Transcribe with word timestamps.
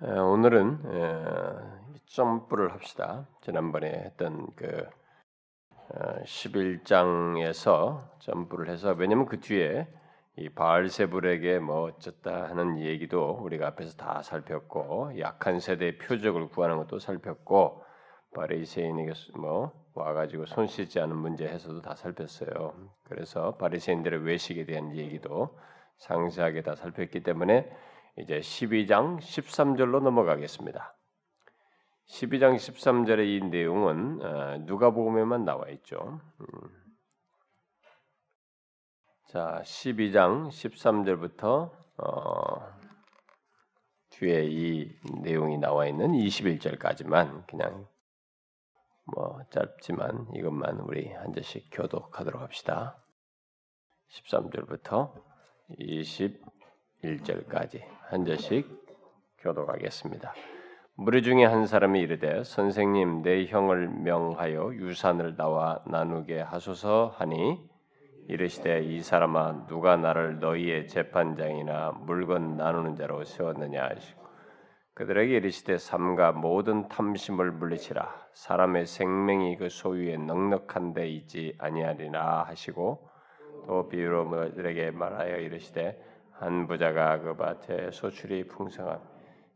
오늘은 0.00 0.78
점프를 2.06 2.72
합시다. 2.72 3.26
지난번에 3.40 3.88
했던 3.88 4.46
그 4.54 4.88
11장에서 6.24 7.72
어, 7.72 8.10
점프를 8.20 8.68
해서 8.68 8.94
왜냐면 8.96 9.26
그 9.26 9.40
뒤에 9.40 9.88
이 10.36 10.48
바알세불에게 10.50 11.58
뭐 11.58 11.88
어쨌다 11.88 12.44
하는 12.44 12.78
얘기도 12.78 13.40
우리가 13.42 13.66
앞에서 13.68 13.96
다 13.96 14.22
살폈고 14.22 15.18
약한 15.18 15.58
세대의 15.58 15.98
표적을 15.98 16.48
구하는 16.50 16.76
것도 16.76 17.00
살폈고 17.00 17.82
바리새인에게 18.36 19.12
뭐 19.36 19.72
와가지고 19.94 20.46
손 20.46 20.68
씻지 20.68 21.00
않은 21.00 21.16
문제 21.16 21.48
해서도 21.48 21.82
다 21.82 21.96
살폈어요. 21.96 22.74
그래서 23.08 23.56
바리새인들의 23.56 24.24
외식에 24.24 24.64
대한 24.64 24.94
얘기도 24.94 25.58
상세하게 25.96 26.62
다 26.62 26.76
살폈기 26.76 27.24
때문에 27.24 27.68
이제 28.20 28.40
12장 28.40 29.18
13절로 29.18 30.02
넘어가겠습니다. 30.02 30.94
12장 32.06 32.56
13절의 32.56 33.26
이 33.26 33.46
내용은 33.46 34.20
어, 34.22 34.58
누가복음에만 34.58 35.44
나와 35.44 35.68
있죠. 35.68 36.20
음. 36.40 36.46
자, 39.26 39.60
12장 39.62 40.48
13절부터 40.48 41.70
어, 41.98 42.78
뒤에 44.10 44.46
이 44.46 44.98
내용이 45.22 45.58
나와 45.58 45.86
있는 45.86 46.12
21절까지만 46.12 47.46
그냥 47.46 47.86
뭐 49.04 49.40
짧지만 49.50 50.28
이것만 50.34 50.80
우리 50.80 51.12
한 51.12 51.32
절씩 51.32 51.68
교독하도록 51.70 52.40
합시다. 52.40 53.00
13절부터 54.10 55.12
21절까지 57.04 57.82
한 58.08 58.24
절씩 58.24 58.66
교독하겠습니다. 59.38 60.32
무리 60.94 61.22
중에 61.22 61.44
한 61.44 61.66
사람이 61.66 62.00
이르되 62.00 62.42
선생님 62.42 63.22
내 63.22 63.46
형을 63.46 63.88
명하여 63.88 64.74
유산을 64.74 65.36
나와 65.36 65.80
나누게 65.86 66.40
하소서 66.40 67.14
하니 67.16 67.58
이르시되 68.26 68.82
이 68.82 69.00
사람아 69.00 69.66
누가 69.68 69.96
나를 69.96 70.40
너희의 70.40 70.88
재판장이나 70.88 71.92
물건 72.00 72.56
나누는 72.56 72.96
자로 72.96 73.24
세웠느냐 73.24 73.84
하시고 73.84 74.28
그들에게 74.94 75.36
이르시되 75.36 75.78
삼가 75.78 76.32
모든 76.32 76.88
탐심을 76.88 77.52
물리치라 77.52 78.12
사람의 78.32 78.86
생명이 78.86 79.56
그 79.56 79.68
소유에 79.68 80.16
넉넉한 80.16 80.94
데 80.94 81.08
있지 81.08 81.54
아니하리라 81.58 82.42
하시고 82.42 83.08
또 83.68 83.88
비유로 83.88 84.28
그들에게 84.28 84.90
말하여 84.90 85.36
이르시되 85.36 86.07
한 86.40 86.66
부자가 86.66 87.20
그 87.20 87.36
밭에 87.36 87.90
소출이 87.90 88.46
풍성함 88.48 89.00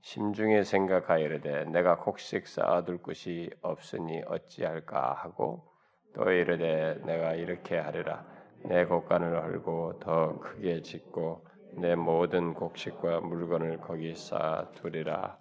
심중에 0.02 0.64
생각하이르되 0.64 1.64
내가 1.66 1.96
곡식 1.96 2.46
쌓아둘 2.46 2.98
곳이 2.98 3.50
없으니 3.62 4.22
어찌할까 4.26 5.14
하고 5.14 5.64
또 6.12 6.30
이르되 6.30 7.00
내가 7.04 7.34
이렇게 7.34 7.78
하리라. 7.78 8.24
내 8.64 8.84
곡간을 8.84 9.42
헐고 9.42 10.00
더 10.00 10.38
크게 10.40 10.82
짓고 10.82 11.46
내 11.72 11.94
모든 11.94 12.54
곡식과 12.54 13.20
물건을 13.20 13.78
거기 13.80 14.14
쌓아두리라. 14.14 15.38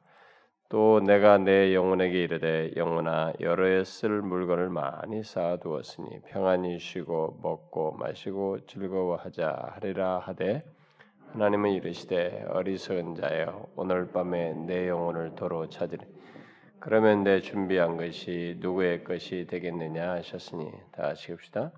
또 0.70 1.00
내가 1.02 1.38
내 1.38 1.73
영혼에게 1.76 2.23
이르되 2.23 2.72
영혼아 2.78 3.33
여러 3.42 3.66
해 3.66 3.83
쓸 3.83 4.22
물건을 4.22 4.70
많이 4.70 5.23
쌓아두었으니 5.23 6.22
평안히 6.28 6.80
쉬고 6.80 7.39
먹고 7.42 7.94
마시고 7.94 8.66
즐거워하자 8.67 9.73
하리라 9.76 10.20
하되 10.20 10.64
하나님은 11.34 11.72
이르시되 11.72 12.44
어리석은 12.50 13.16
자여 13.16 13.70
오늘 13.78 14.12
밤에 14.12 14.54
내 14.54 14.90
영혼을 14.90 15.34
도로 15.34 15.70
찾으리. 15.70 16.06
그러면 16.82 17.23
내 17.23 17.40
준비한 17.40 17.96
것이 17.96 18.58
누구의 18.60 19.06
것이 19.06 19.48
되겠느냐 19.50 20.12
하셨으니 20.12 20.70
다 20.92 21.12
읍시다. 21.12 21.72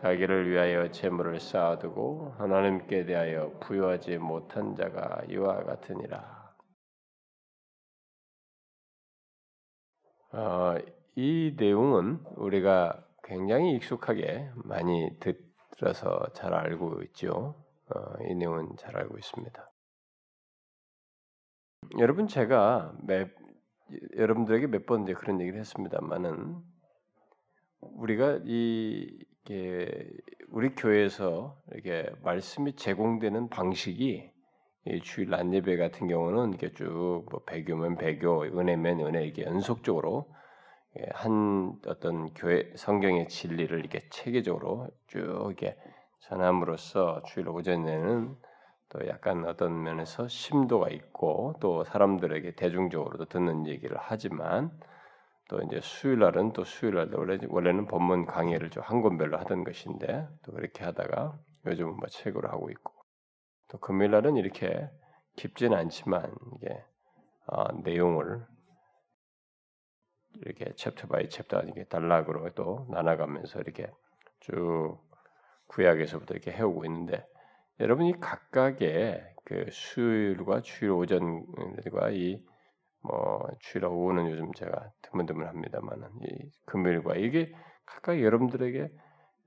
자기를 0.00 0.50
위하여 0.50 0.90
재물을 0.90 1.38
쌓아두고 1.38 2.36
하나님께 2.38 3.04
대하여 3.04 3.50
부여하지 3.60 4.16
못한 4.16 4.74
자가 4.74 5.22
이와 5.28 5.64
같으니라. 5.64 6.54
어, 10.32 10.76
이 11.14 11.54
내용은 11.58 12.20
우리가 12.36 13.04
굉장히 13.22 13.76
익숙하게 13.76 14.48
많이 14.56 15.10
들어서 15.76 16.26
잘 16.32 16.54
알고 16.54 17.02
있죠. 17.02 17.63
어, 17.94 18.14
이 18.28 18.34
내용은 18.34 18.76
잘 18.78 18.96
알고 18.96 19.16
있습니다. 19.18 19.70
여러분 21.98 22.26
제가 22.28 22.94
매, 23.02 23.26
여러분들에게 24.16 24.66
몇 24.68 24.86
번 24.86 25.02
이제 25.04 25.14
그런 25.14 25.40
얘기를 25.40 25.58
했습니다만은 25.60 26.56
우리가 27.80 28.40
이게 28.44 30.10
우리 30.48 30.74
교회에서 30.74 31.60
이렇게 31.72 32.10
말씀이 32.22 32.74
제공되는 32.76 33.48
방식이 33.50 34.30
주일 35.02 35.34
안예배 35.34 35.76
같은 35.76 36.08
경우는 36.08 36.50
이렇게 36.50 36.72
쭉 36.72 37.26
뭐 37.30 37.42
배교면 37.46 37.96
배교, 37.96 38.42
은혜면 38.44 39.00
은혜 39.00 39.24
이렇게 39.24 39.44
연속적으로 39.44 40.32
한 41.12 41.74
어떤 41.86 42.32
교회 42.34 42.72
성경의 42.76 43.28
진리를 43.28 43.78
이렇게 43.78 44.08
체계적으로 44.10 44.88
쭉 45.08 45.18
이렇게 45.46 45.76
전함으로써 46.28 47.22
주일 47.26 47.48
오전에는 47.48 48.36
또 48.90 49.08
약간 49.08 49.46
어떤 49.46 49.82
면에서 49.82 50.28
심도가 50.28 50.90
있고 50.90 51.54
또 51.60 51.84
사람들에게 51.84 52.56
대중적으로도 52.56 53.26
듣는 53.26 53.66
얘기를 53.66 53.96
하지만 54.00 54.72
또 55.48 55.60
이제 55.62 55.80
수요일 55.82 56.20
날은 56.20 56.52
또 56.54 56.64
수요일 56.64 56.96
날 56.96 57.10
원래 57.14 57.38
원래는 57.48 57.86
본문 57.86 58.26
강의를 58.26 58.70
좀 58.70 58.84
한 58.84 59.02
권별로 59.02 59.38
하던 59.38 59.64
것인데 59.64 60.28
또 60.44 60.52
그렇게 60.52 60.84
하다가 60.84 61.38
요즘은 61.66 61.96
뭐 61.96 62.08
책으로 62.08 62.48
하고 62.50 62.70
있고. 62.70 62.92
또 63.68 63.78
금요일 63.78 64.12
날은 64.12 64.36
이렇게 64.36 64.90
깊지는 65.36 65.76
않지만 65.78 66.34
이게 66.56 66.84
어, 67.48 67.72
내용을 67.82 68.46
이렇게 70.44 70.74
chapter 70.76 71.08
by 71.08 71.28
chapter 71.28 71.60
이렇게 71.62 71.84
단락으로 71.84 72.50
또 72.54 72.86
나눠가면서 72.90 73.60
이렇게 73.60 73.90
쭉 74.40 74.98
구약에서부터 75.68 76.34
이렇게 76.34 76.52
해오고 76.52 76.84
있는데 76.86 77.26
여러분이 77.80 78.20
각각의 78.20 79.24
그 79.44 79.66
수요일과 79.70 80.62
주일 80.62 80.90
오전과 80.92 82.10
이 82.12 82.42
뭐 83.04 83.46
주일 83.60 83.84
오후는 83.84 84.30
요즘 84.30 84.52
제가 84.54 84.90
드문드문합니다만은 85.02 86.08
이 86.22 86.50
금요일과 86.64 87.16
이게 87.16 87.52
각각 87.84 88.20
여러분들에게 88.20 88.90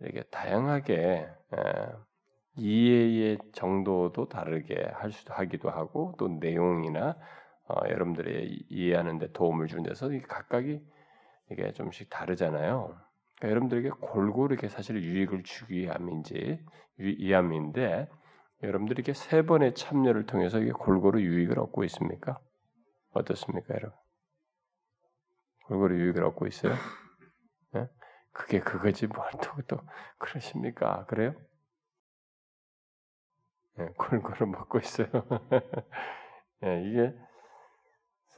이렇게 0.02 0.24
다양하게 0.30 0.96
에, 0.96 1.28
이해의 2.56 3.40
정도도 3.54 4.30
다르게 4.30 4.90
할 4.94 5.12
수도 5.12 5.34
하기도 5.34 5.70
하고 5.72 6.14
또 6.20 6.28
내용이나 6.28 7.18
어, 7.68 7.76
여러분들의 7.90 8.66
이해하는데 8.70 9.32
도움을 9.34 9.68
주는 9.68 9.84
데서 9.84 10.10
각각이 10.28 10.80
이게 11.52 11.72
좀씩 11.74 12.10
다르잖아요. 12.12 12.96
그러니까 13.38 13.50
여러분들에게 13.50 13.90
골고루 14.02 14.54
이렇게 14.54 14.68
사실 14.68 15.02
유익을 15.02 15.44
주기 15.44 15.82
위함인지 15.82 16.60
이함인데 17.00 18.10
여러분들에게 18.64 19.14
세 19.14 19.44
번의 19.44 19.76
참여를 19.76 20.26
통해서 20.26 20.60
이게 20.60 20.72
골고루 20.72 21.22
유익을 21.22 21.60
얻고 21.60 21.84
있습니까? 21.86 22.40
어떻습니까, 23.12 23.76
여러분? 23.76 23.96
골고루 25.66 25.96
유익을 26.00 26.24
얻고 26.24 26.48
있어요? 26.48 26.74
네? 27.74 27.88
그게 28.32 28.60
그거지 28.60 29.08
뭘또또 29.08 29.62
또 29.68 29.78
그러십니까? 30.18 31.06
그래요? 31.06 31.34
네, 33.78 33.90
골고루 33.98 34.48
먹고 34.48 34.80
있어요. 34.80 35.08
네, 36.62 36.82
이게 36.90 37.14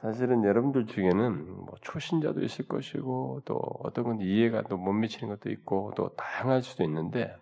사실은 0.00 0.44
여러분들 0.44 0.86
중에는 0.86 1.46
뭐 1.66 1.74
초신자도 1.82 2.42
있을 2.42 2.66
것이고 2.68 3.42
또 3.44 3.56
어떤 3.82 4.04
건 4.04 4.20
이해가 4.20 4.62
또 4.62 4.76
못 4.78 4.92
미치는 4.92 5.34
것도 5.34 5.50
있고 5.50 5.92
또 5.96 6.14
다양할 6.16 6.62
수도 6.62 6.84
있는데 6.84 7.36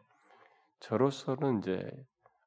저로서는 0.80 1.60
이제 1.60 1.88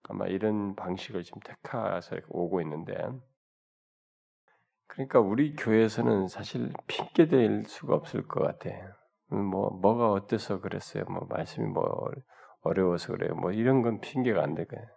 아마 0.03 0.27
이런 0.27 0.75
방식을 0.75 1.23
지금 1.23 1.39
택해서 1.41 2.17
오고 2.29 2.61
있는데 2.61 2.93
그러니까 4.87 5.19
우리 5.21 5.55
교회에서는 5.55 6.27
사실 6.27 6.73
핑계 6.87 7.27
댈 7.27 7.63
수가 7.65 7.95
없을 7.95 8.27
것 8.27 8.41
같아. 8.41 8.69
뭐 9.27 9.69
뭐가 9.69 10.11
어때서 10.11 10.59
그랬어요. 10.59 11.05
뭐 11.05 11.25
말씀이 11.29 11.65
뭐 11.67 12.11
어려워서 12.61 13.13
그래요. 13.13 13.33
뭐 13.35 13.51
이런 13.53 13.81
건 13.81 14.01
핑계가 14.01 14.43
안 14.43 14.55
되거든요. 14.55 14.87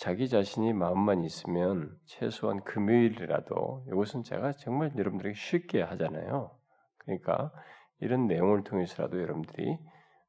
자기 0.00 0.30
자신이 0.30 0.72
마음만 0.72 1.24
있으면 1.24 1.94
최소한 2.06 2.64
금요일이라도 2.64 3.84
이것은 3.88 4.22
제가 4.22 4.52
정말 4.52 4.90
여러분들에게 4.96 5.34
쉽게 5.34 5.82
하잖아요. 5.82 6.58
그러니까 6.96 7.52
이런 7.98 8.26
내용을 8.26 8.64
통해서라도 8.64 9.20
여러분들이 9.20 9.78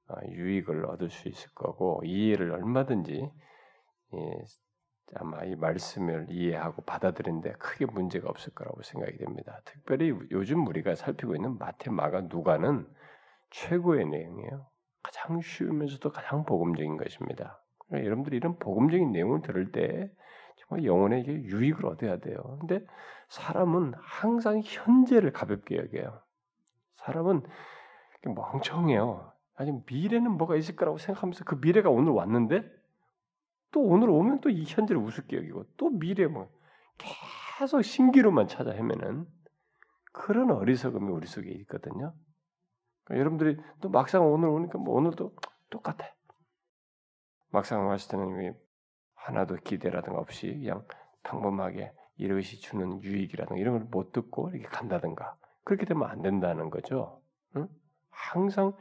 어, 0.09 0.15
유익을 0.27 0.85
얻을 0.87 1.09
수 1.09 1.29
있을 1.29 1.49
거고 1.55 2.01
이해를 2.03 2.51
얼마든지 2.51 3.31
아마 5.15 5.45
이 5.45 5.55
말씀을 5.55 6.27
이해하고 6.29 6.81
받아들이는데 6.81 7.53
크게 7.53 7.85
문제가 7.85 8.29
없을 8.29 8.53
거라고 8.53 8.81
생각이 8.81 9.17
됩니다. 9.19 9.61
특별히 9.63 10.13
요즘 10.31 10.67
우리가 10.67 10.95
살피고 10.95 11.33
있는 11.35 11.57
마태, 11.57 11.91
마가, 11.91 12.23
누가는 12.23 12.85
최고의 13.51 14.05
내용이에요. 14.05 14.67
가장 15.01 15.39
쉬우면서도 15.39 16.11
가장 16.11 16.43
복음적인 16.43 16.97
것입니다. 16.97 17.60
그러니까 17.91 18.05
여러분들이 18.05 18.37
이런 18.37 18.57
복음적인 18.57 19.11
내용을 19.11 19.41
들을 19.41 19.71
때 19.73 20.09
정말 20.55 20.85
영혼에게 20.85 21.33
유익을 21.43 21.85
얻어야 21.85 22.19
돼요. 22.19 22.57
근데 22.61 22.85
사람은 23.27 23.93
항상 23.97 24.61
현재를 24.63 25.33
가볍게 25.33 25.77
여겨요. 25.77 26.21
사람은 26.95 27.43
멍청해요. 28.23 29.31
아니 29.55 29.73
미래는 29.85 30.31
뭐가 30.31 30.55
있을 30.55 30.75
거라고 30.75 30.97
생각하면서 30.97 31.43
그 31.43 31.55
미래가 31.61 31.89
오늘 31.89 32.13
왔는데 32.13 32.63
또 33.71 33.81
오늘 33.81 34.09
오면 34.09 34.39
또 34.39 34.49
이 34.49 34.63
현재를 34.65 35.01
우습게 35.01 35.35
여기고 35.37 35.65
또 35.77 35.89
미래 35.89 36.27
뭐 36.27 36.49
계속 37.57 37.81
신기루만 37.81 38.47
찾아 38.47 38.71
헤매는 38.71 39.25
그런 40.13 40.51
어리석음이 40.51 41.11
우리 41.11 41.27
속에 41.27 41.49
있거든요. 41.51 42.13
그러니까 43.03 43.19
여러분들이 43.19 43.57
또 43.81 43.89
막상 43.89 44.25
오늘 44.31 44.49
오니까 44.49 44.77
뭐 44.77 44.95
오늘도 44.95 45.33
똑같아. 45.69 46.05
막상 47.51 47.87
왔을 47.87 48.11
때는 48.11 48.55
하나도 49.15 49.55
기대라든가 49.57 50.19
없이 50.19 50.47
그냥 50.47 50.85
평범하게 51.23 51.91
이것이 52.17 52.59
주는 52.61 53.01
유익이라든가 53.03 53.59
이런 53.59 53.79
걸 53.79 53.87
못 53.91 54.11
듣고 54.11 54.49
이렇게 54.49 54.67
간다든가 54.67 55.35
그렇게 55.63 55.85
되면 55.85 56.09
안 56.09 56.21
된다는 56.21 56.69
거죠. 56.69 57.21
응? 57.55 57.67
항상 58.09 58.73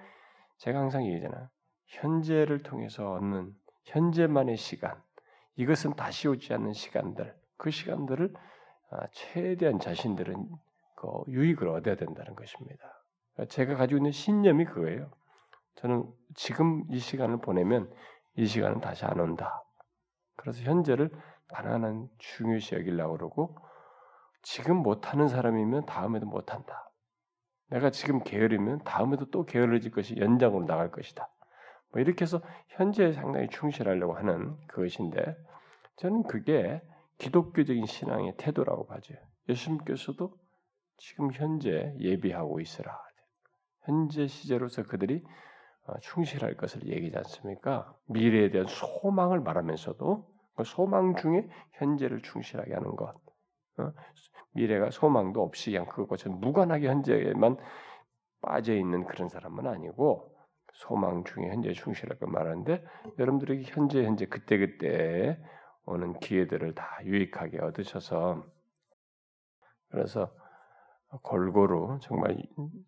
제가 0.59 0.79
항상 0.79 1.07
얘기잖아요. 1.07 1.49
현재를 1.87 2.63
통해서 2.63 3.13
얻는 3.15 3.55
현재만의 3.85 4.57
시간, 4.57 5.03
이것은 5.57 5.95
다시 5.95 6.29
오지 6.29 6.53
않는 6.55 6.73
시간들, 6.73 7.35
그 7.57 7.71
시간들을 7.71 8.33
아, 8.91 9.07
최대한 9.13 9.79
자신들은 9.79 10.49
그 10.97 11.09
유익을 11.29 11.69
얻어야 11.69 11.97
된다는 11.97 12.35
것입니다. 12.35 13.05
제가 13.49 13.77
가지고 13.77 13.99
있는 13.99 14.13
신념이 14.13 14.65
그거예요. 14.67 15.11
저는 15.77 16.05
지금 16.35 16.85
이 16.91 16.99
시간을 16.99 17.39
보내면 17.41 17.91
이 18.41 18.47
시간은 18.47 18.81
다시 18.81 19.05
안 19.05 19.21
온다. 19.21 19.63
그래서 20.37 20.63
현재를 20.63 21.11
가난한 21.49 22.09
중요시 22.17 22.75
여기려고 22.75 23.13
그러고 23.13 23.57
지금 24.41 24.77
못하는 24.77 25.29
사람이면 25.29 25.85
다음에도 25.85 26.25
못한다. 26.25 26.91
내가 27.69 27.91
지금 27.91 28.25
게으르면 28.25 28.83
다음에도 28.85 29.31
또 29.31 29.45
게을러질 29.45 29.91
것이 29.91 30.17
연장으로 30.17 30.65
나갈 30.65 30.91
것이다. 30.91 31.29
뭐 31.93 32.01
이렇게 32.01 32.23
해서 32.23 32.41
현재에 32.69 33.13
상당히 33.13 33.51
충실하려고 33.51 34.15
하는 34.15 34.57
그것인데 34.69 35.37
저는 35.97 36.23
그게 36.23 36.81
기독교적인 37.19 37.85
신앙의 37.85 38.37
태도라고 38.39 38.87
봐죠. 38.87 39.13
예수님께서도 39.51 40.35
지금 40.97 41.31
현재 41.35 41.95
예비하고 41.99 42.61
있으라. 42.61 42.99
현재 43.83 44.27
시제로서 44.27 44.85
그들이 44.85 45.23
어, 45.23 45.50
충실할 46.01 46.57
것을 46.57 46.87
얘기하지 46.87 47.17
않습니까? 47.19 47.95
미래에 48.07 48.51
대한 48.51 48.67
소망을 48.67 49.41
말하면서도 49.41 50.27
그 50.57 50.65
소망 50.65 51.17
중에 51.17 51.49
현재를 51.73 52.23
충실하게 52.23 52.75
하는 52.75 52.97
것. 52.97 53.15
어? 53.79 53.93
미래가 54.53 54.91
소망도 54.91 55.43
없이 55.43 55.71
그냥 55.71 55.87
그것과 55.87 56.17
무관하게 56.31 56.89
현재에만 56.89 57.57
빠져 58.43 58.75
있는 58.75 59.05
그런 59.05 59.29
사람은 59.29 59.67
아니고 59.67 60.35
소망 60.73 61.25
중에 61.25 61.49
현재 61.49 61.73
충실할 61.73 62.19
걸 62.19 62.31
말하는데 62.31 62.85
여러분들에게 63.19 63.63
현재 63.65 64.05
현재 64.05 64.27
그때 64.27 64.59
그때 64.59 65.39
오는 65.87 66.19
기회들을 66.21 66.75
다 66.75 66.99
유익하게 67.05 67.61
얻으셔서 67.61 68.45
그래서 69.89 70.33
골고루 71.23 71.99
정말 72.03 72.37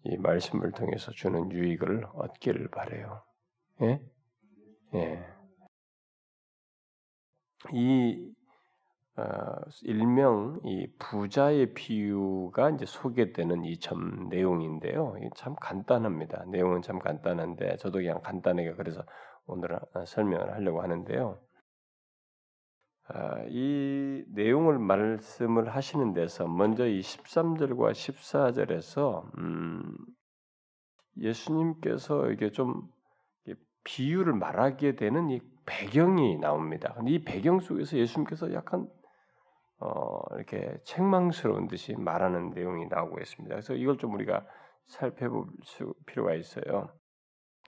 이 0.05 0.17
말씀을 0.19 0.73
통해서 0.73 1.11
주는 1.13 1.51
유익을 1.53 2.07
얻기를 2.15 2.69
바래요. 2.71 3.23
예? 3.83 4.01
예. 4.95 5.25
이 7.73 8.33
어, 9.17 9.25
일명 9.83 10.61
이 10.65 10.89
부자의 10.99 11.75
비유가 11.75 12.71
이제 12.71 12.87
소개되는 12.87 13.65
이 13.65 13.79
점 13.79 14.29
내용인데요. 14.31 15.15
참 15.37 15.55
간단합니다. 15.57 16.45
내용은 16.49 16.83
참 16.83 16.99
간단한데 16.99 17.77
저도 17.79 17.99
그냥 18.01 18.21
간단하게 18.23 18.75
그래서 18.75 19.05
오늘 19.47 19.75
어, 19.75 20.05
설명을 20.07 20.53
하려고 20.55 20.83
하는데요. 20.83 21.39
아, 23.14 23.44
이 23.49 24.25
내용을 24.29 24.79
말씀을 24.79 25.69
하시는 25.69 26.14
데서 26.14 26.47
먼저 26.47 26.87
이 26.87 27.00
13절과 27.00 27.93
14절에서 27.93 29.25
음, 29.38 29.94
예수님께서 31.19 32.31
이게 32.31 32.50
좀 32.50 32.88
비유를 33.85 34.32
말하게 34.32 34.97
되는 34.97 35.29
이 35.29 35.41
배경이 35.67 36.38
나옵니다. 36.38 36.97
이 37.06 37.23
배경 37.23 37.61
속에서 37.61 37.99
예수님께서 37.99 38.55
약간 38.55 38.88
어, 39.79 40.20
이렇게 40.37 40.79
책망스러운 40.85 41.69
듯이 41.69 41.94
말하는 41.94 42.50
내용이 42.50 42.87
나오고 42.87 43.20
있습니다. 43.20 43.55
그래서 43.55 43.75
이걸 43.75 43.99
좀 43.99 44.15
우리가 44.15 44.47
살펴볼 44.87 45.49
필요가 46.06 46.35
있어요. 46.35 46.88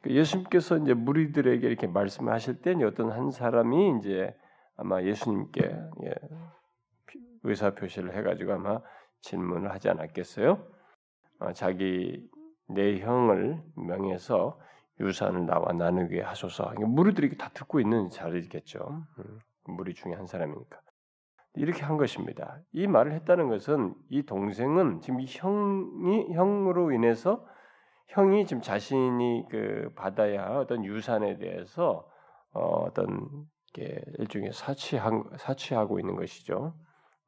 그 0.03 0.11
예수님께서 0.11 0.79
이제 0.79 0.95
무리들에게 0.95 1.67
이렇게 1.67 1.87
말씀하실 1.87 2.63
때 2.63 2.75
어떤 2.85 3.11
한 3.11 3.31
사람이 3.31 3.99
이제 3.99 4.35
아마 4.77 5.03
예수님께 5.03 5.63
예, 6.05 6.15
의사 7.43 7.71
표시를 7.71 8.17
해가지고 8.17 8.55
아마 8.55 8.81
질문을 9.23 9.71
하지 9.71 9.89
않았겠어요? 9.89 10.67
어, 11.41 11.53
자기 11.53 12.29
내 12.69 12.99
형을 12.99 13.63
명해서 13.77 14.59
유산을 15.01 15.47
나와 15.47 15.73
나누게 15.73 16.23
하소서. 16.23 16.73
무리들이 16.79 17.37
다 17.37 17.51
듣고 17.53 17.81
있는 17.81 18.11
자리겠죠. 18.11 18.79
음, 19.19 19.39
무리 19.65 19.95
중에 19.95 20.15
한 20.15 20.27
사람이니까. 20.27 20.81
이렇게 21.57 21.83
한 21.83 21.97
것입니다. 21.97 22.59
이 22.73 22.87
말을 22.87 23.13
했다는 23.13 23.49
것은 23.49 23.95
이 24.09 24.25
동생은 24.25 25.01
지금 25.01 25.21
이 25.21 25.27
형이 25.29 26.33
형으로 26.35 26.93
인해서 26.93 27.47
형이 28.09 28.47
지금 28.47 28.61
자신이 28.61 29.47
그 29.51 29.93
받아야 29.97 30.47
할 30.47 30.57
어떤 30.57 30.85
유산에 30.85 31.39
대해서 31.39 32.09
어, 32.53 32.93
떤 32.93 33.47
일종의 34.19 34.53
사취한 34.53 35.25
사취하고 35.37 35.99
있는 35.99 36.17
것이죠. 36.17 36.75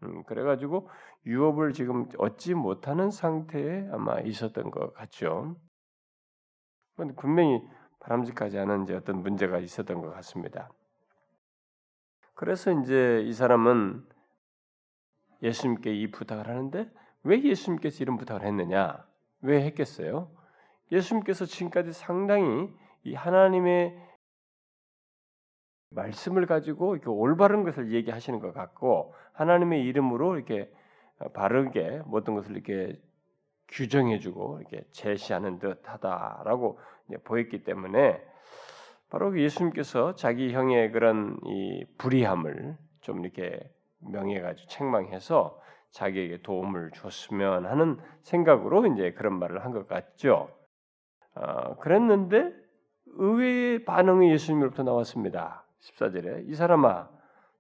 음, 0.03 0.23
그래가지고 0.25 0.89
유업을 1.27 1.73
지금 1.73 2.09
얻지 2.19 2.55
못하는 2.55 3.11
상태에 3.11 3.89
아마 3.91 4.21
있었던 4.21 4.71
것 4.71 4.93
같죠. 4.95 5.57
그런데 6.95 7.15
분명히 7.15 7.63
바람직하지 8.01 8.59
않은 8.59 8.85
이제 8.85 8.95
어떤 8.95 9.23
문제가 9.23 9.59
있었던 9.59 10.01
것 10.01 10.11
같습니다. 10.15 10.71
그래서 12.35 12.71
이제 12.71 13.23
이 13.25 13.33
사람은 13.33 14.07
예수님께 15.43 15.95
이 15.95 16.11
부탁을 16.11 16.49
하는데 16.49 16.91
왜 17.25 17.43
예수님께서 17.43 18.05
이런 18.05 18.17
부탁을 18.17 18.47
했느냐? 18.47 19.05
왜 19.41 19.65
했겠어요? 19.65 20.31
예수님께서 20.93 21.45
지금까지 21.45 21.93
상당히 21.93 22.71
이 23.05 23.15
하나님의 23.15 24.06
말씀을 25.91 26.47
가지고 26.47 26.95
이렇게 26.95 27.09
올바른 27.11 27.65
것을 27.65 27.93
얘기하시는 27.93 28.39
것 28.41 28.53
같고 28.53 29.15
하나님의 29.33 29.83
이름으로 29.85 30.37
이렇게 30.37 30.71
바르게 31.35 32.03
모든 32.07 32.35
것을 32.35 32.53
이렇게 32.53 33.01
규정해주고 33.69 34.61
이렇게 34.61 34.85
제시하는 34.93 35.59
듯하다라고 35.59 36.79
보였기 37.25 37.65
때문에 37.65 38.23
바로 39.11 39.31
그 39.31 39.41
예수님께서 39.41 40.15
자기 40.15 40.53
형의 40.53 40.91
그런 40.93 41.39
이 41.45 41.85
불의함을 41.99 42.77
좀 43.01 43.25
이렇게 43.25 43.61
명예가지고 44.01 44.69
책망해서 44.69 45.61
자기에게 45.93 46.43
도움을 46.43 46.91
줬으면 46.95 47.67
하는 47.67 47.99
생각으로 48.23 48.87
이제 48.87 49.13
그런 49.13 49.39
말을 49.39 49.65
한 49.65 49.73
것 49.73 49.87
같죠. 49.89 50.51
어, 51.35 51.77
그랬는데 51.77 52.53
의외의 53.07 53.85
반응이 53.85 54.31
예수님으로부터 54.33 54.83
나왔습니다. 54.83 55.66
14절에 55.87 56.49
이 56.49 56.55
사람아 56.55 57.09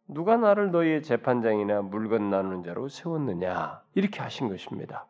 누가 0.08 0.36
나를 0.36 0.70
너희의 0.70 1.02
재판장이나 1.02 1.82
물건 1.82 2.30
나누는 2.30 2.62
자로 2.62 2.88
세웠느냐 2.88 3.82
이렇게 3.94 4.20
하신 4.20 4.48
것입니다. 4.48 5.06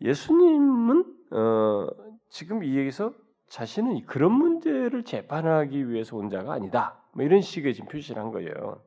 예수님은 0.00 1.16
어, 1.32 1.88
지금 2.28 2.62
이 2.62 2.76
얘기에서 2.76 3.12
자신은 3.48 4.06
그런 4.06 4.32
문제를 4.32 5.04
재판하기 5.04 5.88
위해서 5.90 6.16
온 6.16 6.28
자가 6.30 6.52
아니다. 6.52 7.02
뭐 7.12 7.24
이런 7.24 7.40
식의 7.40 7.74
지금 7.74 7.88
표시를 7.88 8.22
한 8.22 8.30
거예요. 8.30 8.82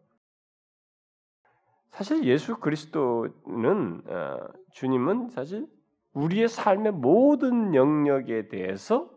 사실 1.89 2.23
예수 2.25 2.57
그리스도는 2.57 4.03
어, 4.07 4.47
주님은 4.73 5.29
사실 5.29 5.67
우리의 6.13 6.47
삶의 6.47 6.93
모든 6.93 7.73
영역에 7.73 8.47
대해서 8.47 9.09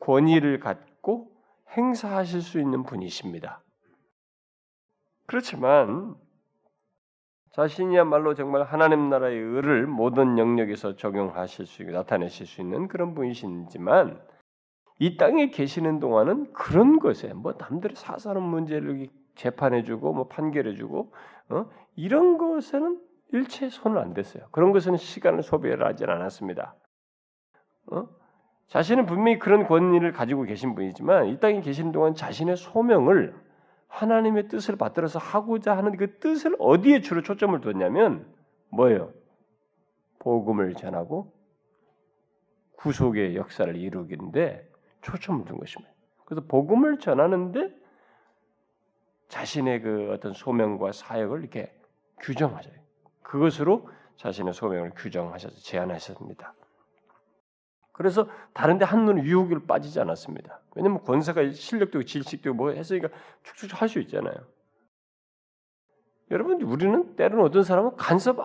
권위를 0.00 0.60
갖고 0.60 1.33
행사하실 1.76 2.42
수 2.42 2.60
있는 2.60 2.82
분이십니다. 2.82 3.62
그렇지만 5.26 6.14
자신이야말로 7.52 8.34
정말 8.34 8.64
하나님 8.64 9.08
나라의 9.08 9.38
의를 9.38 9.86
모든 9.86 10.38
영역에서 10.38 10.96
적용하실 10.96 11.66
수 11.66 11.82
있고 11.82 11.92
나타내실 11.92 12.46
수 12.46 12.60
있는 12.60 12.88
그런 12.88 13.14
분이시지만 13.14 14.20
이 14.98 15.16
땅에 15.16 15.50
계시는 15.50 16.00
동안은 16.00 16.52
그런 16.52 16.98
것에 16.98 17.32
뭐 17.32 17.54
남들의 17.58 17.96
사사는 17.96 18.40
문제를 18.42 19.08
재판해주고 19.36 20.12
뭐 20.12 20.28
판결해주고 20.28 21.12
어? 21.50 21.70
이런 21.96 22.38
것에는 22.38 23.00
일체 23.32 23.68
손을 23.68 23.98
안 23.98 24.14
댔어요. 24.14 24.46
그런 24.52 24.72
것은 24.72 24.96
시간을 24.96 25.42
소비를 25.42 25.86
하지 25.86 26.04
않았습니다. 26.04 26.76
어? 27.92 28.08
자신은 28.68 29.06
분명히 29.06 29.38
그런 29.38 29.66
권위를 29.66 30.12
가지고 30.12 30.42
계신 30.42 30.74
분이지만 30.74 31.26
이 31.28 31.38
땅에 31.38 31.60
계신 31.60 31.92
동안 31.92 32.14
자신의 32.14 32.56
소명을 32.56 33.34
하나님의 33.88 34.48
뜻을 34.48 34.76
받들어서 34.76 35.18
하고자 35.18 35.76
하는 35.76 35.96
그 35.96 36.18
뜻을 36.18 36.56
어디에 36.58 37.00
주로 37.00 37.22
초점을 37.22 37.60
뒀냐면 37.60 38.26
뭐예요? 38.70 39.12
복음을 40.18 40.74
전하고 40.74 41.32
구속의 42.76 43.36
역사를 43.36 43.74
이루기인데 43.76 44.68
초점을 45.02 45.44
둔 45.44 45.58
것입니다. 45.58 45.92
그래서 46.24 46.44
복음을 46.46 46.98
전하는데 46.98 47.72
자신의 49.28 49.82
그 49.82 50.10
어떤 50.12 50.32
소명과 50.32 50.92
사역을 50.92 51.40
이렇게 51.40 51.72
규정하셔요. 52.20 52.74
그것으로 53.22 53.88
자신의 54.16 54.54
소명을 54.54 54.92
규정하셔서 54.96 55.56
제안하셨습니다. 55.56 56.54
그래서 57.94 58.28
다른데 58.54 58.84
한눈 58.84 59.24
유혹을 59.24 59.66
빠지지 59.66 60.00
않았습니다. 60.00 60.60
왜냐하면 60.74 61.04
권세가 61.04 61.52
실력도 61.52 62.02
질식도 62.02 62.52
뭐 62.52 62.70
했으니까 62.70 63.08
축축 63.44 63.80
할수 63.80 64.00
있잖아요. 64.00 64.34
여러분 66.32 66.60
우리는 66.62 67.14
때로는 67.14 67.44
어떤 67.44 67.62
사람은 67.62 67.94
간섭 67.96 68.40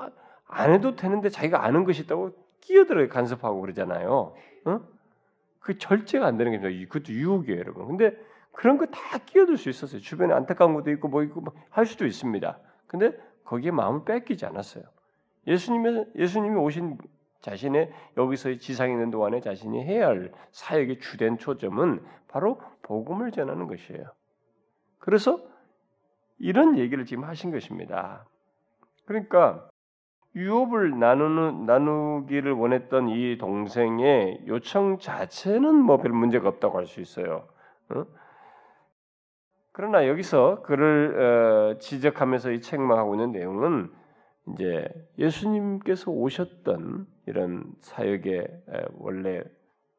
안 0.45 0.71
해도 0.71 0.95
되는데 0.95 1.29
자기가 1.29 1.63
아는 1.65 1.83
것이 1.83 2.03
있다고 2.03 2.31
끼어들어 2.61 3.07
간섭하고 3.07 3.59
그러잖아요. 3.61 4.35
어? 4.65 4.81
그 5.59 5.79
절제가 5.79 6.27
안 6.27 6.37
되는 6.37 6.51
게 6.51 6.85
그것도 6.85 7.11
유혹이에요, 7.13 7.59
여러분. 7.59 7.87
근데 7.87 8.15
그런 8.51 8.77
거 8.77 8.85
다 8.85 9.17
끼어들 9.17 9.57
수 9.57 9.69
있었어요. 9.69 9.99
주변에 9.99 10.31
안타까운 10.33 10.75
것도 10.75 10.91
있고 10.91 11.07
뭐 11.07 11.23
있고 11.23 11.41
뭐할 11.41 11.87
수도 11.87 12.05
있습니다. 12.05 12.59
근데 12.85 13.17
거기에 13.45 13.71
마음을 13.71 14.05
뺏기지 14.05 14.45
않았어요. 14.45 14.83
예수님이 15.47 16.05
예수님이 16.15 16.55
오신 16.57 16.99
자신의 17.41 17.91
여기서 18.17 18.55
지상에 18.55 18.91
있는 18.91 19.11
동안에 19.11 19.39
자신이 19.41 19.83
해야 19.83 20.07
할 20.07 20.31
사역의 20.51 20.99
주된 20.99 21.37
초점은 21.37 22.03
바로 22.27 22.61
복음을 22.81 23.31
전하는 23.31 23.67
것이에요. 23.67 24.03
그래서 24.99 25.39
이런 26.37 26.77
얘기를 26.77 27.05
지금 27.05 27.23
하신 27.23 27.51
것입니다. 27.51 28.25
그러니까 29.05 29.67
유업을 30.35 30.99
나누는 30.99 31.65
나누기를 31.65 32.51
원했던 32.51 33.09
이 33.09 33.37
동생의 33.37 34.43
요청 34.47 34.99
자체는 34.99 35.73
뭐 35.75 35.97
별 35.97 36.11
문제가 36.11 36.47
없다고 36.49 36.77
할 36.77 36.85
수 36.85 37.01
있어요. 37.01 37.47
어? 37.89 38.05
그러나 39.71 40.07
여기서 40.07 40.61
그를 40.63 41.73
어, 41.73 41.77
지적하면서 41.79 42.51
이 42.51 42.61
책망하고 42.61 43.15
있는 43.15 43.31
내용은 43.31 43.91
이제 44.53 44.87
예수님께서 45.17 46.11
오셨던 46.11 47.07
이런 47.27 47.63
사역의 47.81 48.63
원래 48.97 49.43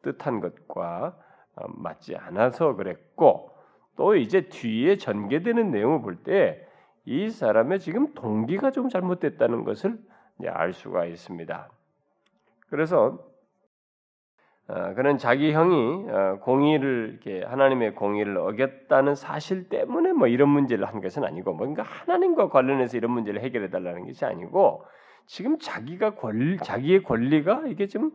뜻한 0.02 0.40
것과 0.40 1.16
어, 1.56 1.68
맞지 1.68 2.16
않아서 2.16 2.74
그랬고 2.74 3.50
또 3.96 4.16
이제 4.16 4.48
뒤에 4.48 4.96
전개되는 4.96 5.70
내용을 5.70 6.02
볼 6.02 6.22
때 6.22 6.70
이 7.06 7.30
사람의 7.30 7.80
지금 7.80 8.12
동기가 8.14 8.70
좀 8.70 8.88
잘못됐다는 8.88 9.64
것을 9.64 9.98
알 10.46 10.72
수가 10.72 11.06
있습니다. 11.06 11.68
그래서 12.68 13.06
어, 13.06 13.29
그는 14.66 15.18
자기 15.18 15.52
형이 15.52 16.08
어, 16.10 16.38
공의를 16.42 17.18
이렇게 17.22 17.44
하나님의 17.44 17.94
공의를 17.94 18.36
어겼다는 18.36 19.14
사실 19.14 19.68
때문에 19.68 20.12
뭐 20.12 20.28
이런 20.28 20.48
문제를 20.48 20.86
한 20.86 21.00
것은 21.00 21.24
아니고 21.24 21.54
뭔가 21.54 21.82
하나님과 21.82 22.50
관련해서 22.50 22.96
이런 22.96 23.10
문제를 23.10 23.42
해결해 23.42 23.70
달라는 23.70 24.06
것이 24.06 24.24
아니고 24.24 24.84
지금 25.26 25.58
자기가 25.58 26.14
권리, 26.14 26.56
자기의 26.58 27.02
권리가 27.02 27.66
이게 27.66 27.86
좀 27.86 28.12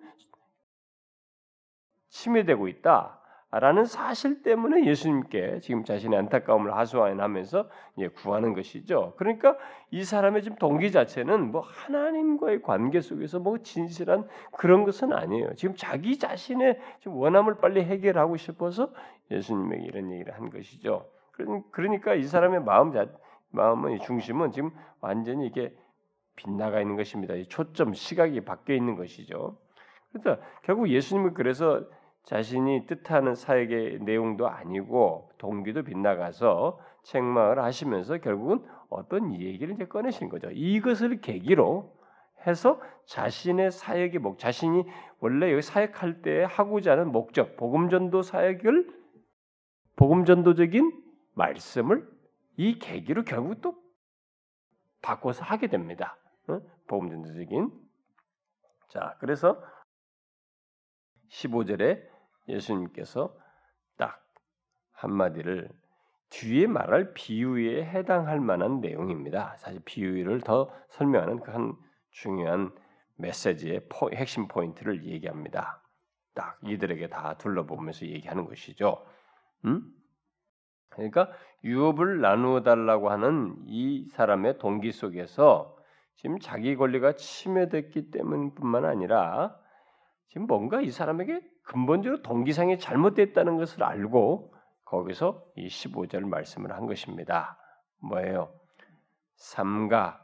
침해되고 2.09 2.67
있다. 2.67 3.21
라는 3.59 3.85
사실 3.85 4.43
때문에 4.43 4.85
예수님께 4.85 5.59
지금 5.61 5.85
자신의 5.85 6.19
안타까움을 6.19 6.75
하소연하면서 6.75 7.69
구하는 8.15 8.53
것이죠. 8.53 9.13
그러니까 9.15 9.55
이 9.91 10.03
사람의 10.03 10.43
지금 10.43 10.57
동기 10.57 10.91
자체는 10.91 11.51
뭐 11.51 11.61
하나님과의 11.61 12.61
관계 12.63 12.99
속에서 12.99 13.39
뭐 13.39 13.59
진실한 13.59 14.27
그런 14.51 14.83
것은 14.83 15.13
아니에요. 15.13 15.55
지금 15.55 15.73
자기 15.77 16.19
자신의 16.19 16.79
원함을 17.05 17.59
빨리 17.59 17.81
해결하고 17.83 18.35
싶어서 18.35 18.91
예수님에게 19.31 19.85
이런 19.85 20.11
얘기를 20.11 20.33
한 20.33 20.49
것이죠. 20.49 21.09
그러니까 21.71 22.13
이 22.13 22.23
사람의 22.23 22.61
마음 22.63 22.91
자, 22.91 23.07
마음의 23.51 24.01
중심은 24.01 24.51
지금 24.51 24.71
완전히 24.99 25.47
이게 25.47 25.73
빗나가 26.35 26.81
있는 26.81 26.97
것입니다. 26.97 27.33
초점 27.47 27.93
시각이 27.93 28.41
바뀌어 28.41 28.75
있는 28.75 28.95
것이죠. 28.95 29.57
그래서 30.11 30.41
결국 30.63 30.89
예수님은 30.89 31.33
그래서 31.33 31.85
자신이 32.25 32.87
뜻하는 32.87 33.35
사역의 33.35 33.99
내용도 34.01 34.47
아니고 34.47 35.31
동기도 35.37 35.83
빗나가서 35.83 36.79
책망을 37.03 37.61
하시면서 37.61 38.17
결국은 38.17 38.65
어떤 38.89 39.33
얘기를 39.33 39.75
이제 39.75 39.85
꺼내신 39.85 40.29
거죠. 40.29 40.49
이것을 40.51 41.21
계기로 41.21 41.95
해서 42.47 42.81
자신의 43.05 43.71
사역의 43.71 44.19
목, 44.19 44.39
자신이 44.39 44.85
원래 45.19 45.51
여기 45.51 45.61
사역할 45.61 46.21
때 46.23 46.45
하고자 46.47 46.93
하는 46.93 47.11
목적, 47.11 47.57
복음전도 47.57 48.23
사역을 48.23 48.89
복음전도적인 49.95 51.03
말씀을 51.33 52.07
이 52.57 52.79
계기로 52.79 53.23
결국 53.23 53.61
또 53.61 53.75
바꿔서 55.01 55.43
하게 55.43 55.67
됩니다. 55.67 56.17
어? 56.47 56.59
복음전도적인 56.87 57.71
자, 58.89 59.15
그래서 59.19 59.61
15절에 61.29 62.14
예수님께서 62.47 63.35
딱 63.97 64.23
한마디를 64.91 65.69
뒤에 66.29 66.67
말할 66.67 67.13
비유에 67.13 67.85
해당할 67.85 68.39
만한 68.39 68.81
내용입니다. 68.81 69.55
사실 69.57 69.81
비유를 69.85 70.41
더 70.41 70.71
설명하는 70.89 71.39
그 71.39 71.51
한 71.51 71.75
중요한 72.15 72.73
메시지의 73.17 73.87
포, 73.89 74.09
핵심 74.11 74.47
포인트를 74.47 75.05
얘기합니다. 75.05 75.81
딱 76.33 76.57
이들에게 76.63 77.09
다 77.09 77.37
둘러보면서 77.37 78.05
얘기하는 78.05 78.45
것이죠. 78.45 79.05
음? 79.65 79.83
그러니까 80.89 81.29
유업을 81.65 82.21
나누어 82.21 82.63
달라고 82.63 83.09
하는 83.09 83.55
이 83.65 84.07
사람의 84.11 84.59
동기 84.59 84.91
속에서 84.93 85.77
지금 86.15 86.39
자기 86.39 86.77
권리가 86.77 87.15
침해됐기 87.15 88.11
때문뿐만 88.11 88.85
아니라 88.85 89.57
지금 90.27 90.47
뭔가 90.47 90.79
이 90.79 90.89
사람에게 90.89 91.41
근본적으로 91.65 92.21
동기상이 92.21 92.79
잘못됐다는 92.79 93.57
것을 93.57 93.83
알고 93.83 94.53
거기서 94.85 95.43
이 95.55 95.67
15절 95.67 96.21
말씀을 96.27 96.71
한 96.71 96.85
것입니다. 96.85 97.57
뭐예요? 98.01 98.53
삼가 99.35 100.21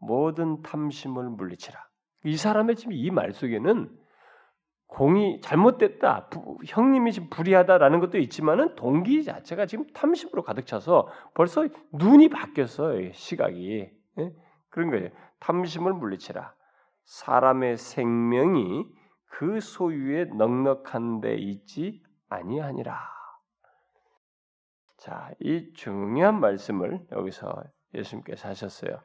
모든 0.00 0.62
탐심을 0.62 1.28
물리치라. 1.30 1.78
이 2.24 2.36
사람의 2.36 2.76
지금 2.76 2.92
이 2.92 3.10
말 3.10 3.32
속에는 3.32 3.90
공이 4.86 5.40
잘못됐다, 5.40 6.28
부, 6.28 6.58
형님이 6.64 7.12
지금 7.12 7.28
불의하다라는 7.28 7.98
것도 8.00 8.18
있지만은 8.18 8.76
동기 8.76 9.24
자체가 9.24 9.66
지금 9.66 9.86
탐심으로 9.92 10.42
가득 10.42 10.66
차서 10.66 11.08
벌써 11.34 11.66
눈이 11.92 12.28
바뀌었어요 12.28 13.12
시각이 13.12 13.90
예? 14.18 14.32
그런 14.70 14.90
거예요. 14.90 15.08
탐심을 15.40 15.92
물리치라. 15.94 16.54
사람의 17.04 17.76
생명이 17.76 18.84
그 19.36 19.58
소유에 19.58 20.26
넉넉한 20.26 21.20
데 21.20 21.34
있지 21.34 22.02
아니하니라. 22.28 22.96
자, 24.98 25.32
이 25.40 25.72
중요한 25.74 26.38
말씀을 26.38 27.04
여기서 27.10 27.64
예수님께서 27.94 28.48
하셨어요. 28.48 29.00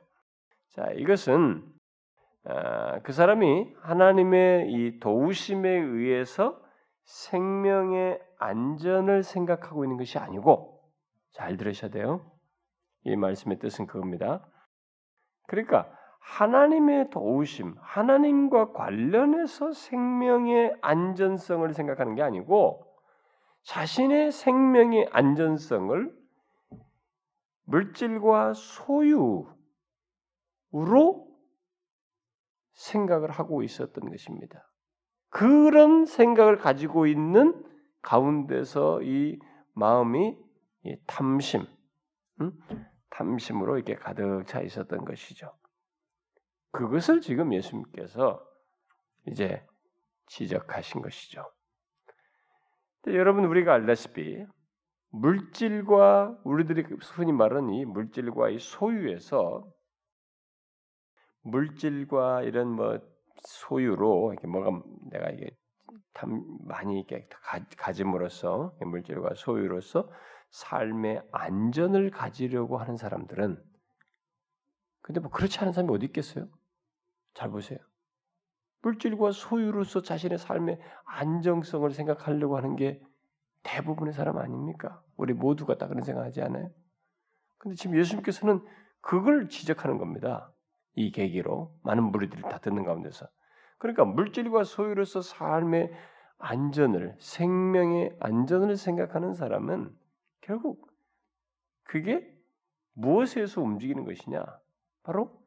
자, 0.69 0.91
이것은 0.91 1.63
어, 2.45 2.99
그 3.01 3.11
사람이 3.11 3.73
하나님의 3.81 4.71
이 4.71 4.99
도우심에 4.99 5.67
의해서 5.67 6.61
생명의 7.05 8.21
안전을 8.37 9.23
생각하고 9.23 9.83
있는 9.83 9.97
것이 9.97 10.19
아니고 10.19 10.79
잘 11.31 11.57
들으셔야 11.57 11.89
돼요. 11.89 12.31
이 13.03 13.15
말씀의 13.15 13.57
뜻은 13.57 13.87
그겁니다. 13.87 14.47
그러니까 15.47 15.91
하나님의 16.19 17.09
도우심, 17.09 17.75
하나님과 17.79 18.71
관련해서 18.71 19.73
생명의 19.73 20.75
안전성을 20.81 21.73
생각하는 21.73 22.15
게 22.15 22.21
아니고 22.21 22.85
자신의 23.63 24.31
생명의 24.31 25.09
안전성을 25.11 26.17
물질과 27.63 28.53
소유로 28.53 29.47
생각을 32.73 33.31
하고 33.31 33.63
있었던 33.63 34.09
것입니다. 34.09 34.65
그런 35.29 36.05
생각을 36.05 36.57
가지고 36.57 37.05
있는 37.05 37.63
가운데서 38.01 39.01
이 39.03 39.39
마음이 39.73 40.37
탐심, 41.05 41.67
탐심으로 43.09 43.75
이렇게 43.75 43.95
가득 43.95 44.45
차 44.47 44.61
있었던 44.61 45.05
것이죠. 45.05 45.51
그것을 46.71 47.21
지금 47.21 47.53
예수님께서 47.53 48.45
이제 49.27 49.65
지적하신 50.27 51.01
것이죠. 51.01 51.51
여러분 53.07 53.45
우리가 53.45 53.73
알다시피 53.73 54.45
물질과 55.11 56.37
우리들이 56.43 56.83
흔히 57.01 57.31
말하는 57.31 57.73
이 57.73 57.85
물질과 57.85 58.49
이 58.49 58.59
소유에서 58.59 59.65
물질과 61.41 62.43
이런 62.43 62.67
뭐 62.67 62.99
소유로 63.41 64.33
이렇게 64.33 64.47
뭐가 64.47 64.83
내가 65.09 65.29
이게 65.29 65.49
많이 66.65 66.99
이렇게 66.99 67.27
가짐으로써 67.77 68.75
물질과 68.81 69.35
소유로서 69.35 70.11
삶의 70.51 71.23
안전을 71.31 72.11
가지려고 72.11 72.77
하는 72.77 72.97
사람들은 72.97 73.63
근데 75.01 75.19
뭐 75.19 75.31
그렇지 75.31 75.59
않은 75.59 75.71
사람이 75.71 75.93
어디 75.93 76.05
있겠어요? 76.07 76.47
잘 77.39 77.49
보세요. 77.51 77.79
물질과 78.81 79.31
소유로서 79.31 80.01
자신의 80.01 80.37
삶의 80.37 80.77
안정성을 81.05 81.89
생각하려고 81.91 82.57
하는 82.57 82.75
게 82.75 83.01
대부분의 83.63 84.13
사람 84.13 84.37
아닙니까? 84.37 85.01
우리 85.15 85.33
모두가 85.33 85.77
다 85.77 85.87
그런 85.87 86.03
생각하지 86.03 86.41
않아요? 86.41 86.69
근데 87.57 87.75
지금 87.75 87.97
예수님께서는 87.97 88.61
그걸 88.99 89.47
지적하는 89.47 89.97
겁니다. 89.97 90.51
이 90.95 91.11
계기로 91.11 91.73
많은 91.83 92.11
무리들이 92.11 92.41
다 92.41 92.57
듣는 92.59 92.83
가운데서 92.83 93.25
그러니까 93.77 94.03
물질과 94.03 94.65
소유로서 94.65 95.21
삶의 95.21 95.93
안전을 96.39 97.15
생명의 97.19 98.17
안전을 98.19 98.75
생각하는 98.75 99.33
사람은 99.33 99.95
결국 100.41 100.91
그게 101.83 102.33
무엇에서 102.93 103.61
움직이는 103.61 104.03
것이냐? 104.03 104.43
바로 105.03 105.39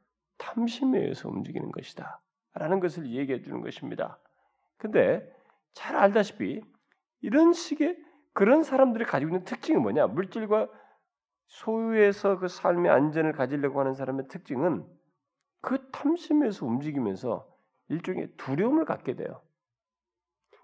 탐심에 0.42 0.98
의해서 0.98 1.28
움직이는 1.28 1.70
것이다. 1.70 2.20
라는 2.54 2.80
것을 2.80 3.10
얘기해 3.10 3.42
주는 3.42 3.60
것입니다. 3.60 4.18
근데 4.76 5.26
잘 5.72 5.96
알다시피 5.96 6.60
이런 7.20 7.52
식의 7.52 7.96
그런 8.34 8.62
사람들이 8.62 9.04
가지고 9.04 9.30
있는 9.30 9.44
특징이 9.44 9.78
뭐냐? 9.78 10.08
물질과 10.08 10.68
소유에서 11.46 12.38
그 12.38 12.48
삶의 12.48 12.90
안전을 12.90 13.32
가지려고 13.32 13.80
하는 13.80 13.94
사람의 13.94 14.28
특징은 14.28 14.86
그 15.60 15.90
탐심에서 15.90 16.66
움직이면서 16.66 17.48
일종의 17.88 18.32
두려움을 18.36 18.84
갖게 18.84 19.14
돼요. 19.14 19.42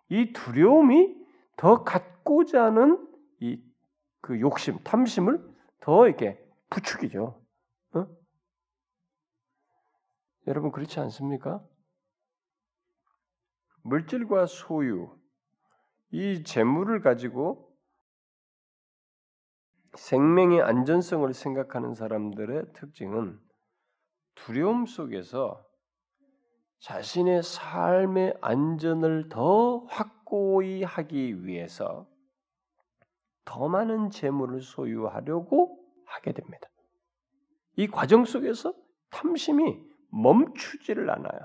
이 0.09 0.33
두려움이 0.33 1.17
더 1.57 1.85
갖고자 1.85 2.65
하는 2.65 3.07
이 3.41 3.69
그 4.21 4.41
욕심, 4.41 4.79
탐심을 4.83 5.43
더 5.81 6.07
이렇게 6.07 6.39
부추기죠. 6.71 7.41
어? 7.95 8.07
여러분 10.49 10.73
그렇지 10.73 10.99
않습니까? 11.01 11.63
물질과 13.83 14.47
소유, 14.47 15.15
이 16.11 16.43
재물을 16.43 17.03
가지고 17.03 17.71
생명의 19.95 20.63
안전성을 20.63 21.31
생각하는 21.35 21.93
사람들의 21.93 22.73
특징은 22.73 23.39
두려움 24.35 24.87
속에서 24.87 25.63
자신의 26.79 27.43
삶의 27.43 28.39
안전을 28.41 29.29
더 29.29 29.85
확고히 29.89 30.83
하기 30.83 31.45
위해서 31.45 32.09
더 33.45 33.69
많은 33.69 34.09
재물을 34.09 34.63
소유하려고 34.63 35.79
하게 36.07 36.33
됩니다. 36.33 36.69
이 37.77 37.87
과정 37.87 38.25
속에서 38.25 38.75
탐심이 39.11 39.88
멈추지를 40.11 41.11
않아요. 41.11 41.41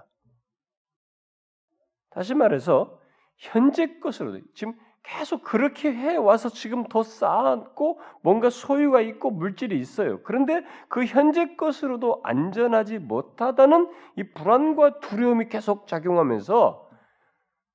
다시 2.10 2.34
말해서 2.34 3.00
현재 3.38 4.00
것으로 4.00 4.40
지금 4.54 4.78
계속 5.04 5.44
그렇게 5.44 5.94
해 5.94 6.16
와서 6.16 6.48
지금 6.48 6.86
더 6.86 7.04
쌓았고 7.04 8.00
뭔가 8.22 8.50
소유가 8.50 9.02
있고 9.02 9.32
물질이 9.32 9.78
있어요. 9.78 10.24
그런데 10.24 10.64
그 10.88 11.04
현재 11.06 11.56
것으로도 11.56 12.22
안전하지 12.24 13.00
못하다는 13.00 13.92
이 14.18 14.24
불안과 14.32 15.00
두려움이 15.00 15.50
계속 15.50 15.88
작용하면서 15.88 16.90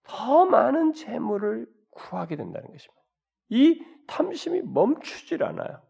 더 0.04 0.46
많은 0.46 0.94
재물을 0.94 1.66
구하게 1.90 2.36
된다는 2.36 2.70
것입니다. 2.70 3.02
이 3.50 3.84
탐심이 4.06 4.62
멈추질 4.62 5.44
않아요. 5.44 5.82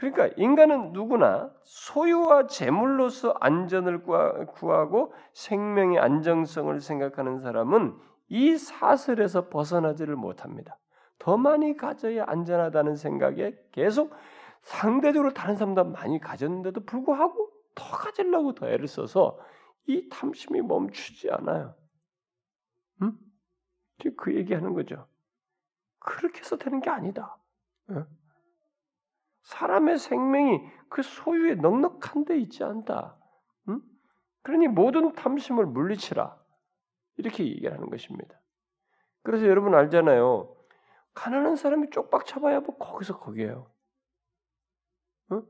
그러니까 0.00 0.28
인간은 0.38 0.94
누구나 0.94 1.52
소유와 1.64 2.46
재물로서 2.46 3.36
안전을 3.38 4.02
구하고 4.02 5.12
생명의 5.34 5.98
안정성을 5.98 6.80
생각하는 6.80 7.40
사람은 7.40 7.98
이 8.30 8.56
사슬에서 8.56 9.50
벗어나지를 9.50 10.16
못합니다. 10.16 10.78
더 11.18 11.36
많이 11.36 11.76
가져야 11.76 12.24
안전하다는 12.26 12.96
생각에 12.96 13.54
계속 13.72 14.14
상대적으로 14.62 15.34
다른 15.34 15.56
사람보다 15.56 15.90
많이 15.90 16.18
가졌는데도 16.18 16.86
불구하고 16.86 17.50
더 17.74 17.84
가지려고 17.98 18.54
더 18.54 18.70
애를 18.70 18.88
써서 18.88 19.38
이 19.86 20.08
탐심이 20.08 20.62
멈추지 20.62 21.30
않아요. 21.30 21.74
음? 23.02 23.18
그 24.16 24.34
얘기하는 24.34 24.72
거죠. 24.72 25.06
그렇게 25.98 26.40
해서 26.40 26.56
되는 26.56 26.80
게 26.80 26.88
아니다. 26.88 27.36
응? 27.90 28.06
사람의 29.42 29.98
생명이 29.98 30.60
그 30.88 31.02
소유에 31.02 31.54
넉넉한 31.56 32.24
데 32.24 32.38
있지 32.38 32.64
않다. 32.64 33.16
응? 33.68 33.80
그러니 34.42 34.68
모든 34.68 35.12
탐심을 35.12 35.66
물리치라. 35.66 36.38
이렇게 37.16 37.46
얘기를 37.46 37.72
하는 37.72 37.90
것입니다. 37.90 38.40
그래서 39.22 39.46
여러분 39.46 39.74
알잖아요. 39.74 40.56
가난한 41.14 41.56
사람이 41.56 41.90
쪽박 41.90 42.26
쳐봐야 42.26 42.60
뭐 42.60 42.76
거기서 42.78 43.18
거기에요. 43.18 43.70
어? 45.30 45.42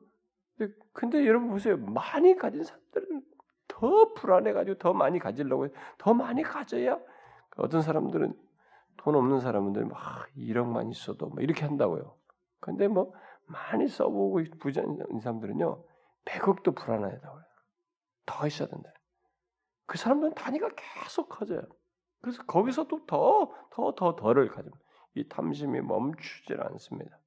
근데, 0.92 1.26
여러분 1.26 1.50
보세요. 1.50 1.76
많이 1.76 2.36
가진 2.36 2.64
사람들은 2.64 3.22
더 3.68 4.12
불안해가지고 4.14 4.78
더 4.78 4.92
많이 4.92 5.18
가지려고 5.18 5.66
해요. 5.66 5.72
더 5.96 6.12
많이 6.12 6.42
가져야 6.42 6.98
어떤 7.56 7.82
사람들은 7.82 8.34
돈 8.96 9.14
없는 9.14 9.40
사람들 9.40 9.86
막 9.86 10.28
1억만 10.36 10.90
있어도 10.90 11.28
뭐 11.28 11.42
이렇게 11.42 11.64
한다고요. 11.64 12.14
근데 12.60 12.88
뭐 12.88 13.14
많이 13.50 13.88
써보고 13.88 14.42
부자인 14.58 14.98
사람들은요 15.20 15.84
100억도 16.24 16.76
불안하다고요. 16.76 17.44
더 18.26 18.46
있어야 18.46 18.68
된다. 18.68 18.92
그 19.86 19.98
사람들은 19.98 20.34
단위가 20.34 20.68
계속 20.76 21.28
커져요. 21.28 21.62
그래서 22.20 22.44
거기서 22.44 22.86
또 22.86 23.04
더, 23.06 23.52
더, 23.70 23.94
더, 23.94 24.14
더를 24.14 24.48
가집니다. 24.48 24.78
이 25.14 25.28
탐심이 25.28 25.80
멈추질 25.80 26.60
않습니다. 26.62 27.18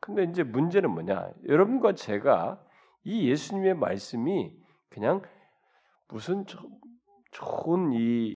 근데 0.00 0.24
이제 0.24 0.42
문제는 0.42 0.90
뭐냐? 0.90 1.30
여러분과 1.46 1.94
제가 1.94 2.64
이 3.04 3.28
예수님의 3.30 3.74
말씀이 3.74 4.58
그냥 4.88 5.22
무슨 6.08 6.44
좋은 7.30 7.92
이 7.92 8.34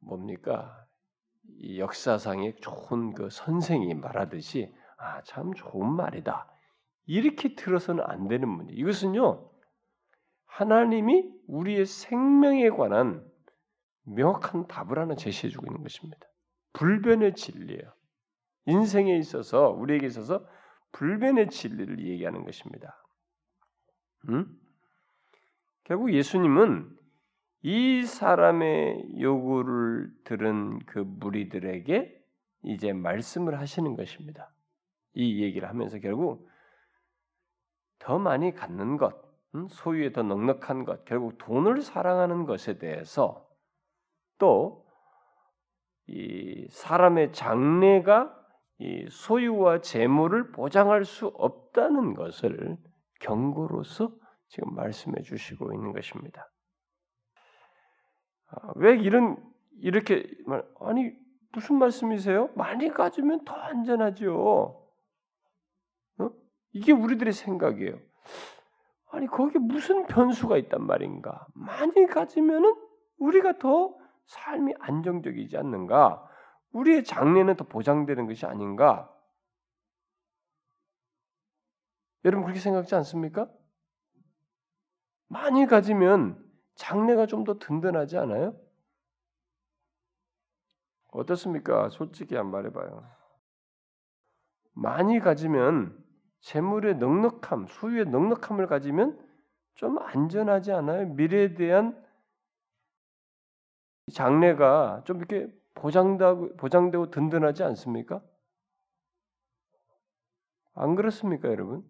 뭡니까? 0.00 0.83
이 1.58 1.78
역사상의 1.78 2.56
좋은 2.60 3.14
그 3.14 3.28
선생이 3.30 3.94
말하듯이 3.94 4.72
아, 4.98 5.22
참 5.22 5.52
좋은 5.54 5.94
말이다. 5.94 6.48
이렇게 7.06 7.54
들어서는 7.54 8.04
안 8.06 8.28
되는 8.28 8.48
문제. 8.48 8.74
이것은요. 8.74 9.50
하나님이 10.46 11.30
우리의 11.48 11.84
생명에 11.84 12.70
관한 12.70 13.26
명확한 14.04 14.66
답을 14.68 14.98
하나 14.98 15.14
제시해 15.14 15.50
주고 15.50 15.66
있는 15.66 15.82
것입니다. 15.82 16.26
불변의 16.74 17.34
진리예요. 17.34 17.92
인생에 18.66 19.16
있어서 19.18 19.70
우리에게 19.70 20.06
있어서 20.06 20.46
불변의 20.92 21.50
진리를 21.50 22.06
얘기하는 22.06 22.44
것입니다. 22.44 23.02
음? 24.28 24.46
결국 25.84 26.12
예수님은 26.12 26.96
이 27.64 28.04
사람의 28.04 29.20
요구를 29.20 30.12
들은 30.24 30.78
그 30.86 31.00
무리들에게 31.00 32.22
이제 32.62 32.92
말씀을 32.92 33.58
하시는 33.58 33.96
것입니다. 33.96 34.54
이 35.14 35.42
얘기를 35.42 35.68
하면서 35.68 35.98
결국 35.98 36.48
더 37.98 38.18
많이 38.18 38.54
갖는 38.54 38.96
것, 38.96 39.14
소유에 39.68 40.12
더 40.12 40.22
넉넉한 40.22 40.84
것, 40.84 41.04
결국 41.04 41.38
돈을 41.38 41.82
사랑하는 41.82 42.44
것에 42.44 42.78
대해서 42.78 43.48
또 44.38 44.84
이 46.06 46.66
사람의 46.70 47.32
장래가 47.32 48.34
이 48.78 49.06
소유와 49.08 49.80
재물을 49.80 50.50
보장할 50.50 51.04
수 51.04 51.28
없다는 51.28 52.14
것을 52.14 52.76
경고로서 53.20 54.12
지금 54.48 54.74
말씀해 54.74 55.22
주시고 55.22 55.72
있는 55.72 55.92
것입니다. 55.92 56.50
아, 58.46 58.72
왜 58.76 58.96
이런 58.96 59.36
이렇게 59.78 60.26
말 60.46 60.64
아니 60.80 61.12
무슨 61.52 61.78
말씀이세요? 61.78 62.50
많이 62.54 62.88
가지면 62.88 63.44
더 63.44 63.54
안전하죠. 63.54 64.86
어? 66.18 66.30
이게 66.72 66.92
우리들의 66.92 67.32
생각이에요. 67.32 67.98
아니 69.10 69.26
거기에 69.26 69.60
무슨 69.60 70.06
변수가 70.06 70.56
있단 70.58 70.84
말인가? 70.84 71.46
많이 71.54 72.06
가지면은 72.06 72.74
우리가 73.18 73.58
더 73.58 73.96
삶이 74.26 74.74
안정적이지 74.80 75.56
않는가? 75.56 76.28
우리의 76.72 77.04
장래는 77.04 77.56
더 77.56 77.64
보장되는 77.64 78.26
것이 78.26 78.46
아닌가? 78.46 79.10
여러분 82.24 82.44
그렇게 82.44 82.58
생각지 82.58 82.94
않습니까? 82.96 83.48
많이 85.28 85.66
가지면 85.66 86.43
장래가 86.74 87.26
좀 87.26 87.44
더 87.44 87.58
든든하지 87.58 88.18
않아요? 88.18 88.56
어떻습니까? 91.12 91.88
솔직히 91.90 92.34
한 92.34 92.50
말해봐요. 92.50 93.08
많이 94.72 95.20
가지면 95.20 95.96
재물의 96.40 96.96
넉넉함, 96.96 97.66
소유의 97.68 98.06
넉넉함을 98.06 98.66
가지면 98.66 99.18
좀 99.76 99.98
안전하지 99.98 100.72
않아요? 100.72 101.06
미래에 101.14 101.54
대한 101.54 102.02
장래가 104.12 105.02
좀 105.06 105.18
이렇게 105.18 105.48
보장되고, 105.74 106.56
보장되고 106.56 107.10
든든하지 107.10 107.62
않습니까? 107.62 108.22
안 110.74 110.94
그렇습니까, 110.96 111.48
여러분? 111.48 111.82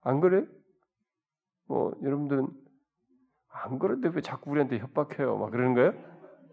안 0.00 0.20
그래요? 0.20 0.46
뭐 1.66 1.92
여러분들은 2.02 2.46
안 3.48 3.78
그런데 3.78 4.08
왜 4.08 4.20
자꾸 4.20 4.50
우리한테 4.50 4.78
협박해요? 4.78 5.36
막 5.36 5.50
그러는 5.50 5.74
거예요? 5.74 5.92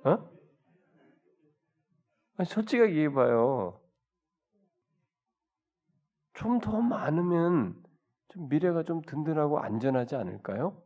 어? 0.06 0.30
아니, 2.38 2.48
솔직하게 2.48 2.92
얘기해봐요. 2.92 3.82
좀 6.34 6.60
더 6.60 6.82
많으면 6.82 7.76
좀 8.30 8.48
미래가 8.50 8.84
좀 8.84 9.02
든든하고 9.02 9.60
안전하지 9.60 10.16
않을까요? 10.16 10.82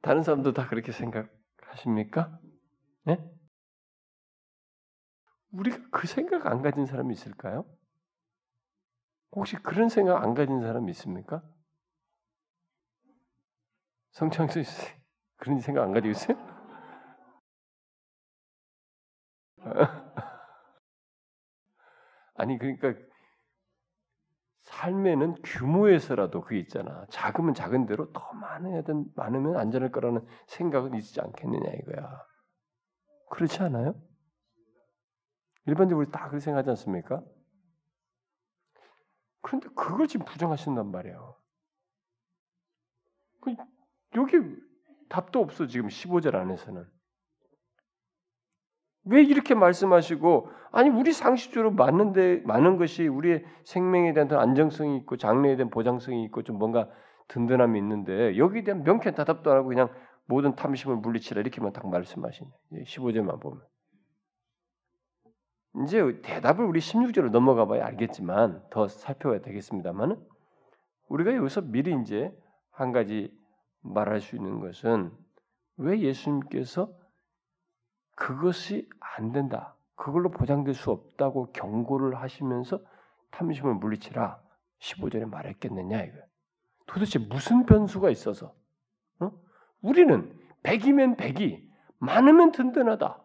다른 0.00 0.22
사람도 0.22 0.52
다 0.52 0.66
그렇게 0.68 0.92
생각하십니까? 0.92 2.38
네? 3.04 3.18
우리가 5.52 5.78
그 5.90 6.06
생각 6.06 6.46
안 6.46 6.62
가진 6.62 6.86
사람이 6.86 7.12
있을까요? 7.12 7.66
혹시 9.32 9.56
그런 9.56 9.88
생각 9.88 10.22
안 10.22 10.34
가진 10.34 10.60
사람 10.60 10.88
있습니까? 10.88 11.42
성창수 14.12 14.62
씨 14.62 14.86
그런 15.36 15.60
생각 15.60 15.84
안 15.84 15.92
가지고 15.92 16.10
있어요? 16.10 16.36
아니 22.34 22.58
그러니까 22.58 22.94
삶에는 24.62 25.36
규모에서라도 25.42 26.40
그게 26.42 26.58
있잖아. 26.60 27.04
작으면 27.10 27.54
작은 27.54 27.86
대로 27.86 28.12
더 28.12 28.32
많아야 28.32 28.82
된 28.82 29.04
많으면 29.14 29.56
안전할 29.56 29.90
거라는 29.90 30.26
생각은 30.46 30.94
있지 30.94 31.20
않겠느냐 31.20 31.70
이거야. 31.82 32.24
그렇지 33.30 33.62
않아요? 33.62 33.94
일반적으로 35.66 36.10
다 36.10 36.28
그렇게 36.28 36.40
생각하지 36.40 36.70
않습니까? 36.70 37.22
그런데 39.42 39.68
그걸 39.74 40.06
지금 40.06 40.26
부정하신단 40.26 40.90
말이에요. 40.90 41.36
그 43.40 43.54
여기 44.16 44.36
답도 45.08 45.40
없어 45.40 45.66
지금 45.66 45.88
15절 45.88 46.34
안에서는. 46.34 46.86
왜 49.04 49.22
이렇게 49.22 49.54
말씀하시고 49.54 50.50
아니 50.72 50.90
우리 50.90 51.12
상식적으로 51.12 51.72
맞는데 51.72 52.42
많은 52.44 52.76
것이 52.76 53.08
우리의 53.08 53.44
생명에 53.64 54.12
대한 54.12 54.30
안정성이 54.32 54.98
있고 54.98 55.16
장래에 55.16 55.56
대한 55.56 55.70
보장성이 55.70 56.24
있고 56.24 56.42
좀 56.42 56.58
뭔가 56.58 56.88
든든함이 57.28 57.78
있는데 57.78 58.36
여기에 58.36 58.64
대한 58.64 58.82
명쾌한 58.82 59.14
대답도 59.14 59.50
안 59.50 59.56
하고 59.58 59.68
그냥 59.68 59.88
모든 60.26 60.54
탐심을 60.54 60.96
물리치라 60.96 61.40
이렇게만 61.40 61.72
딱 61.72 61.88
말씀하시네. 61.88 62.50
15절만 62.84 63.40
보면. 63.40 63.60
이제 65.84 66.20
대답을 66.22 66.64
우리 66.64 66.80
16절로 66.80 67.30
넘어가 67.30 67.66
봐야 67.66 67.86
알겠지만 67.86 68.62
더 68.70 68.88
살펴봐야 68.88 69.40
되겠습니다만은 69.40 70.20
우리가 71.08 71.34
여기서 71.34 71.62
미리 71.62 71.96
이제 72.02 72.36
한 72.70 72.92
가지 72.92 73.32
말할 73.82 74.20
수 74.20 74.36
있는 74.36 74.60
것은 74.60 75.12
왜 75.76 76.00
예수님께서 76.00 76.92
그것이 78.16 78.88
안 79.00 79.32
된다. 79.32 79.76
그걸로 79.94 80.30
보장될 80.30 80.74
수 80.74 80.90
없다고 80.90 81.52
경고를 81.52 82.16
하시면서 82.16 82.80
탐심을 83.30 83.74
물리치라 83.74 84.40
15절에 84.80 85.26
말했겠느냐 85.26 86.02
이거. 86.02 86.18
도대체 86.86 87.18
무슨 87.18 87.64
변수가 87.64 88.10
있어서? 88.10 88.54
어? 89.20 89.30
우리는 89.82 90.36
백이면 90.62 91.16
백이 91.16 91.68
많으면 91.98 92.52
든든하다. 92.52 93.22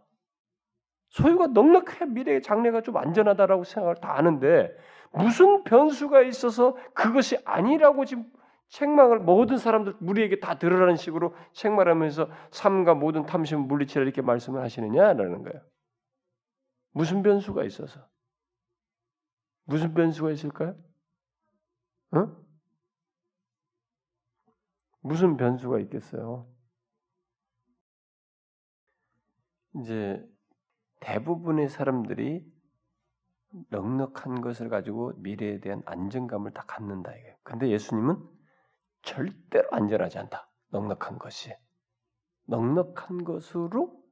소유가 1.16 1.48
넉넉해 1.48 2.08
미래의 2.08 2.42
장래가 2.42 2.82
좀 2.82 2.98
안전하다라고 2.98 3.64
생각을 3.64 3.96
다 3.96 4.18
하는데 4.18 4.76
무슨 5.14 5.64
변수가 5.64 6.24
있어서 6.24 6.76
그것이 6.94 7.38
아니라고 7.46 8.04
지금 8.04 8.30
책망을 8.68 9.20
모든 9.20 9.58
사람들 9.58 9.96
우리에게 10.02 10.42
다 10.42 10.60
들으라는 10.60 10.98
식으로 10.98 11.34
책망하면서 11.54 12.30
삶과 12.52 12.96
모든 12.96 13.26
탐심을 13.26 13.64
물리치라 13.64 14.04
이렇게 14.04 14.22
말씀을 14.22 14.62
하시느냐라는 14.62 15.44
거예요. 15.44 15.62
무슨 16.92 17.24
변수가 17.24 17.64
있어서? 17.64 18.06
무슨 19.64 19.94
변수가 19.94 20.32
있을까요? 20.32 20.76
어? 22.12 22.28
무슨 25.00 25.38
변수가 25.38 25.80
있겠어요? 25.80 26.46
이제 29.80 30.35
대부분의 31.06 31.70
사람들이 31.70 32.44
넉넉한 33.70 34.42
것을 34.42 34.70
가지고 34.70 35.14
미래에 35.18 35.60
대한 35.60 35.84
안정감을 35.86 36.52
다 36.52 36.64
갖는다 36.68 37.14
이게. 37.14 37.38
근데 37.44 37.70
예수님은 37.70 38.18
절대로 39.04 39.70
안전하지 39.72 40.18
않다. 40.18 40.50
넉넉한 40.72 41.20
것이. 41.20 41.56
넉넉한 42.48 43.24
것으로 43.24 44.04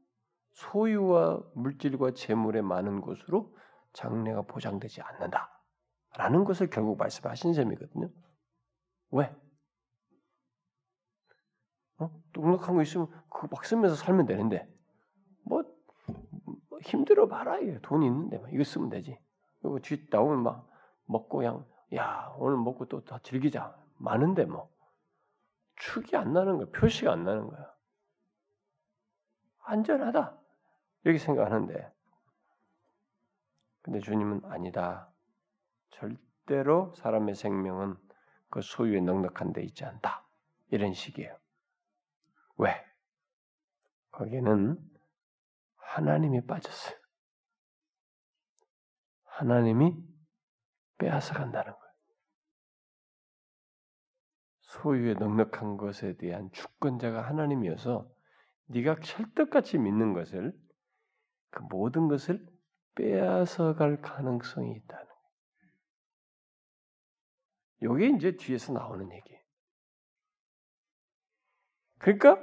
소유와 0.52 1.42
물질과 1.56 2.12
재물의 2.12 2.62
많은 2.62 3.02
것으로 3.02 3.56
장래가 3.94 4.44
보장되지 4.44 5.02
않는다. 5.02 5.50
라는 6.16 6.44
것을 6.44 6.70
결국 6.70 6.98
말씀하신 7.00 7.54
셈이거든요. 7.54 8.10
왜? 9.10 9.36
어? 11.98 12.12
넉넉한 12.34 12.76
거 12.76 12.84
있으면 12.84 13.08
그거 13.30 13.48
막 13.50 13.66
쓰면서 13.66 13.96
살면 13.96 14.28
되는데 14.28 14.72
뭐 15.42 15.73
힘들어 16.84 17.28
봐라 17.28 17.58
돈 17.82 18.04
있는데 18.04 18.38
막 18.38 18.54
이거 18.54 18.64
쓰면 18.64 18.90
되지. 18.90 19.18
그리고 19.62 19.80
뒤 19.80 20.06
나오면 20.10 20.44
막 20.44 20.70
먹고 21.06 21.40
그냥 21.40 21.66
야 21.96 22.34
오늘 22.38 22.58
먹고 22.58 22.86
또 22.86 23.02
다 23.02 23.20
즐기자 23.24 23.76
많은데 23.98 24.46
뭐 24.46 24.70
축이 25.78 26.16
안 26.16 26.34
나는 26.34 26.58
거야 26.58 26.68
표시가 26.72 27.12
안 27.14 27.24
나는 27.24 27.48
거야. 27.48 27.74
안전하다 29.66 30.38
이렇게 31.04 31.20
생각하는데 31.20 31.92
근데 33.82 34.00
주님은 34.00 34.42
아니다. 34.46 35.10
절대로 35.92 36.94
사람의 36.96 37.36
생명은 37.36 37.96
그 38.50 38.62
소유에 38.62 39.02
넉넉한 39.02 39.54
데 39.54 39.62
있지 39.64 39.84
않다. 39.86 40.24
이런 40.70 40.94
식이에요. 40.94 41.36
왜? 42.58 42.86
거기는 44.12 44.78
하나님이 45.86 46.46
빠졌어요. 46.46 46.96
하나님이 49.26 49.96
빼앗아 50.98 51.34
간다는 51.34 51.72
거예요. 51.72 51.94
소유에 54.62 55.14
넉넉한 55.16 55.78
것에 55.78 56.18
대한 56.18 56.50
주권자가 56.52 57.22
하나님이어서 57.22 58.10
네가 58.68 58.98
찰떡같이 59.02 59.78
믿는 59.78 60.14
것을 60.14 60.54
그 61.52 61.62
모든 61.70 62.08
것을 62.08 62.46
빼앗아 62.96 63.74
갈 63.76 64.02
가능성이 64.02 64.76
있다는 64.76 65.06
거예요. 67.82 67.98
이게 67.98 68.16
이제 68.16 68.36
뒤에서 68.38 68.74
나오는 68.74 69.12
얘기예요. 69.12 69.42
그러니까 72.00 72.38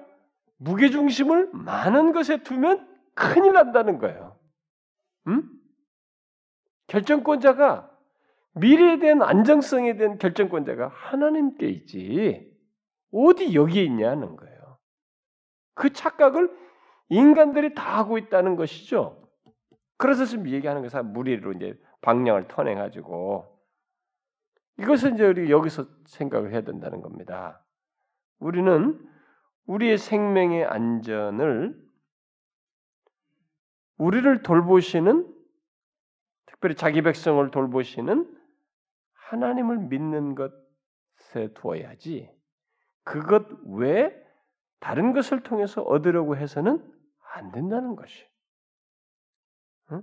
무게중심을 0.56 1.52
많은 1.52 2.12
것에 2.12 2.42
두면 2.42 2.89
큰일 3.14 3.52
난다는 3.52 3.98
거예요. 3.98 4.38
음? 5.26 5.48
결정권자가 6.86 7.90
미래에 8.54 8.98
대한 8.98 9.22
안정성에 9.22 9.96
대한 9.96 10.18
결정권자가 10.18 10.88
하나님께 10.88 11.68
있지 11.68 12.50
어디 13.12 13.54
여기에 13.54 13.84
있냐는 13.84 14.36
거예요. 14.36 14.78
그 15.74 15.92
착각을 15.92 16.50
인간들이 17.08 17.74
다 17.74 17.98
하고 17.98 18.18
있다는 18.18 18.56
것이죠. 18.56 19.28
그래서 19.96 20.24
지금 20.24 20.48
얘기하는 20.48 20.82
것은 20.82 21.12
무리로 21.12 21.52
이제 21.52 21.78
방향을 22.00 22.48
터내 22.48 22.74
가지고 22.74 23.60
이것을 24.78 25.14
이제 25.14 25.26
우리 25.26 25.50
여기서 25.50 25.84
생각을 26.06 26.52
해야 26.52 26.62
된다는 26.62 27.02
겁니다. 27.02 27.64
우리는 28.38 28.98
우리의 29.66 29.98
생명의 29.98 30.64
안전을 30.64 31.89
우리를 34.00 34.42
돌보시는 34.42 35.30
특별히 36.46 36.74
자기 36.74 37.02
백성을 37.02 37.50
돌보시는 37.50 38.34
하나님을 39.12 39.78
믿는 39.78 40.34
것에 40.34 41.52
두어야지 41.54 42.30
그것 43.04 43.46
외에 43.66 44.10
다른 44.80 45.12
것을 45.12 45.42
통해서 45.42 45.82
얻으려고 45.82 46.34
해서는 46.34 46.82
안 47.34 47.52
된다는 47.52 47.94
것이. 47.94 48.26
응? 49.92 50.02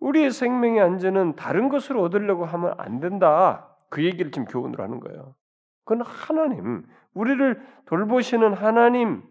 우리의 0.00 0.30
생명의 0.30 0.80
안전은 0.80 1.36
다른 1.36 1.70
것으로 1.70 2.02
얻으려고 2.02 2.44
하면 2.44 2.74
안 2.76 3.00
된다. 3.00 3.74
그 3.88 4.04
얘기를 4.04 4.30
지금 4.30 4.46
교훈으로 4.46 4.84
하는 4.84 5.00
거예요. 5.00 5.34
그건 5.84 6.04
하나님, 6.04 6.86
우리를 7.14 7.66
돌보시는 7.86 8.52
하나님, 8.52 9.22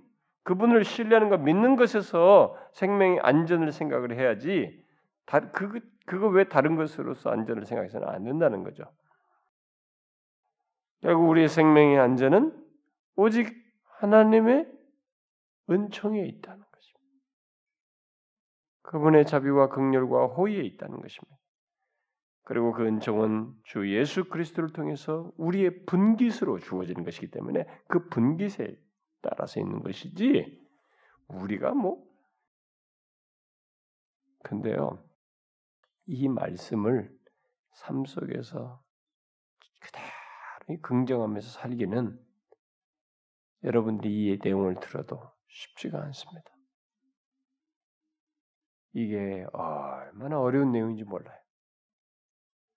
그분을 0.48 0.86
신뢰하는 0.86 1.28
것, 1.28 1.42
믿는 1.42 1.76
것에서 1.76 2.56
생명의 2.72 3.20
안전을 3.20 3.74
생각을 3.74 4.18
해야지, 4.18 4.82
다, 5.26 5.42
그, 5.52 5.82
그거 6.06 6.30
왜 6.30 6.46
다른 6.46 6.78
것으로서 6.78 7.32
안전을 7.32 7.66
생각해서는 7.66 8.08
안 8.08 8.24
된다는 8.24 8.64
거죠. 8.64 8.86
결국 11.02 11.28
우리의 11.28 11.50
생명의 11.50 12.00
안전은 12.00 12.66
오직 13.18 13.54
하나님의 14.00 14.72
은총에 15.70 16.22
있다는 16.22 16.64
것입니다. 16.72 17.14
그분의 18.84 19.26
자비와 19.26 19.68
극렬과 19.68 20.28
호의에 20.28 20.62
있다는 20.64 21.02
것입니다. 21.02 21.38
그리고 22.46 22.72
그 22.72 22.86
은총은 22.86 23.52
주 23.66 23.94
예수 23.94 24.30
그리스도를 24.30 24.72
통해서 24.72 25.30
우리의 25.36 25.84
분깃으로 25.86 26.60
주어지는 26.60 27.04
것이기 27.04 27.32
때문에 27.32 27.66
그 27.90 28.08
분깃에 28.08 28.87
따라서 29.30 29.60
있는 29.60 29.82
것이지 29.82 30.66
우리가 31.28 31.74
뭐 31.74 32.06
근데요 34.44 35.04
이 36.06 36.30
말씀을 36.30 37.14
삶 37.74 38.06
속에서 38.06 38.82
그대로 39.80 40.82
긍정하면서 40.82 41.50
살기는 41.50 42.26
여러분들이 43.64 44.34
이 44.34 44.40
내용을 44.42 44.80
들어도 44.80 45.22
쉽지가 45.50 46.02
않습니다. 46.04 46.50
이게 48.94 49.46
얼마나 49.52 50.40
어려운 50.40 50.72
내용인지 50.72 51.04
몰라요. 51.04 51.38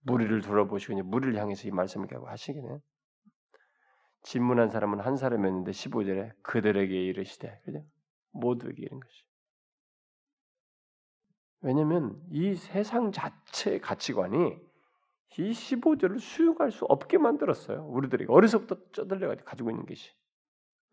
무리를 0.02 0.40
돌아보시고 0.40 1.02
무리를 1.04 1.36
향해서 1.36 1.68
이 1.68 1.70
말씀을 1.70 2.08
결국 2.08 2.28
하시기는 2.28 2.80
질문한 4.22 4.68
사람은 4.68 5.00
한 5.00 5.16
사람이었는데 5.16 5.70
15절에 5.70 6.32
그들에게 6.42 6.94
이르시되 6.94 7.60
그죠? 7.64 7.84
모두에게 8.32 8.82
이런 8.82 9.00
것이. 9.00 9.24
왜냐하면 11.62 12.22
이 12.30 12.54
세상 12.54 13.12
자체의 13.12 13.80
가치관이 13.80 14.70
이 15.38 15.50
15절을 15.52 16.18
수용할 16.18 16.70
수 16.70 16.84
없게 16.86 17.18
만들었어요. 17.18 17.86
우리들에게 17.86 18.32
어려서부터 18.32 18.90
쩌들려가지고 18.92 19.44
가지고 19.46 19.70
있는 19.70 19.86
것이. 19.86 20.10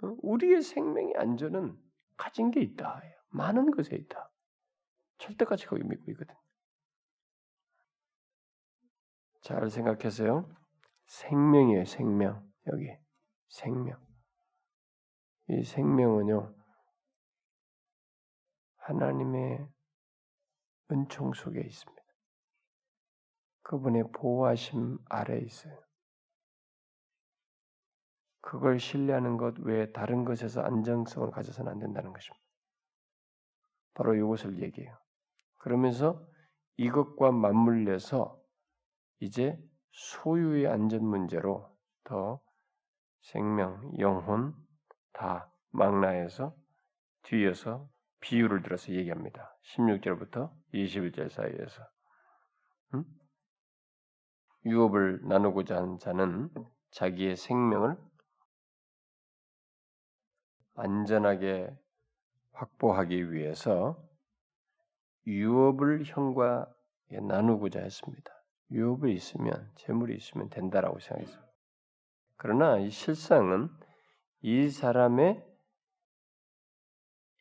어? 0.03 0.15
우리의 0.21 0.61
생명의 0.61 1.15
안전은 1.17 1.77
가진 2.17 2.51
게 2.51 2.61
있다. 2.61 3.01
많은 3.29 3.71
것에 3.71 3.95
있다. 3.95 4.29
절대까지 5.17 5.65
거기 5.67 5.83
믿고 5.83 6.11
있거든. 6.11 6.35
잘 9.41 9.69
생각하세요. 9.69 10.49
생명이에요, 11.05 11.85
생명. 11.85 12.45
여기. 12.67 13.06
생명. 13.49 13.99
이 15.49 15.63
생명은요, 15.63 16.53
하나님의 18.77 19.67
은총 20.91 21.33
속에 21.33 21.61
있습니다. 21.61 22.03
그분의 23.63 24.11
보호하심 24.13 24.97
아래에 25.09 25.39
있어요. 25.39 25.77
그걸 28.41 28.79
신뢰하는 28.79 29.35
것 29.35 29.59
외에 29.59 29.91
다른 29.91 30.23
것에서 30.23 30.61
안정성을 30.61 31.31
가져서는 31.31 31.69
안 31.69 31.79
된다는 31.79 32.13
것입니다. 32.13 32.45
바로 33.93 34.15
이것을 34.15 34.61
얘기해요. 34.61 34.97
그러면서 35.57 36.25
이것과 36.77 37.31
맞물려서 37.31 38.41
이제 39.19 39.59
소유의 39.91 40.67
안전 40.67 41.03
문제로 41.03 41.75
더 42.05 42.39
생명, 43.21 43.91
영혼 43.99 44.53
다 45.13 45.51
망라해서 45.71 46.55
뒤에서 47.23 47.89
비유를 48.21 48.63
들어서 48.63 48.91
얘기합니다. 48.93 49.55
16절부터 49.75 50.51
21절 50.73 51.29
사이에서 51.29 51.83
음? 52.93 53.03
유업을 54.65 55.27
나누고자 55.27 55.75
하는 55.77 55.99
자는 55.99 56.49
자기의 56.91 57.35
생명을 57.35 57.97
안전하게 60.75 61.69
확보하기 62.53 63.31
위해서 63.31 64.01
유업을 65.25 66.05
형과 66.05 66.71
나누고자 67.09 67.79
했습니다. 67.81 68.31
유업이 68.71 69.13
있으면 69.13 69.71
재물이 69.75 70.15
있으면 70.15 70.49
된다라고 70.49 70.99
생각했어요. 70.99 71.46
그러나 72.37 72.77
이 72.77 72.89
실상은 72.89 73.69
이 74.41 74.69
사람의 74.69 75.43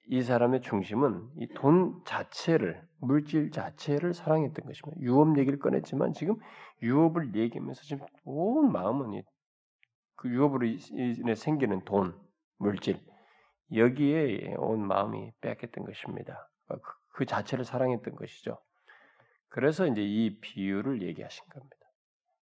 이 0.09 0.23
사람의 0.23 0.63
중심은 0.63 1.31
이 1.39 1.49
돈 1.55 2.01
자체를 2.05 2.87
물질 3.01 3.51
자체를 3.51 4.15
사랑했던 4.15 4.65
것입니다. 4.67 5.01
유업 5.01 5.37
얘기를 5.39 5.59
꺼냈지만 5.59 6.13
지금 6.13 6.37
유업을 6.83 7.35
얘기하면서 7.35 7.83
지금 7.83 8.07
온 8.25 8.71
마음은 8.73 9.23
그 10.17 10.31
유업으로 10.31 10.67
생기는 11.35 11.85
돈, 11.85 12.19
물질 12.59 13.01
여기에 13.75 14.55
온 14.59 14.87
마음이 14.87 15.33
뺏겼던 15.41 15.85
것입니다. 15.85 16.49
그, 16.69 16.79
그 17.09 17.27
자체를 17.27 17.65
사랑했던 17.65 18.15
것이죠. 18.15 18.59
그래서 19.49 19.87
이제 19.87 20.03
이 20.03 20.39
비유를 20.41 21.03
얘기하신 21.03 21.45
겁니다. 21.49 21.77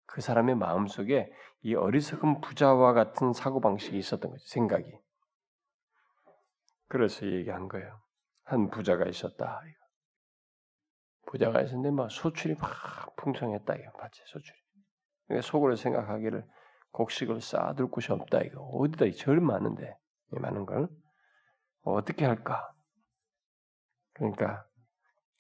그 0.05 0.21
사람의 0.21 0.55
마음 0.55 0.87
속에 0.87 1.31
이 1.61 1.75
어리석은 1.75 2.41
부자와 2.41 2.93
같은 2.93 3.33
사고 3.33 3.59
방식이 3.61 3.97
있었던 3.97 4.31
거죠. 4.31 4.43
생각이. 4.47 4.91
그래서 6.87 7.25
얘기한 7.25 7.67
거예요. 7.67 7.99
한 8.43 8.69
부자가 8.69 9.05
있었다. 9.05 9.61
부자가 11.25 11.61
있었는데 11.61 11.91
막 11.91 12.11
소출이 12.11 12.55
막 12.55 13.15
풍성했다 13.15 13.75
이거 13.75 13.91
맞지 13.97 14.21
소출이. 14.27 14.57
그러니까 15.27 15.47
속으로 15.47 15.75
생각하기를 15.75 16.45
곡식을 16.91 17.41
쌓아둘 17.41 17.89
곳이 17.89 18.11
없다 18.11 18.41
이거 18.41 18.61
어디다 18.61 19.05
절 19.17 19.39
많은데 19.39 19.97
이 20.33 20.39
많은 20.39 20.65
걸 20.65 20.87
어떻게 21.81 22.25
할까? 22.25 22.71
그러니까 24.13 24.65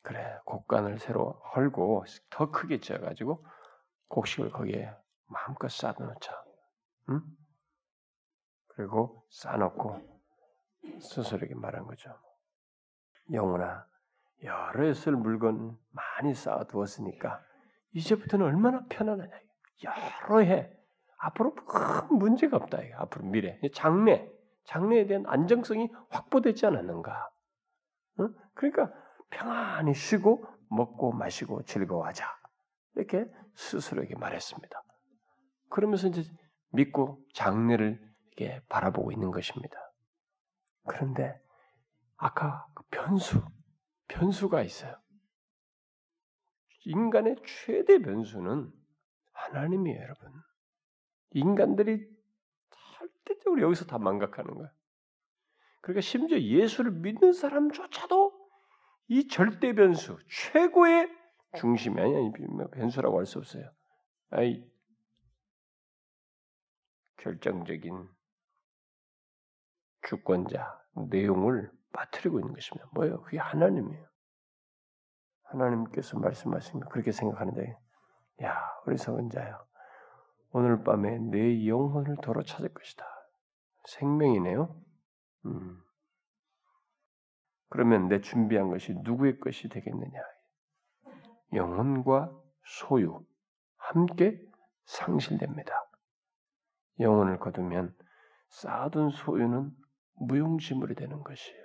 그래 0.01 0.37
곡간을 0.45 0.99
새로 0.99 1.33
헐고 1.55 2.05
더 2.29 2.49
크게 2.49 2.79
지어가지고 2.79 3.45
곡식을 4.13 4.51
거기에 4.51 4.93
마음껏 5.25 5.69
쌓아놓자. 5.69 6.43
응? 7.09 7.21
그리고 8.67 9.25
쌓아놓고 9.31 9.99
스스로에게 10.99 11.55
말한 11.55 11.85
거죠. 11.85 12.15
영혼아, 13.31 13.87
여러 14.43 14.93
쓸 14.93 15.13
물건 15.13 15.77
많이 15.91 16.33
쌓아두었으니까 16.33 17.41
이제부터는 17.93 18.45
얼마나 18.45 18.85
편안하냐. 18.89 19.31
여러 19.83 20.39
해. 20.41 20.71
앞으로 21.17 21.55
큰 21.55 22.17
문제가 22.17 22.57
없다. 22.57 22.79
앞으로 22.97 23.25
미래. 23.25 23.59
장래. 23.73 24.29
장래에 24.65 25.07
대한 25.07 25.25
안정성이 25.25 25.89
확보되지 26.09 26.65
않았는가. 26.67 27.31
응? 28.19 28.33
그러니까 28.53 28.93
평안히 29.29 29.93
쉬고 29.93 30.45
먹고 30.69 31.13
마시고 31.13 31.63
즐거워하자. 31.63 32.25
이렇게 32.95 33.25
스스로에게 33.55 34.15
말했습니다. 34.15 34.83
그러면서 35.69 36.07
이제 36.07 36.23
믿고 36.69 37.23
장래를 37.33 37.99
이렇게 38.27 38.61
바라보고 38.69 39.11
있는 39.11 39.31
것입니다. 39.31 39.77
그런데 40.85 41.39
아까 42.17 42.67
그 42.73 42.83
변수, 42.89 43.41
변수가 44.07 44.61
있어요. 44.63 44.95
인간의 46.85 47.37
최대 47.45 47.99
변수는 47.99 48.71
하나님이에요, 49.31 50.01
여러분. 50.01 50.31
인간들이 51.31 52.07
절대적으로 52.97 53.61
여기서 53.61 53.85
다 53.85 53.97
망각하는 53.97 54.53
거야. 54.53 54.69
그러니까 55.81 56.01
심지어 56.01 56.39
예수를 56.39 56.91
믿는 56.91 57.33
사람조차도 57.33 58.43
이 59.09 59.27
절대 59.27 59.73
변수, 59.73 60.17
최고의 60.29 61.09
중심이 61.57 62.01
아니 62.01 62.15
아니 62.15 62.31
변수라고 62.71 63.17
할 63.19 63.25
수 63.25 63.39
없어요. 63.39 63.69
아이 64.31 64.67
결정적인 67.17 68.09
주권자 70.07 70.81
내용을 71.09 71.71
빠뜨리고 71.93 72.39
있는 72.39 72.53
것입니다. 72.53 72.89
뭐예요? 72.93 73.21
그게 73.21 73.37
하나님이에요. 73.37 74.07
하나님께서 75.43 76.19
말씀하시면 76.19 76.89
그렇게 76.89 77.11
생각하는데, 77.11 77.77
야, 78.43 78.71
우리 78.85 78.97
성은자요. 78.97 79.65
오늘 80.51 80.83
밤에 80.83 81.19
내 81.19 81.67
영혼을 81.67 82.17
도로 82.17 82.43
찾을 82.43 82.73
것이다. 82.73 83.05
생명이네요. 83.85 84.75
음. 85.45 85.83
그러면 87.69 88.07
내 88.07 88.21
준비한 88.21 88.69
것이 88.69 88.93
누구의 89.03 89.39
것이 89.39 89.69
되겠느냐? 89.69 90.19
영혼과 91.55 92.31
소유 92.65 93.25
함께 93.77 94.39
상실됩니다. 94.85 95.73
영혼을 96.99 97.39
거두면 97.39 97.95
쌓아둔 98.49 99.09
소유는 99.11 99.71
무용지물이 100.15 100.95
되는 100.95 101.23
것이에요. 101.23 101.63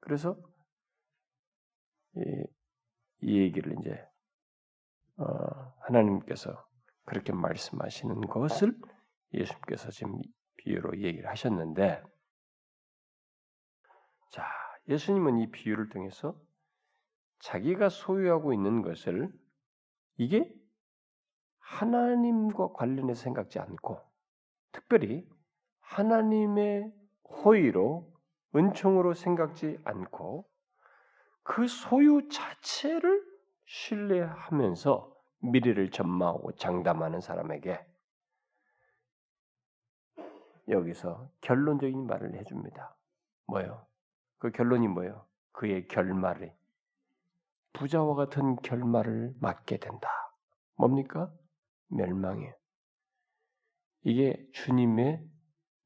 그래서 0.00 0.36
이, 2.16 2.44
이 3.22 3.38
얘기를 3.38 3.76
이제 3.80 4.02
어, 5.18 5.24
하나님께서 5.80 6.66
그렇게 7.04 7.32
말씀하시는 7.32 8.20
것을 8.22 8.76
예수님께서 9.32 9.90
지금 9.90 10.20
비유로 10.56 11.00
얘기를 11.00 11.28
하셨는데, 11.28 12.02
자 14.30 14.44
예수님은 14.88 15.38
이 15.38 15.50
비유를 15.50 15.88
통해서 15.88 16.38
자기가 17.40 17.88
소유하고 17.88 18.52
있는 18.52 18.82
것을 18.82 19.32
이게 20.16 20.52
하나님과 21.58 22.72
관련해서 22.72 23.22
생각지 23.22 23.58
않고 23.58 24.00
특별히 24.72 25.28
하나님의 25.80 26.92
호의로 27.24 28.12
은총으로 28.54 29.14
생각지 29.14 29.78
않고 29.84 30.48
그 31.42 31.68
소유 31.68 32.28
자체를 32.28 33.24
신뢰하면서 33.66 35.14
미래를 35.40 35.90
전망하고 35.90 36.52
장담하는 36.52 37.20
사람에게 37.20 37.84
여기서 40.68 41.30
결론적인 41.42 42.06
말을 42.06 42.34
해줍니다. 42.34 42.96
뭐요? 43.46 43.86
그 44.38 44.50
결론이 44.50 44.88
뭐요? 44.88 45.26
그의 45.52 45.86
결말이 45.88 46.52
부자와 47.76 48.14
같은 48.14 48.56
결말을 48.56 49.34
맞게 49.40 49.78
된다. 49.78 50.08
뭡니까? 50.76 51.32
멸망이에요. 51.88 52.54
이게 54.02 54.46
주님의 54.52 55.22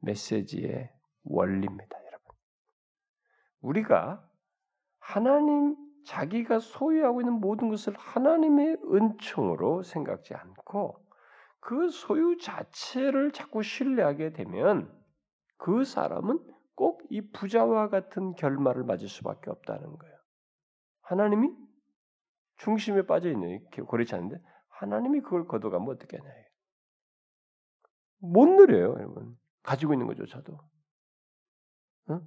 메시지의 0.03 0.91
원리입니다, 1.25 1.99
여러분. 2.07 2.37
우리가 3.61 4.27
하나님 5.01 5.77
자기가 6.07 6.61
소유하고 6.61 7.21
있는 7.21 7.35
모든 7.35 7.69
것을 7.69 7.95
하나님의 7.97 8.79
은총으로 8.93 9.83
생각지 9.83 10.35
않고 10.35 11.05
그 11.61 11.91
소유 11.91 12.39
자체를 12.39 13.33
자꾸 13.33 13.63
신뢰하게 13.63 14.33
되면 14.33 14.91
그 15.59 15.85
사람은 15.85 16.39
꼭 16.75 17.01
이 17.11 17.21
부자와 17.33 17.89
같은 17.89 18.35
결말을 18.37 18.85
맞을 18.85 19.09
수밖에 19.09 19.51
없다는 19.51 19.99
거예요. 19.99 20.17
하나님이 21.03 21.51
중심에 22.61 23.03
빠져 23.03 23.31
있는 23.31 23.65
고리치 23.87 24.15
않는데 24.15 24.43
하나님이 24.69 25.21
그걸 25.21 25.47
거둬가면 25.47 25.89
어떻게 25.89 26.17
하냐. 26.19 26.31
못 28.19 28.47
누려요, 28.47 28.95
여러분. 28.99 29.37
가지고 29.63 29.95
있는 29.95 30.07
것조차도. 30.07 30.59
응? 32.11 32.21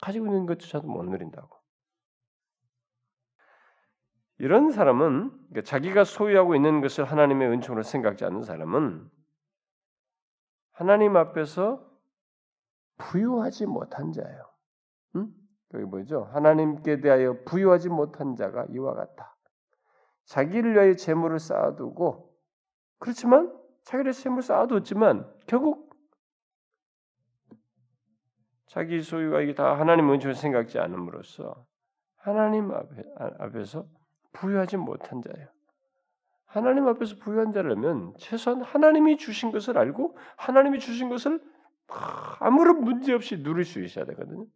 가지고 0.00 0.26
있는 0.26 0.46
것조차도 0.46 0.86
못 0.86 1.02
누린다고. 1.04 1.60
이런 4.38 4.70
사람은 4.70 5.30
그러니까 5.30 5.62
자기가 5.62 6.04
소유하고 6.04 6.54
있는 6.54 6.80
것을 6.80 7.04
하나님의 7.04 7.48
은총으로 7.48 7.82
생각지 7.82 8.24
않는 8.24 8.42
사람은 8.42 9.10
하나님 10.70 11.16
앞에서 11.16 11.86
부유하지 12.96 13.66
못한 13.66 14.12
자예요. 14.12 14.50
응? 15.16 15.34
여기 15.74 15.84
뭐죠? 15.84 16.28
하나님께 16.32 17.00
대하여 17.00 17.42
부유하지 17.44 17.88
못한 17.88 18.36
자가 18.36 18.66
이와 18.70 18.94
같다. 18.94 19.36
자기를 20.24 20.74
위하여 20.74 20.94
재물을 20.94 21.38
쌓아두고 21.38 22.32
그렇지만 22.98 23.56
자기를 23.84 24.12
재물 24.12 24.42
쌓아뒀지만 24.42 25.28
결국 25.46 25.90
자기 28.66 29.02
소유가 29.02 29.40
이게 29.40 29.54
다 29.54 29.76
하나님 29.78 30.12
은총을 30.12 30.34
생각지 30.34 30.78
않음으로써 30.78 31.66
하나님 32.14 32.70
앞에, 32.70 33.02
앞에서 33.38 33.86
부유하지 34.32 34.76
못한 34.76 35.22
자예요. 35.22 35.48
하나님 36.44 36.86
앞에서 36.86 37.16
부유한 37.16 37.52
자라면 37.52 38.14
최소한 38.18 38.62
하나님이 38.62 39.16
주신 39.16 39.50
것을 39.50 39.78
알고 39.78 40.16
하나님이 40.36 40.78
주신 40.78 41.08
것을 41.08 41.40
아무런 42.38 42.82
문제 42.82 43.12
없이 43.12 43.42
누릴 43.42 43.64
수 43.64 43.82
있어야 43.82 44.04
되거든요. 44.04 44.46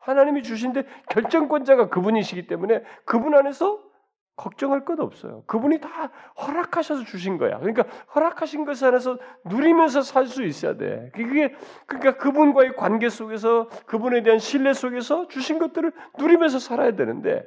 하나님이 0.00 0.42
주신데 0.42 0.84
결정권자가 1.10 1.88
그분이시기 1.88 2.46
때문에 2.46 2.82
그분 3.04 3.34
안에서 3.34 3.88
걱정할 4.36 4.86
것 4.86 4.98
없어요. 4.98 5.44
그분이 5.46 5.80
다 5.80 6.10
허락하셔서 6.40 7.04
주신 7.04 7.36
거야. 7.36 7.58
그러니까 7.58 7.82
허락하신 8.14 8.64
것 8.64 8.82
안에서 8.82 9.18
누리면서 9.44 10.00
살 10.00 10.26
수 10.26 10.42
있어야 10.44 10.76
돼. 10.76 11.10
그게 11.14 11.54
그러니까 11.86 12.16
그분과의 12.16 12.74
관계 12.76 13.10
속에서 13.10 13.68
그분에 13.86 14.22
대한 14.22 14.38
신뢰 14.38 14.72
속에서 14.72 15.28
주신 15.28 15.58
것들을 15.58 15.92
누리면서 16.18 16.58
살아야 16.58 16.96
되는데 16.96 17.44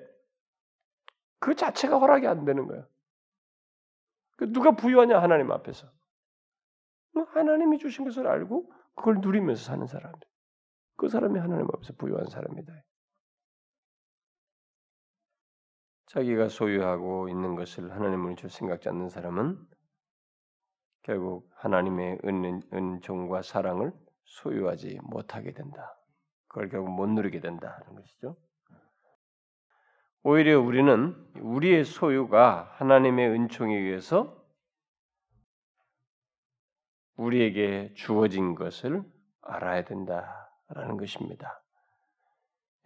그 1.39 1.56
자체가 1.56 1.98
허락이 1.98 2.28
안 2.28 2.46
되는 2.46 2.68
거예요. 2.68 2.86
그 4.38 4.52
누가 4.52 4.72
부유하냐 4.72 5.20
하나님 5.20 5.52
앞에서. 5.52 5.88
하나님이 7.34 7.80
주신 7.80 8.06
것을 8.06 8.28
알고 8.28 8.72
그걸 8.96 9.16
누리면서 9.20 9.63
사는 9.63 9.86
사람들. 9.88 10.28
그 10.96 11.10
사람이 11.10 11.40
하나님 11.40 11.68
앞에서 11.74 11.94
부유한 11.98 12.26
사람이다. 12.28 12.74
자기가 16.08 16.48
소유하고 16.48 17.30
있는 17.30 17.56
것을 17.56 17.92
하나님을 17.92 18.36
줄 18.36 18.50
생각지 18.50 18.88
않는 18.90 19.10
사람은 19.10 19.58
결국 21.02 21.50
하나님의 21.56 22.20
은, 22.24 22.62
은총과 22.72 23.42
사랑을 23.42 23.92
소유하지 24.26 25.00
못하게 25.04 25.54
된다. 25.54 25.98
그걸 26.48 26.70
결국 26.70 26.92
못 26.92 27.08
누리게 27.08 27.40
된다는 27.40 27.96
것이죠. 27.96 28.38
오히려 30.22 30.62
우리는 30.62 31.16
우리의 31.42 31.84
소유가 31.84 32.72
하나님의 32.76 33.30
은총에 33.30 33.76
의해서 33.76 34.42
우리에게 37.18 37.94
주어진 37.96 38.56
것을 38.56 39.04
알아야 39.41 39.84
된다 39.84 40.43
라는 40.74 40.97
것입니다. 40.97 41.63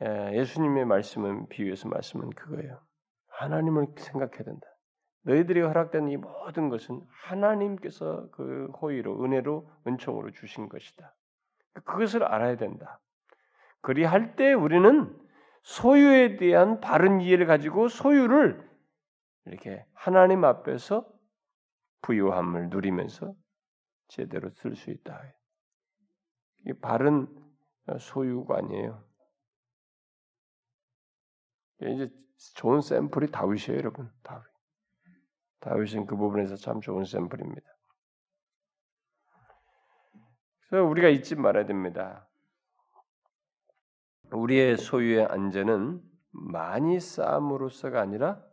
예, 0.03 0.37
예수님의 0.37 0.85
말씀은 0.85 1.47
비유에서 1.47 1.89
말씀은 1.89 2.29
그거예요. 2.31 2.81
하나님을 3.29 3.87
생각해야 3.97 4.43
된다. 4.43 4.67
너희들이 5.23 5.61
허락된 5.61 6.07
이 6.09 6.17
모든 6.17 6.69
것은 6.69 7.01
하나님께서 7.09 8.29
그 8.31 8.67
호의로 8.81 9.23
은혜로 9.23 9.69
은총으로 9.85 10.31
주신 10.31 10.69
것이다. 10.69 11.13
그것을 11.73 12.23
알아야 12.23 12.55
된다. 12.57 12.99
그리할 13.81 14.35
때 14.35 14.53
우리는 14.53 15.15
소유에 15.63 16.37
대한 16.37 16.79
바른 16.79 17.19
이해를 17.21 17.45
가지고 17.45 17.87
소유를 17.89 18.67
이렇게 19.45 19.85
하나님 19.93 20.45
앞에서 20.45 21.05
부유함을 22.01 22.69
누리면서 22.69 23.33
제대로 24.07 24.49
쓸 24.49 24.75
수 24.75 24.91
있다. 24.91 25.21
이 26.67 26.73
바른 26.73 27.27
소유가 27.99 28.57
아니에요. 28.57 29.03
이제 31.81 32.09
좋은 32.55 32.81
샘플이 32.81 33.31
다윗이에요, 33.31 33.77
여러분. 33.77 34.11
다윗. 34.23 34.43
다윗은 35.59 36.05
그 36.05 36.15
부분에서 36.15 36.55
참 36.55 36.81
좋은 36.81 37.05
샘플입니다. 37.05 37.67
그래서 40.69 40.85
우리가 40.85 41.07
잊지 41.09 41.35
말아야 41.35 41.65
됩니다. 41.65 42.27
우리의 44.31 44.77
소유의 44.77 45.25
안전은 45.25 46.01
많이 46.31 46.99
쌓음으로써가 46.99 48.01
아니라 48.01 48.45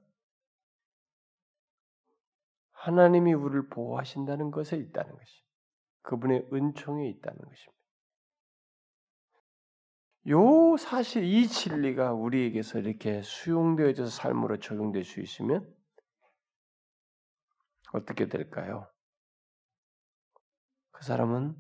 하나님이 2.73 3.33
우리를 3.33 3.69
보호하신다는 3.69 4.51
것에 4.51 4.77
있다는 4.77 5.13
것이 5.17 5.43
그분의 6.03 6.49
은총에 6.53 7.09
있다는 7.09 7.39
것입니다. 7.39 7.84
요 10.29 10.77
사실 10.79 11.25
이 11.25 11.47
진리가 11.47 12.15
우리에게서 12.15 12.79
이렇게 12.79 13.21
수용되어져서 13.23 14.11
삶으로 14.11 14.59
적용될 14.59 15.05
수 15.05 15.21
있으면 15.21 15.71
어떻게 17.93 18.29
될까요? 18.29 18.89
그 20.93 21.05
사람은 21.05 21.55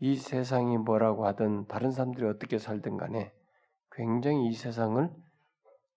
이 0.00 0.16
세상이 0.16 0.78
뭐라고 0.78 1.26
하든 1.26 1.68
다른 1.68 1.92
사람들이 1.92 2.26
어떻게 2.26 2.58
살든 2.58 2.96
간에 2.96 3.32
굉장히 3.92 4.48
이 4.48 4.52
세상을 4.52 5.10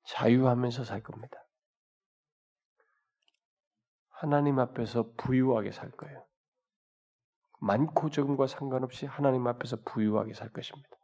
자유하면서 0.05 0.83
살 0.83 1.01
겁니다. 1.01 1.37
하나님 4.09 4.59
앞에서 4.59 5.11
부유하게 5.17 5.71
살 5.71 5.89
거예요. 5.91 6.25
많고 7.59 8.09
적음과 8.09 8.47
상관없이 8.47 9.05
하나님 9.05 9.47
앞에서 9.47 9.77
부유하게 9.83 10.33
살 10.33 10.49
것입니다. 10.49 11.00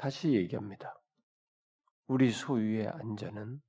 다시 0.00 0.32
얘기합니다. 0.32 0.98
우리 2.06 2.30
소유의 2.30 2.88
안전은 2.88 3.60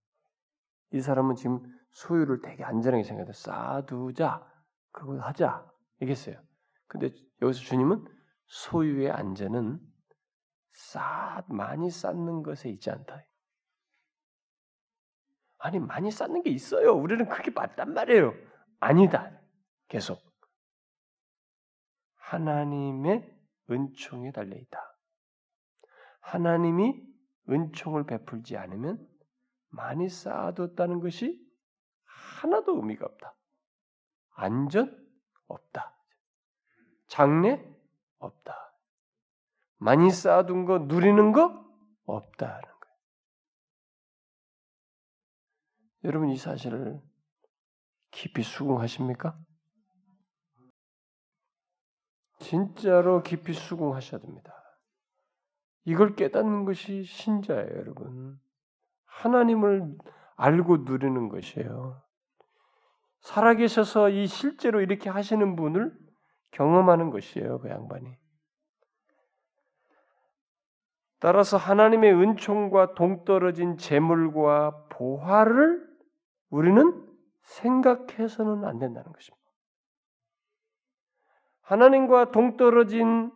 이 0.91 1.01
사람은 1.01 1.36
지금 1.36 1.61
소유를 1.91 2.39
되게 2.39 2.63
안전하게 2.63 3.03
생각해 3.03 3.34
쌓아두자 3.34 4.49
그러고 4.93 5.19
하자 5.19 5.69
이겠어요. 6.01 6.41
근데 6.88 7.13
여기서 7.41 7.59
주님은 7.59 8.05
소유의 8.47 9.11
안전은 9.11 9.82
쌓 10.71 11.43
많이 11.49 11.91
쌓는 11.91 12.43
것에 12.43 12.69
있지 12.69 12.89
않다. 12.91 13.25
아니 15.57 15.79
많이 15.79 16.11
쌓는 16.11 16.43
게 16.43 16.49
있어요. 16.49 16.93
우리는 16.93 17.27
그게 17.27 17.51
맞단 17.51 17.93
말이에요. 17.93 18.34
아니다. 18.79 19.38
계속 19.89 20.21
하나님의 22.15 23.38
은총에 23.69 24.32
달려 24.32 24.55
있다. 24.55 24.90
하나님이 26.22 27.01
은총을 27.49 28.05
베풀지 28.05 28.57
않으면 28.57 29.07
많이 29.69 30.09
쌓아뒀다는 30.09 30.99
것이 30.99 31.39
하나도 32.03 32.78
의미가 32.78 33.05
없다. 33.05 33.36
안전 34.34 35.07
없다. 35.47 35.95
장래 37.07 37.63
없다. 38.19 38.55
많이 39.78 40.11
쌓아둔 40.11 40.65
거 40.65 40.80
누리는 40.80 41.32
거 41.32 41.65
없다는 42.05 42.61
거예요. 42.61 42.95
여러분 46.03 46.30
이 46.30 46.38
사실을 46.38 47.01
깊이 48.11 48.43
수긍하십니까? 48.43 49.38
진짜로 52.39 53.24
깊이 53.24 53.53
수긍하셔야 53.53 54.19
됩니다. 54.19 54.61
이걸 55.86 56.15
깨닫는 56.15 56.65
것이 56.65 57.03
신자예요, 57.03 57.69
여러분. 57.69 58.39
하나님을 59.05 59.97
알고 60.36 60.77
누리는 60.77 61.29
것이에요. 61.29 62.01
살아계셔서 63.21 64.09
이 64.09 64.27
실제로 64.27 64.82
이렇게 64.82 65.09
하시는 65.09 65.55
분을 65.55 65.95
경험하는 66.51 67.09
것이에요, 67.09 67.59
그 67.59 67.69
양반이. 67.69 68.17
따라서 71.19 71.55
하나님의 71.55 72.13
은총과 72.13 72.95
동떨어진 72.95 73.77
재물과 73.77 74.88
보화를 74.89 75.88
우리는 76.49 77.07
생각해서는 77.43 78.65
안 78.65 78.79
된다는 78.79 79.11
것입니다. 79.11 79.41
하나님과 81.61 82.32
동떨어진 82.32 83.32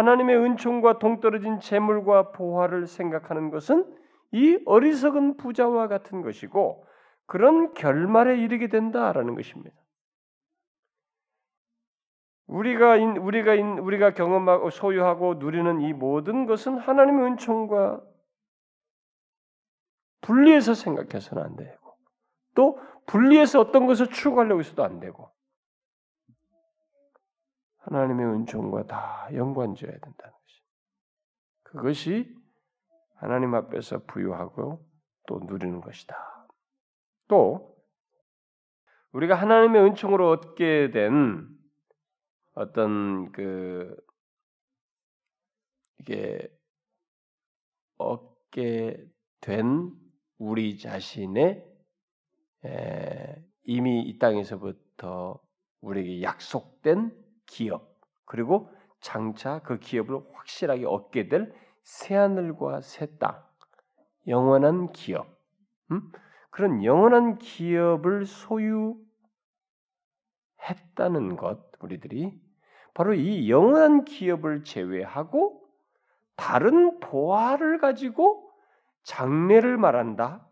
하나님의 0.00 0.36
은총과 0.36 0.98
동떨어진 0.98 1.60
재물과 1.60 2.32
보화를 2.32 2.86
생각하는 2.86 3.50
것은 3.50 3.84
이 4.32 4.58
어리석은 4.64 5.36
부자와 5.36 5.88
같은 5.88 6.22
것이고 6.22 6.86
그런 7.26 7.74
결말에 7.74 8.38
이르게 8.38 8.68
된다라는 8.68 9.34
것입니다. 9.34 9.76
우리가 12.46 12.94
우리가 12.94 13.52
우리가 13.80 14.14
경험하고 14.14 14.70
소유하고 14.70 15.34
누리는 15.34 15.82
이 15.82 15.92
모든 15.92 16.46
것은 16.46 16.78
하나님의 16.78 17.26
은총과 17.26 18.00
분리해서 20.22 20.74
생각해서는 20.74 21.42
안 21.42 21.56
되고 21.56 21.96
또 22.54 22.78
분리해서 23.06 23.60
어떤 23.60 23.86
것을 23.86 24.08
추구하려고 24.08 24.60
해서도 24.60 24.82
안 24.82 24.98
되고 24.98 25.30
하나님의 27.80 28.26
은총과 28.26 28.86
다 28.86 29.28
연관지어야 29.34 29.92
된다는 29.92 30.34
것이. 30.34 30.62
그것이 31.62 32.34
하나님 33.16 33.54
앞에서 33.54 34.04
부유하고 34.04 34.86
또 35.26 35.40
누리는 35.40 35.80
것이다. 35.80 36.16
또 37.28 37.76
우리가 39.12 39.34
하나님의 39.34 39.82
은총으로 39.82 40.30
얻게 40.30 40.90
된 40.90 41.48
어떤 42.54 43.30
그 43.32 43.96
이게 45.98 46.48
얻게 47.98 49.04
된 49.40 49.90
우리 50.38 50.78
자신의 50.78 51.66
이미 53.64 54.02
이 54.02 54.18
땅에서부터 54.18 55.40
우리에게 55.80 56.22
약속된 56.22 57.19
기업 57.50 57.96
그리고 58.24 58.70
장차 59.00 59.60
그 59.60 59.78
기업을 59.78 60.20
확실하게 60.34 60.86
얻게 60.86 61.28
될 61.28 61.52
새하늘과 61.82 62.82
새 62.82 63.18
땅, 63.18 63.42
영원한 64.28 64.92
기업, 64.92 65.26
음? 65.90 66.12
그런 66.50 66.84
영원한 66.84 67.38
기업을 67.38 68.26
소유했다는 68.26 69.00
것, 71.36 71.72
우리들이 71.80 72.40
바로 72.94 73.14
이 73.14 73.50
영원한 73.50 74.04
기업을 74.04 74.62
제외하고 74.62 75.60
다른 76.36 77.00
보화를 77.00 77.78
가지고 77.78 78.48
장래를 79.02 79.76
말한다. 79.76 80.46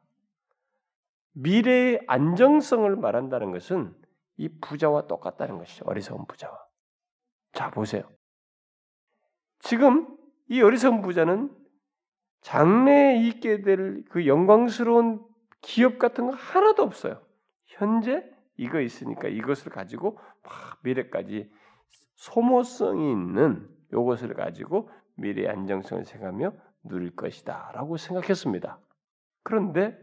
미래의 1.32 2.02
안정성을 2.08 2.96
말한다는 2.96 3.52
것은 3.52 3.94
이 4.36 4.48
부자와 4.60 5.06
똑같다는 5.06 5.58
것이죠. 5.58 5.84
어리석은 5.86 6.26
부자와. 6.26 6.67
자, 7.58 7.70
보세요. 7.70 8.08
지금 9.58 10.16
이 10.48 10.62
어리석은 10.62 11.02
부자는 11.02 11.50
장래에 12.42 13.16
있게 13.26 13.62
될 13.62 14.04
그 14.10 14.28
영광스러운 14.28 15.26
기업 15.60 15.98
같은 15.98 16.28
거 16.28 16.34
하나도 16.36 16.84
없어요. 16.84 17.20
현재 17.66 18.24
이거 18.56 18.80
있으니까 18.80 19.26
이것을 19.26 19.72
가지고 19.72 20.20
막 20.44 20.78
미래까지 20.84 21.50
소모성이 22.14 23.10
있는 23.10 23.68
이것을 23.92 24.34
가지고 24.34 24.88
미래 25.16 25.48
안정성을 25.48 26.04
생각하며 26.04 26.52
누릴 26.84 27.16
것이다 27.16 27.72
라고 27.74 27.96
생각했습니다. 27.96 28.78
그런데 29.42 29.98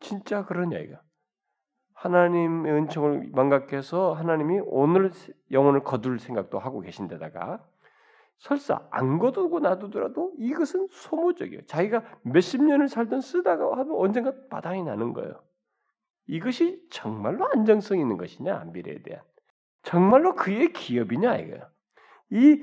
진짜 0.00 0.44
그러냐 0.44 0.80
이거. 0.80 1.00
하나님의 1.96 2.72
은총을 2.72 3.30
망각해서 3.32 4.12
하나님이 4.12 4.60
오늘 4.66 5.10
영혼을 5.50 5.82
거둘 5.82 6.18
생각도 6.18 6.58
하고 6.58 6.80
계신데다가 6.80 7.64
설사 8.38 8.86
안 8.90 9.18
거두고 9.18 9.60
놔두더라도 9.60 10.34
이것은 10.38 10.88
소모적이에요. 10.90 11.64
자기가 11.66 12.02
몇십 12.22 12.62
년을 12.62 12.88
살던 12.88 13.22
쓰다가 13.22 13.72
하면 13.72 13.96
언젠가 13.96 14.32
바닥이 14.50 14.82
나는 14.82 15.14
거예요. 15.14 15.40
이것이 16.26 16.82
정말로 16.90 17.48
안정성 17.50 17.98
있는 17.98 18.18
것이냐 18.18 18.64
미래에 18.72 19.02
대한 19.02 19.22
정말로 19.82 20.34
그의 20.34 20.72
기업이냐 20.72 21.36
이거야. 21.36 21.68
이 22.30 22.62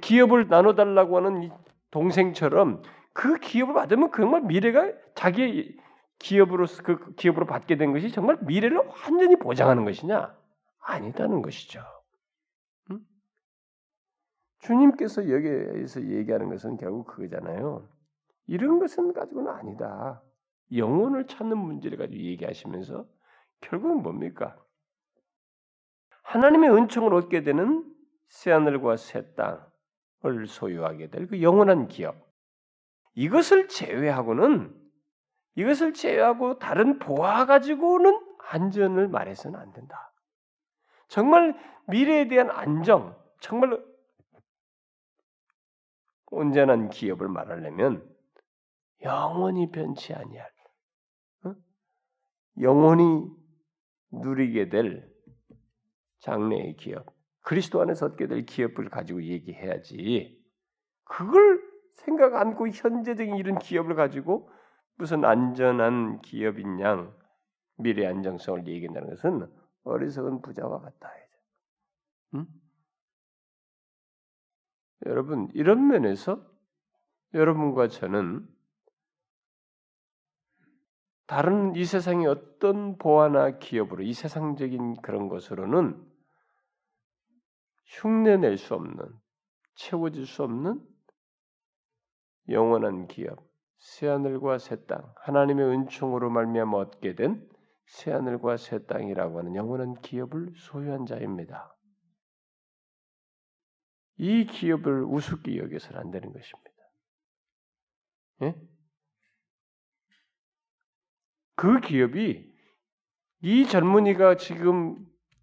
기업을 0.00 0.48
나눠달라고 0.48 1.16
하는 1.18 1.42
이 1.42 1.50
동생처럼 1.90 2.82
그 3.12 3.38
기업을 3.38 3.74
받으면 3.74 4.10
정말 4.16 4.42
미래가 4.42 4.92
자기의 5.14 5.76
기업으로 6.18 6.66
그 6.84 7.14
기업으로 7.14 7.46
받게 7.46 7.76
된 7.76 7.92
것이 7.92 8.10
정말 8.10 8.38
미래를 8.42 8.78
완전히 8.78 9.36
보장하는 9.36 9.84
것이냐? 9.84 10.36
아니다는 10.80 11.42
것이죠. 11.42 11.82
음? 12.90 13.00
주님께서 14.60 15.28
여기에서 15.30 16.02
얘기하는 16.02 16.48
것은 16.48 16.76
결국 16.78 17.06
그거잖아요. 17.06 17.88
이런 18.46 18.78
것은 18.78 19.12
가지고는 19.12 19.50
아니다. 19.52 20.22
영혼을 20.74 21.26
찾는 21.26 21.56
문제를 21.58 21.98
가지고 21.98 22.22
얘기하시면서 22.22 23.06
결국은 23.60 24.02
뭡니까? 24.02 24.56
하나님의 26.22 26.70
은총을 26.70 27.14
얻게 27.14 27.42
되는 27.42 27.84
새 28.28 28.50
하늘과 28.50 28.96
새 28.96 29.32
땅을 29.34 30.46
소유하게 30.48 31.10
될 31.10 31.28
그 31.28 31.42
영원한 31.42 31.88
기업. 31.88 32.16
이것을 33.14 33.68
제외하고는 33.68 34.74
이것을 35.56 35.94
제외하고 35.94 36.58
다른 36.58 36.98
보아 36.98 37.46
가지고는 37.46 38.20
안전을 38.48 39.08
말해서는 39.08 39.58
안 39.58 39.72
된다. 39.72 40.12
정말 41.08 41.58
미래에 41.88 42.28
대한 42.28 42.50
안정, 42.50 43.16
정말 43.40 43.82
온전한 46.30 46.90
기업을 46.90 47.28
말하려면 47.28 48.06
영원히 49.02 49.70
변치 49.70 50.12
아니할, 50.12 50.50
어? 51.44 51.54
영원히 52.60 53.30
누리게 54.10 54.68
될 54.68 55.10
장래의 56.18 56.76
기업, 56.76 57.06
그리스도 57.40 57.80
안에서 57.80 58.06
얻게 58.06 58.26
될 58.26 58.44
기업을 58.44 58.90
가지고 58.90 59.22
얘기해야지. 59.22 60.42
그걸 61.04 61.62
생각 61.92 62.34
않고 62.34 62.68
현재적인 62.68 63.36
이런 63.36 63.58
기업을 63.58 63.94
가지고 63.94 64.50
무슨 64.96 65.24
안전한 65.24 66.20
기업인 66.22 66.80
양 66.80 67.14
미래 67.76 68.06
안정성을 68.06 68.66
얘기한다는 68.66 69.10
것은 69.10 69.52
어리석은 69.84 70.42
부자와 70.42 70.80
같다. 70.80 71.10
응? 72.34 72.46
여러분 75.04 75.48
이런 75.54 75.86
면에서 75.86 76.44
여러분과 77.34 77.88
저는 77.88 78.48
다른 81.26 81.74
이 81.74 81.84
세상의 81.84 82.26
어떤 82.26 82.96
보아나 82.98 83.58
기업으로 83.58 84.02
이 84.02 84.12
세상적인 84.12 85.02
그런 85.02 85.28
것으로는 85.28 86.02
흉내낼 87.84 88.56
수 88.56 88.74
없는 88.74 88.96
채워질 89.74 90.26
수 90.26 90.44
없는 90.44 90.80
영원한 92.48 93.06
기업 93.08 93.44
새 93.78 94.06
하늘과 94.08 94.58
새 94.58 94.76
땅 94.86 95.12
하나님의 95.22 95.66
은총으로 95.66 96.30
말미암아 96.30 96.76
얻게 96.76 97.14
된 97.14 97.56
새 97.86 98.10
하늘과 98.10 98.56
새 98.56 98.84
땅이라고 98.84 99.38
하는 99.38 99.54
영원한 99.54 100.00
기업을 100.00 100.52
소유한 100.56 101.06
자입니다. 101.06 101.74
이 104.18 104.46
기업을 104.46 105.04
우습게 105.04 105.56
여겨서는 105.58 106.00
안 106.00 106.10
되는 106.10 106.32
것입니다. 106.32 106.70
예? 108.42 108.54
그 111.54 111.80
기업이 111.80 112.52
이 113.42 113.66
젊은이가 113.66 114.36
지금 114.36 114.96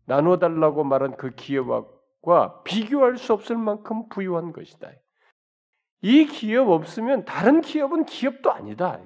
나눠달라고 0.06 0.84
말한 0.84 1.16
그 1.18 1.32
기업과 1.32 2.64
비교할 2.64 3.18
수 3.18 3.34
없을 3.34 3.58
만큼 3.58 4.10
부유한 4.10 4.52
것이다. 4.52 4.92
이 6.04 6.26
기업 6.26 6.70
없으면 6.70 7.24
다른 7.24 7.62
기업은 7.62 8.04
기업도 8.06 8.52
아니다. 8.52 9.00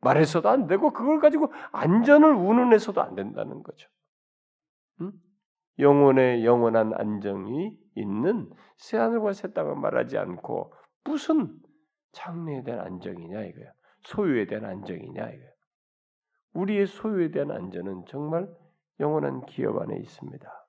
말해서도 0.00 0.48
안 0.48 0.66
되고 0.66 0.92
그걸 0.92 1.20
가지고 1.20 1.52
안전을 1.72 2.32
운운해서도 2.32 3.02
안 3.02 3.14
된다는 3.14 3.62
거죠. 3.62 3.88
응? 5.02 5.12
영혼의 5.78 6.44
영원한 6.46 6.94
안정이 6.94 7.76
있는 7.94 8.50
새 8.78 8.96
하늘과 8.96 9.34
새 9.34 9.52
땅을 9.52 9.76
말하지 9.76 10.16
않고 10.16 10.72
무슨 11.04 11.54
장래에 12.12 12.62
대한 12.62 12.80
안정이냐 12.80 13.42
이거야. 13.42 13.72
소유에 14.04 14.46
대한 14.46 14.64
안정이냐 14.64 15.28
이거야. 15.28 15.48
우리의 16.54 16.86
소유에 16.86 17.30
대한 17.30 17.50
안전은 17.50 18.04
정말 18.08 18.48
영원한 19.00 19.44
기업 19.44 19.80
안에 19.82 19.98
있습니다. 19.98 20.66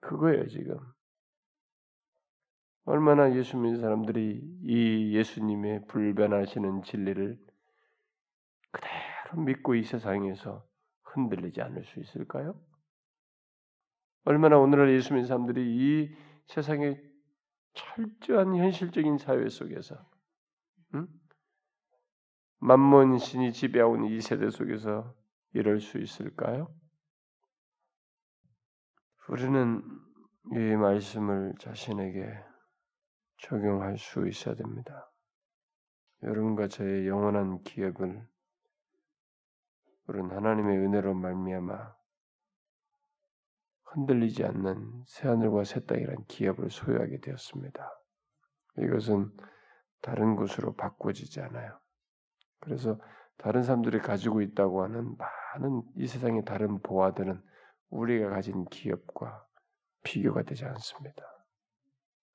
그거예요, 0.00 0.46
지금. 0.46 0.78
얼마나 2.86 3.34
예수 3.34 3.56
믿는 3.56 3.80
사람들이 3.80 4.40
이 4.62 5.12
예수님의 5.16 5.86
불변하시는 5.88 6.84
진리를 6.84 7.36
그대로 8.70 9.42
믿고 9.44 9.74
이 9.74 9.82
세상에서 9.82 10.64
흔들리지 11.02 11.60
않을 11.62 11.82
수 11.84 11.98
있을까요? 11.98 12.54
얼마나 14.24 14.58
오늘날 14.58 14.92
예수 14.92 15.14
믿는 15.14 15.26
사람들이 15.26 15.62
이 15.66 16.16
세상의 16.46 17.02
철저한 17.74 18.54
현실적인 18.54 19.18
사회 19.18 19.48
속에서 19.48 19.96
응? 20.94 21.08
만몬 22.58 23.18
신이 23.18 23.52
지배하고 23.52 23.96
있는 23.96 24.10
이 24.10 24.20
세대 24.20 24.48
속에서 24.48 25.12
이럴 25.54 25.80
수 25.80 25.98
있을까요? 25.98 26.72
우리는 29.28 29.82
이 30.52 30.58
말씀을 30.76 31.54
자신에게 31.58 32.46
적용할 33.38 33.98
수 33.98 34.26
있어야 34.26 34.54
됩니다. 34.54 35.10
여러분과 36.22 36.68
저의 36.68 37.06
영원한 37.06 37.62
기업을 37.62 38.26
우리는 40.06 40.30
하나님의 40.30 40.78
은혜로 40.78 41.14
말미암아 41.14 41.94
흔들리지 43.84 44.44
않는 44.44 45.04
새 45.06 45.28
하늘과 45.28 45.64
새 45.64 45.84
땅이란 45.84 46.24
기업을 46.26 46.70
소유하게 46.70 47.20
되었습니다. 47.20 47.90
이것은 48.78 49.30
다른 50.02 50.36
곳으로 50.36 50.74
바꿔지지 50.74 51.40
않아요. 51.40 51.78
그래서 52.60 52.98
다른 53.38 53.62
사람들이 53.62 53.98
가지고 54.00 54.40
있다고 54.40 54.82
하는 54.82 55.16
많은 55.16 55.82
이 55.96 56.06
세상의 56.06 56.44
다른 56.44 56.80
보아들은 56.80 57.42
우리가 57.90 58.30
가진 58.30 58.64
기업과 58.66 59.46
비교가 60.02 60.42
되지 60.42 60.64
않습니다. 60.64 61.35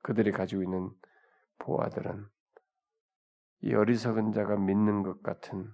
그들이 0.01 0.31
가지고 0.31 0.63
있는 0.63 0.89
보아들은 1.59 2.27
이 3.61 3.73
어리석은 3.73 4.31
자가 4.31 4.55
믿는 4.57 5.03
것 5.03 5.21
같은 5.21 5.71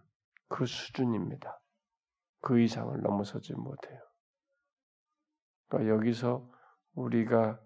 그 0.49 0.65
수준입니다. 0.65 1.59
그 2.41 2.59
이상을 2.59 3.01
넘어서지 3.01 3.53
못해요. 3.53 3.99
그러니까 5.67 5.95
여기서 5.95 6.49
우리가 6.93 7.59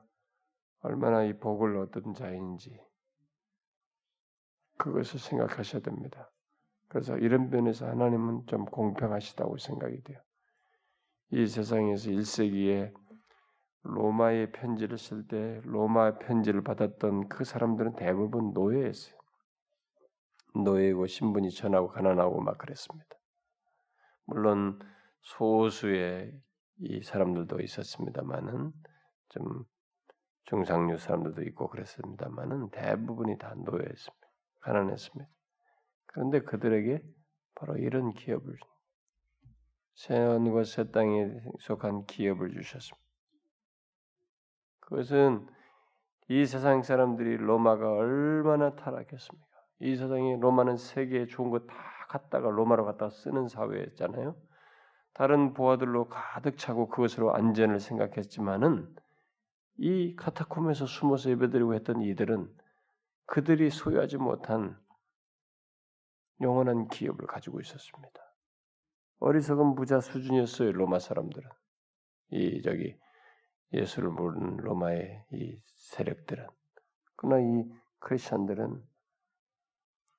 얼마나 0.80 1.24
이 1.24 1.38
복을 1.38 1.78
얻은 1.78 2.14
자인지 2.14 2.80
그것을 4.78 5.20
생각하셔야 5.20 5.82
됩니다. 5.82 6.32
그래서 6.88 7.18
이런 7.18 7.50
면에서 7.50 7.88
하나님은 7.88 8.48
좀 8.48 8.66
공평하시다고 8.66 9.58
생각이 9.58 10.02
돼요. 10.04 10.20
이 11.30 11.46
세상에서 11.48 12.10
1세기에 12.10 12.94
로마의 13.84 14.52
편지를 14.52 14.98
쓸 14.98 15.28
때 15.28 15.60
로마 15.64 16.18
편지를 16.20 16.64
받았던 16.64 17.30
그 17.30 17.44
사람들은 17.44 17.96
대부분 17.96 18.54
노예였어요. 18.54 19.16
노예고 20.54 21.08
신분이 21.08 21.52
전하고 21.52 21.90
가난하고 21.90 22.42
막 22.42 22.58
그랬습니다. 22.58 23.10
물론 24.26 24.80
소수의 25.22 26.32
이 26.80 27.02
사람들도 27.02 27.60
있었습니다만은 27.60 28.72
좀 29.30 29.66
중상류 30.46 30.98
사람들도 30.98 31.44
있고 31.44 31.70
그랬습니다만은 31.70 32.70
대부분이 32.72 33.38
다 33.38 33.54
노예였습니다. 33.56 34.28
가난했습니다. 34.60 35.32
그런데 36.08 36.42
그들에게 36.42 37.02
바로 37.56 37.78
이런 37.78 38.14
기업을 38.14 38.58
새 39.94 40.16
하늘과 40.18 40.64
새 40.64 40.92
땅에 40.92 41.30
속한 41.60 42.06
기업을 42.06 42.52
주셨습니다. 42.52 43.01
그것은 44.92 45.48
이 46.28 46.46
세상 46.46 46.84
사람들이 46.84 47.38
로마가 47.38 47.94
얼마나 47.94 48.76
타락했습니까? 48.76 49.48
이 49.80 49.96
세상에 49.96 50.38
로마는 50.38 50.76
세계에 50.76 51.28
좋은 51.28 51.50
거 51.50 51.66
다 51.66 51.76
갖다가 52.10 52.50
로마로 52.50 52.84
갖다 52.84 53.10
쓰는 53.10 53.48
사회였잖아요. 53.48 54.36
다른 55.14 55.54
보아들로 55.54 56.10
가득 56.10 56.58
차고 56.58 56.90
그것으로 56.90 57.34
안전을 57.34 57.80
생각했지만은 57.80 58.94
이 59.78 60.14
카타콤에서 60.18 60.86
숨어서 60.86 61.30
예배드리고 61.30 61.74
했던 61.74 62.02
이들은 62.02 62.54
그들이 63.28 63.70
소유하지 63.70 64.18
못한 64.18 64.78
영원한 66.42 66.90
기업을 66.90 67.28
가지고 67.28 67.62
있었습니다. 67.62 68.22
어리석은 69.20 69.76
부자 69.76 70.02
수준이었어요 70.02 70.74
로마 70.74 71.00
사람들은. 71.00 71.50
이 72.32 72.62
저기 72.62 72.98
예수를 73.74 74.10
모르는 74.10 74.58
로마의 74.58 75.26
이 75.32 75.62
세력들은. 75.76 76.48
그러나 77.16 77.40
이 77.40 77.72
크리스천들은 78.00 78.84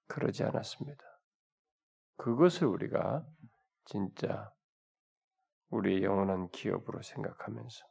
그러지 0.09 0.45
않았습니다. 0.45 1.05
그것을 2.17 2.67
우리가 2.69 3.27
진짜 3.85 4.53
우리의 5.71 6.03
영원한 6.03 6.49
기업으로 6.51 7.03
생각하면서 7.03 7.85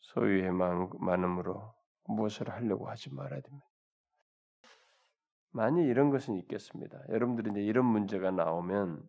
소유의 0.00 0.50
많음으로 0.52 1.74
무엇을 2.04 2.50
하려고 2.50 2.88
하지 2.88 3.12
말아야 3.14 3.40
됩니다. 3.40 3.66
만약 5.50 5.82
이런 5.82 6.10
것은 6.10 6.34
있겠습니다. 6.34 7.00
여러분들이 7.08 7.52
이제 7.52 7.60
이런 7.62 7.86
문제가 7.86 8.30
나오면 8.32 9.08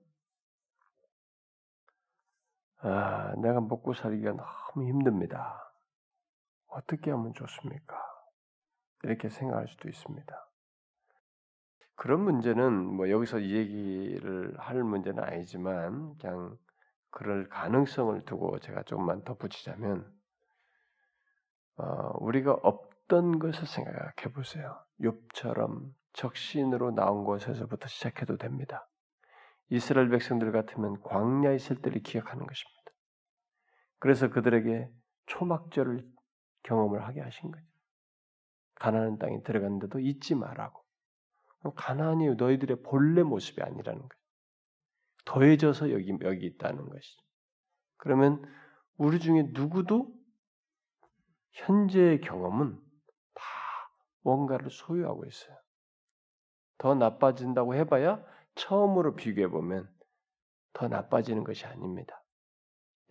아, 2.80 3.34
내가 3.38 3.62
먹고 3.62 3.94
살기가 3.94 4.34
너무 4.34 4.88
힘듭니다. 4.88 5.72
어떻게 6.68 7.12
하면 7.12 7.34
좋습니까? 7.34 7.96
이렇게 9.04 9.30
생각할 9.30 9.68
수도 9.68 9.88
있습니다. 9.88 10.46
그런 11.96 12.22
문제는 12.22 12.74
뭐 12.74 13.10
여기서 13.10 13.40
이 13.40 13.56
얘기를 13.56 14.54
할 14.60 14.84
문제는 14.84 15.24
아니지만 15.24 16.18
그냥 16.18 16.58
그럴 17.10 17.48
가능성을 17.48 18.26
두고 18.26 18.60
제가 18.60 18.84
조금만 18.84 19.24
덧붙이자면 19.24 20.06
어, 21.78 22.12
우리가 22.20 22.52
없던 22.52 23.40
것을 23.40 23.66
생각해 23.68 24.34
보세요. 24.34 24.78
욥처럼 25.00 25.94
적신으로 26.14 26.92
나온 26.92 27.24
것에서부터 27.24 27.88
시작해도 27.88 28.38
됩니다. 28.38 28.88
이스라엘 29.70 30.10
백성들 30.10 30.52
같으면 30.52 31.02
광야에 31.02 31.56
있을 31.56 31.82
때를 31.82 32.02
기억하는 32.02 32.46
것입니다. 32.46 32.92
그래서 34.00 34.30
그들에게 34.30 34.90
초막절을 35.28 36.08
경험을 36.64 37.04
하게 37.06 37.22
하신 37.22 37.52
거죠. 37.52 37.66
가나안 38.76 39.18
땅에 39.18 39.42
들어갔는데도 39.42 40.00
잊지 40.00 40.36
말라고. 40.36 40.84
가나안이 41.76 42.36
너희들의 42.36 42.84
본래 42.84 43.24
모습이 43.24 43.62
아니라는 43.62 44.00
거예요. 44.00 44.26
더해져서 45.26 45.92
여기 45.92 46.16
여기 46.22 46.46
있다는 46.46 46.88
것이죠. 46.88 47.24
그러면 47.98 48.44
우리 48.98 49.20
중에 49.20 49.50
누구도 49.54 50.14
현재의 51.52 52.22
경험은 52.22 52.80
다 53.34 53.44
뭔가를 54.22 54.70
소유하고 54.70 55.26
있어요. 55.26 55.58
더 56.78 56.94
나빠진다고 56.94 57.74
해봐야 57.74 58.24
처음으로 58.56 59.16
비교해 59.16 59.48
보면 59.48 59.90
더 60.74 60.88
나빠지는 60.88 61.44
것이 61.44 61.66
아닙니다. 61.66 62.22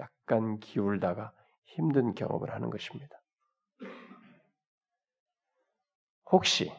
약간 0.01 0.59
기울다가 0.61 1.33
힘든 1.65 2.15
경험을 2.15 2.53
하는 2.53 2.71
것입니다. 2.71 3.21
혹시 6.31 6.73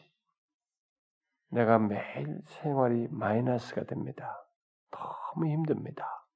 내가 1.48 1.78
매일 1.78 2.40
생활이 2.46 3.08
마이너스가 3.08 3.84
됩니다. 3.84 4.44
너무 4.90 5.46
힘듭니다. 5.48 6.26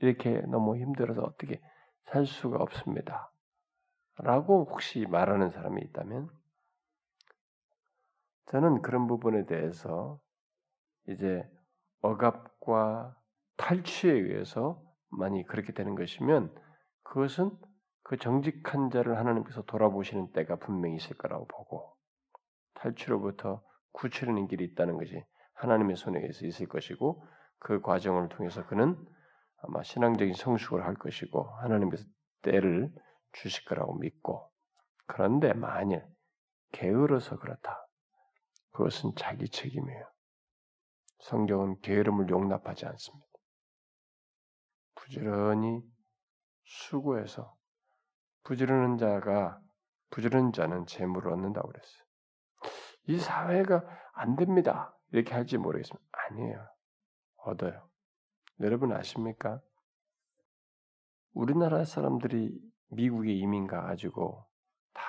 이렇게 0.00 0.40
너무 0.42 0.76
힘들어서 0.76 1.22
어떻게 1.22 1.60
살 2.04 2.26
수가 2.26 2.58
없습니다. 2.58 3.30
라고 4.16 4.66
혹시 4.70 5.06
말하는 5.06 5.50
사람이 5.50 5.80
있다면 5.82 6.30
저는 8.46 8.82
그런 8.82 9.06
부분에 9.06 9.46
대해서 9.46 10.18
이제 11.08 11.42
억압과 12.00 13.16
탈취에 13.56 14.12
의해서 14.12 14.82
많이 15.10 15.44
그렇게 15.44 15.72
되는 15.72 15.94
것이면 15.94 16.54
그것은 17.02 17.50
그 18.02 18.16
정직한 18.16 18.90
자를 18.90 19.18
하나님께서 19.18 19.62
돌아보시는 19.62 20.32
때가 20.32 20.56
분명히 20.56 20.96
있을 20.96 21.16
거라고 21.16 21.46
보고 21.46 21.94
탈취로부터 22.74 23.62
구출하는 23.92 24.46
길이 24.46 24.64
있다는 24.64 24.96
것이 24.96 25.22
하나님의 25.54 25.96
손에 25.96 26.20
서 26.32 26.46
있을 26.46 26.68
것이고 26.68 27.24
그 27.58 27.80
과정을 27.80 28.28
통해서 28.28 28.64
그는 28.66 28.96
아마 29.62 29.82
신앙적인 29.82 30.34
성숙을 30.34 30.84
할 30.84 30.94
것이고 30.94 31.42
하나님께서 31.62 32.04
때를 32.42 32.92
주실 33.32 33.64
거라고 33.64 33.98
믿고 33.98 34.50
그런데 35.06 35.52
만일 35.52 36.04
게으러서 36.72 37.38
그렇다. 37.38 37.88
그것은 38.72 39.12
자기 39.16 39.48
책임이에요. 39.48 40.06
성경은 41.20 41.80
게으름을 41.80 42.28
용납하지 42.30 42.86
않습니다. 42.86 43.26
부지런히 44.94 45.82
수고해서 46.64 47.56
부지런한 48.44 48.98
자가 48.98 49.60
부지런한 50.10 50.52
자는 50.52 50.86
재물을 50.86 51.32
얻는다고 51.32 51.68
그랬어요. 51.68 52.02
이 53.08 53.18
사회가 53.18 53.84
안 54.14 54.36
됩니다. 54.36 54.94
이렇게 55.12 55.34
할지 55.34 55.56
모르겠습니다. 55.58 56.06
아니에요. 56.30 56.66
얻어요. 57.36 57.88
여러분 58.60 58.92
아십니까? 58.92 59.60
우리나라 61.32 61.84
사람들이 61.84 62.58
미국에 62.88 63.32
이민 63.32 63.66
가가지고 63.66 64.44
다 64.92 65.02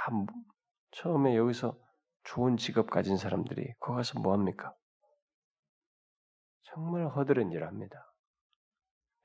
처음에 0.91 1.35
여기서 1.35 1.77
좋은 2.23 2.57
직업 2.57 2.89
가진 2.89 3.17
사람들이 3.17 3.73
거기 3.79 3.97
가서 3.97 4.19
뭐 4.19 4.33
합니까? 4.33 4.73
정말 6.79 7.09
허드렛 7.09 7.51
일 7.51 7.65
합니다. 7.65 8.09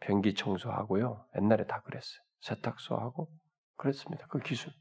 변기 0.01 0.35
청소하고요. 0.35 1.25
옛날에 1.37 1.65
다 1.67 1.83
그랬어요. 1.83 2.21
세탁소하고 2.41 3.31
그랬습니다. 3.77 4.27
그 4.27 4.41
기술. 4.41 4.73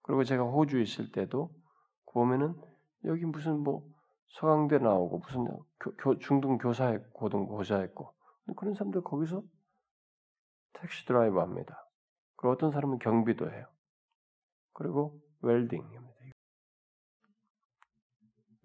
그리고 0.00 0.24
제가 0.24 0.42
호주에 0.42 0.80
있을 0.80 1.12
때도 1.12 1.54
보면은 2.14 2.58
여기 3.04 3.26
무슨 3.26 3.60
뭐 3.60 3.86
서강대 4.28 4.78
나오고 4.78 5.18
무슨 5.18 5.44
교, 5.78 5.94
교, 5.96 6.18
중등 6.18 6.56
교사에 6.56 6.98
고등 7.12 7.44
교사했고 7.46 8.14
그런 8.56 8.72
사람들 8.72 9.02
거기서 9.02 9.42
택시 10.72 11.04
드라이버 11.04 11.42
합니다. 11.42 11.86
그리고 12.36 12.54
어떤 12.54 12.70
사람은 12.70 12.98
경비도 12.98 13.52
해요. 13.52 13.66
그리고 14.72 15.20
웰딩입니다. 15.42 16.14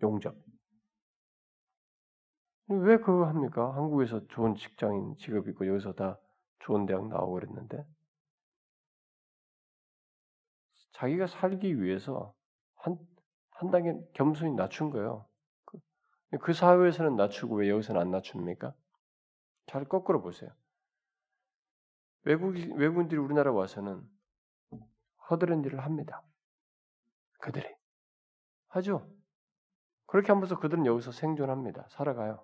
용접. 0.03 0.45
왜 2.68 2.97
그거 2.97 3.26
합니까? 3.26 3.76
한국에서 3.76 4.26
좋은 4.28 4.55
직장인 4.55 5.16
직업 5.18 5.47
있고 5.47 5.68
여기서 5.68 5.93
다 5.93 6.20
좋은 6.59 6.86
대학 6.86 7.07
나오고 7.07 7.34
그랬는데 7.34 7.86
자기가 10.93 11.28
살기 11.28 11.82
위해서 11.82 12.34
한, 12.76 12.97
한 13.51 13.70
단계 13.70 13.93
겸손히 14.13 14.55
낮춘 14.55 14.89
거예요. 14.89 15.28
그, 15.66 15.78
그 16.41 16.53
사회에서는 16.53 17.16
낮추고 17.16 17.55
왜 17.55 17.70
여기서는 17.70 18.01
안 18.01 18.11
낮춥니까? 18.11 18.74
잘 19.68 19.86
거꾸로 19.86 20.22
보세요. 20.22 20.51
외국 22.24 22.55
외국인들이 22.55 23.20
우리나라 23.20 23.51
와서는 23.51 24.01
허드렛 25.30 25.63
일을 25.66 25.82
합니다. 25.82 26.24
그들이 27.39 27.68
하죠. 28.70 29.07
그렇게 30.07 30.32
하면서 30.32 30.57
그들은 30.57 30.86
여기서 30.86 31.11
생존합니다. 31.11 31.88
살아가요. 31.89 32.43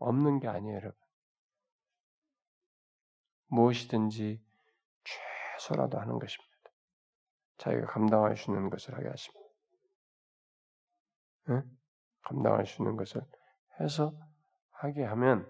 없는 0.00 0.40
게 0.40 0.48
아니에요, 0.48 0.76
여러분. 0.76 0.98
무엇이든지 3.48 4.42
최소라도 5.04 5.98
하는 5.98 6.18
것입니다. 6.18 6.50
자기가 7.58 7.86
감당할 7.86 8.36
수 8.36 8.50
있는 8.50 8.70
것을 8.70 8.94
하게 8.94 9.08
하십니다. 9.08 9.48
응? 11.50 11.78
감당할 12.22 12.66
수 12.66 12.82
있는 12.82 12.96
것을 12.96 13.22
해서 13.80 14.12
하게 14.70 15.04
하면 15.04 15.46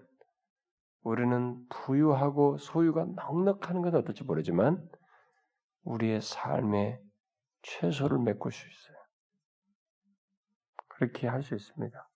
우리는 1.03 1.67
부유하고 1.69 2.57
소유가 2.57 3.05
넉넉하는 3.05 3.81
건 3.81 3.95
어떨지 3.95 4.23
모르지만 4.23 4.89
우리의 5.83 6.21
삶에 6.21 7.01
최소를 7.63 8.19
메꿀 8.19 8.51
수 8.51 8.67
있어요. 8.67 8.97
그렇게 10.87 11.27
할 11.27 11.41
수 11.43 11.55
있습니다. 11.55 12.10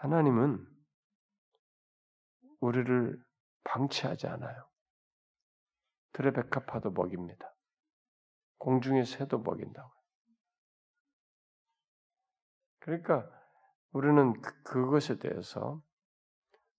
하나님은 0.00 0.66
우리를 2.60 3.22
방치하지 3.64 4.28
않아요. 4.28 4.66
백합화도 6.12 6.90
먹입니다. 6.90 7.54
공중의 8.58 9.04
새도 9.04 9.38
먹인다고. 9.38 9.90
그러니까 12.80 13.30
우리는 13.92 14.40
그, 14.40 14.62
그것에 14.62 15.18
대해서 15.18 15.82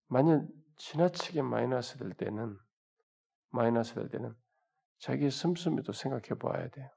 만일 0.07 0.47
지나치게 0.77 1.43
마이너스 1.43 1.97
될 1.97 2.13
때는 2.13 2.57
마이너스 3.49 3.95
될 3.95 4.09
때는 4.09 4.35
자기의 4.99 5.29
씀씀이도 5.31 5.93
생각해 5.93 6.39
봐야 6.39 6.69
돼요. 6.69 6.89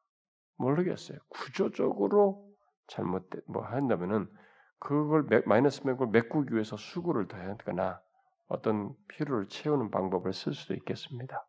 모르겠어요. 0.57 1.19
구조적으로 1.29 2.51
잘못된 2.87 3.43
뭐 3.47 3.63
한다면은 3.63 4.31
그걸 4.79 5.27
마이너스 5.47 5.87
맥을 5.87 6.09
메꾸기 6.09 6.53
위해서 6.55 6.77
수고를 6.77 7.27
더 7.29 7.37
해야 7.37 7.57
되거나 7.57 8.01
어떤 8.47 8.95
필요를 9.09 9.49
채우는 9.49 9.91
방법을 9.91 10.33
쓸 10.33 10.55
수도 10.55 10.75
있겠습니다. 10.75 11.47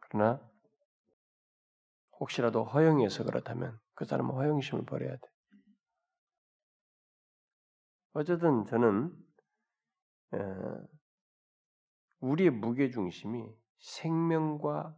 그러나 0.00 0.40
혹시라도 2.18 2.64
허영해서 2.64 3.24
그렇다면 3.24 3.78
그 3.94 4.04
사람은 4.04 4.34
허영심을 4.34 4.84
버려야 4.84 5.12
돼. 5.12 5.20
어쨌든 8.12 8.64
저는 8.64 9.14
우리의 12.20 12.50
무게 12.50 12.90
중심이 12.90 13.46
생명과 13.78 14.96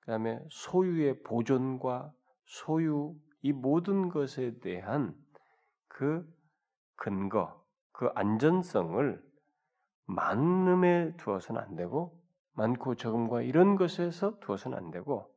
그다음에 0.00 0.40
소유의 0.50 1.22
보존과 1.22 2.12
소유 2.44 3.16
이 3.42 3.52
모든 3.52 4.08
것에 4.08 4.58
대한 4.60 5.14
그 5.90 6.26
근거, 6.96 7.62
그 7.92 8.08
안전성을 8.14 9.22
많음에 10.06 11.16
두어서는 11.16 11.60
안 11.60 11.76
되고 11.76 12.18
많고 12.52 12.94
적음과 12.94 13.42
이런 13.42 13.76
것에서 13.76 14.38
두어서는 14.40 14.78
안 14.78 14.90
되고 14.90 15.34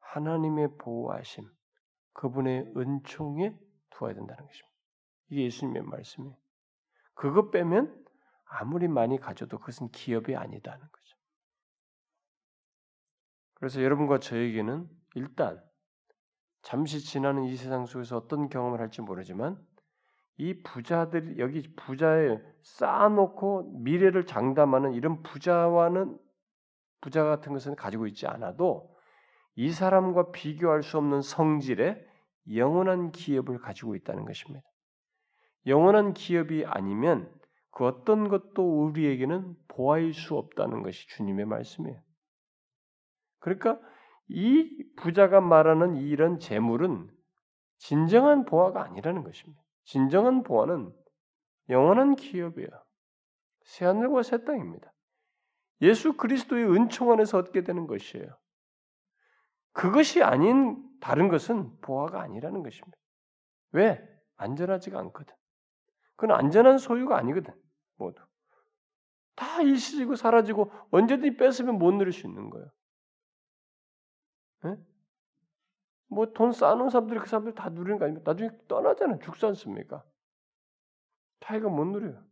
하나님의 0.00 0.76
보호하심, 0.78 1.48
그분의 2.14 2.72
은총에 2.76 3.56
두어야 3.90 4.14
된다는 4.14 4.44
것입니다. 4.44 4.72
이게 5.30 5.44
예수님의 5.44 5.82
말씀이에요. 5.82 6.36
그것 7.14 7.50
빼면 7.50 8.04
아무리 8.44 8.88
많이 8.88 9.18
가져도 9.18 9.58
그것은 9.58 9.90
기업이 9.90 10.36
아니다는 10.36 10.80
거죠. 10.80 11.16
그래서 13.54 13.82
여러분과 13.82 14.18
저에게는 14.18 14.88
일단 15.14 15.62
잠시 16.62 17.00
지나는 17.00 17.44
이 17.44 17.56
세상 17.56 17.86
속에서 17.86 18.16
어떤 18.16 18.48
경험을 18.48 18.80
할지 18.80 19.00
모르지만 19.00 19.64
이 20.38 20.62
부자들 20.62 21.38
여기 21.38 21.74
부자에 21.76 22.38
쌓아놓고 22.62 23.80
미래를 23.82 24.26
장담하는 24.26 24.94
이런 24.94 25.22
부자와는 25.22 26.18
부자 27.00 27.24
같은 27.24 27.52
것은 27.52 27.76
가지고 27.76 28.06
있지 28.06 28.26
않아도 28.26 28.90
이 29.54 29.70
사람과 29.70 30.30
비교할 30.30 30.82
수 30.82 30.98
없는 30.98 31.20
성질의 31.20 32.06
영원한 32.54 33.12
기업을 33.12 33.58
가지고 33.58 33.94
있다는 33.94 34.24
것입니다. 34.24 34.66
영원한 35.66 36.14
기업이 36.14 36.64
아니면 36.66 37.30
그 37.70 37.86
어떤 37.86 38.28
것도 38.28 38.84
우리에게는 38.84 39.54
보아일 39.68 40.12
수 40.12 40.36
없다는 40.36 40.82
것이 40.82 41.06
주님의 41.08 41.46
말씀이에요. 41.46 42.00
그러니까 43.38 43.78
이 44.28 44.84
부자가 44.96 45.40
말하는 45.40 45.96
이런 45.96 46.38
재물은 46.38 47.10
진정한 47.78 48.44
보화가 48.44 48.82
아니라는 48.84 49.24
것입니다. 49.24 49.61
진정한 49.84 50.42
보화는 50.42 50.92
영원한 51.68 52.16
기업이에요. 52.16 52.68
새 53.64 53.84
하늘과 53.84 54.22
새 54.22 54.44
땅입니다. 54.44 54.92
예수 55.82 56.16
그리스도의 56.16 56.64
은총 56.70 57.12
안에서 57.12 57.38
얻게 57.38 57.62
되는 57.62 57.86
것이에요. 57.86 58.38
그것이 59.72 60.22
아닌 60.22 60.82
다른 61.00 61.28
것은 61.28 61.80
보화가 61.80 62.20
아니라는 62.20 62.62
것입니다. 62.62 62.96
왜? 63.72 64.00
안전하지가 64.36 64.98
않거든. 64.98 65.34
그건 66.16 66.36
안전한 66.36 66.78
소유가 66.78 67.16
아니거든. 67.16 67.54
모두. 67.96 68.22
다 69.34 69.62
일시지고 69.62 70.14
사라지고 70.14 70.70
언제든지 70.90 71.36
뺏으면 71.36 71.78
못 71.78 71.92
누릴 71.92 72.12
수 72.12 72.26
있는 72.26 72.50
거예요. 72.50 72.70
네? 74.64 74.76
뭐 76.12 76.32
돈 76.34 76.52
쌓아놓은 76.52 76.90
사람들이 76.90 77.20
그 77.20 77.26
사람들 77.26 77.54
다 77.54 77.70
누리는 77.70 77.98
거 77.98 78.04
아닙니까? 78.04 78.30
나중에 78.30 78.50
떠나잖아요. 78.68 79.18
죽지 79.20 79.46
않습니까? 79.46 80.04
타이가 81.40 81.68
못 81.68 81.86
누려요. 81.86 82.22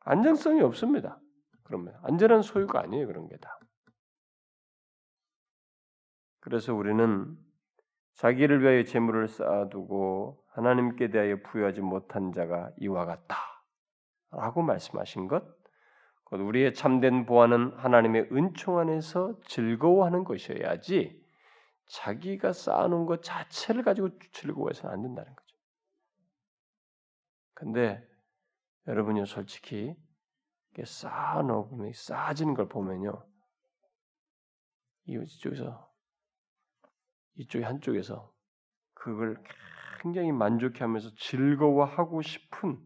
안정성이 0.00 0.60
없습니다. 0.60 1.18
그러면 1.62 1.98
안전한 2.02 2.42
소유가 2.42 2.80
아니에요. 2.80 3.06
그런 3.06 3.26
게 3.26 3.36
다. 3.38 3.58
그래서 6.40 6.74
우리는 6.74 7.36
자기를 8.14 8.60
위하여 8.60 8.84
재물을 8.84 9.26
쌓아두고 9.26 10.44
하나님께 10.48 11.10
대하여 11.10 11.36
부여하지 11.42 11.80
못한 11.80 12.32
자가 12.32 12.70
이와 12.78 13.06
같다. 13.06 13.36
라고 14.30 14.62
말씀하신 14.62 15.28
것. 15.28 15.44
우리의 16.30 16.74
참된 16.74 17.26
보안은 17.26 17.72
하나님의 17.76 18.28
은총 18.32 18.78
안에서 18.78 19.38
즐거워하는 19.46 20.24
것이어야지 20.24 21.21
자기가 21.86 22.52
쌓아놓은 22.52 23.06
것 23.06 23.22
자체를 23.22 23.82
가지고 23.82 24.10
즐거워해서는 24.32 24.94
안 24.94 25.02
된다는 25.02 25.34
거죠. 25.34 25.56
근데 27.54 28.08
여러분이 28.86 29.24
솔직히 29.26 29.94
쌓아놓으면 30.84 31.92
쌓아지는 31.92 32.54
걸 32.54 32.68
보면요. 32.68 33.26
이쪽에서 35.04 35.92
이쪽에 37.34 37.64
한쪽에서 37.64 38.32
그걸 38.94 39.42
굉장히 40.00 40.32
만족해하면서 40.32 41.10
즐거워하고 41.16 42.22
싶은 42.22 42.80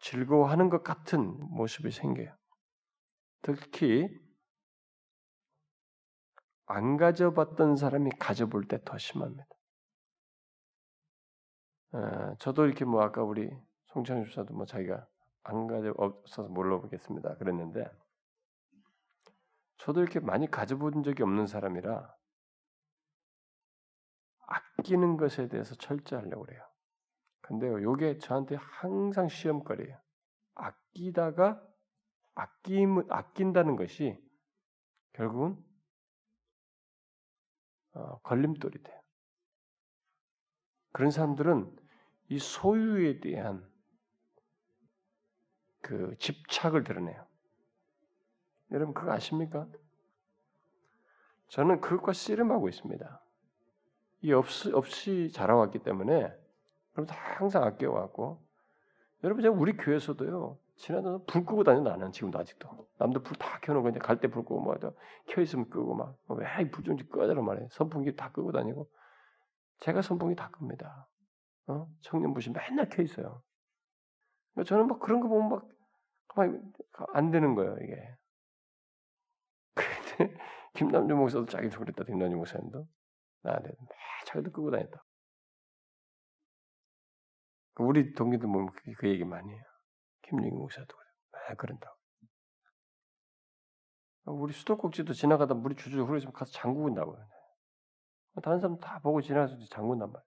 즐거워하는 0.00 0.68
것 0.68 0.82
같은 0.82 1.38
모습이 1.50 1.90
생겨요. 1.90 2.36
특히 3.42 4.08
안 6.66 6.96
가져봤던 6.96 7.76
사람이 7.76 8.10
가져볼 8.18 8.68
때 8.68 8.78
더 8.84 8.98
심합니다. 8.98 9.46
어, 11.92 12.34
저도 12.38 12.66
이렇게 12.66 12.84
뭐 12.84 13.02
아까 13.02 13.22
우리 13.22 13.50
송창 13.86 14.24
주사도 14.24 14.54
뭐 14.54 14.66
자기가 14.66 15.06
안 15.44 15.66
가져 15.66 15.94
없어서 15.96 16.48
몰라보겠습니다. 16.48 17.36
그랬는데 17.36 17.84
저도 19.78 20.00
이렇게 20.02 20.20
많이 20.20 20.50
가져본 20.50 21.02
적이 21.04 21.22
없는 21.22 21.46
사람이라 21.46 22.14
아끼는 24.46 25.16
것에 25.16 25.48
대해서 25.48 25.74
철저하려고 25.76 26.44
그래요. 26.44 26.62
근데요, 27.42 27.82
요게 27.82 28.18
저한테 28.18 28.56
항상 28.56 29.28
시험거리예요. 29.28 29.96
아끼다가 30.54 31.62
아낌 32.34 33.04
아낀다는 33.10 33.76
것이 33.76 34.18
결국은 35.12 35.52
어, 35.52 35.65
걸림돌이 38.22 38.82
돼요. 38.82 39.00
그런 40.92 41.10
사람들은 41.10 41.76
이 42.28 42.38
소유에 42.38 43.20
대한 43.20 43.66
그 45.80 46.16
집착을 46.18 46.84
드러내요. 46.84 47.26
여러분 48.72 48.94
그거 48.94 49.12
아십니까? 49.12 49.68
저는 51.48 51.80
그것과 51.80 52.12
씨름하고 52.12 52.68
있습니다. 52.68 53.22
이 54.22 54.32
없이, 54.32 54.72
없이 54.72 55.30
자라왔기 55.32 55.80
때문에 55.80 56.32
여러분 56.96 57.14
항상 57.14 57.62
아껴왔고 57.62 58.44
여러분 59.22 59.42
제가 59.42 59.54
우리 59.54 59.76
교회에서도요 59.76 60.58
지난해 60.76 61.18
불 61.26 61.44
끄고 61.44 61.64
다녀 61.64 61.80
나는 61.80 62.12
지금도 62.12 62.38
아직도 62.38 62.88
남들 62.98 63.22
불 63.22 63.36
다 63.38 63.58
켜놓고 63.60 63.88
이제 63.90 63.98
갈 63.98 64.18
때 64.20 64.28
불 64.28 64.42
끄고 64.44 64.60
뭐켜 64.60 65.40
있으면 65.42 65.68
끄고 65.70 65.94
막 65.94 66.18
왜불 66.28 66.84
좀 66.84 66.96
꺼져라 67.10 67.42
말해 67.42 67.66
선풍기 67.70 68.16
다 68.16 68.30
끄고 68.32 68.52
다니고 68.52 68.88
제가 69.80 70.02
선풍기 70.02 70.34
다 70.36 70.50
끕니다. 70.50 71.08
어? 71.68 71.88
청년부시 72.02 72.50
맨날 72.52 72.88
켜 72.90 73.02
있어요. 73.02 73.42
그러니까 74.54 74.68
저는 74.68 74.86
막 74.88 75.00
그런 75.00 75.20
거 75.20 75.28
보면 75.28 75.50
막 75.50 75.66
안 77.14 77.30
되는 77.30 77.54
거예요 77.54 77.76
이게. 77.82 78.16
근데 80.18 80.36
김남주 80.74 81.14
목사도 81.16 81.46
자기도 81.46 81.78
그랬다 81.80 82.04
김남주 82.04 82.36
목사님도 82.36 82.86
나한테 83.42 83.70
막 83.70 83.88
자기도 84.26 84.52
끄고 84.52 84.70
다녔다. 84.70 85.04
우리 87.78 88.12
동기들 88.14 88.46
보면 88.48 88.70
그, 88.72 88.92
그 88.98 89.08
얘기 89.08 89.24
많이 89.24 89.50
해요. 89.52 89.62
김영희 90.28 90.50
목사도 90.50 90.96
그래. 90.96 91.08
아, 91.50 91.54
그런다고. 91.54 91.96
우리 94.24 94.52
수도꼭지도 94.52 95.12
지나가다 95.12 95.54
물이 95.54 95.76
주주 95.76 96.02
흐르면 96.04 96.32
가서 96.32 96.50
잠그는다고. 96.52 97.16
다른 98.42 98.60
사람 98.60 98.78
다 98.78 98.98
보고 99.00 99.22
지나가서 99.22 99.56
잠근단 99.70 100.10
말이야. 100.12 100.26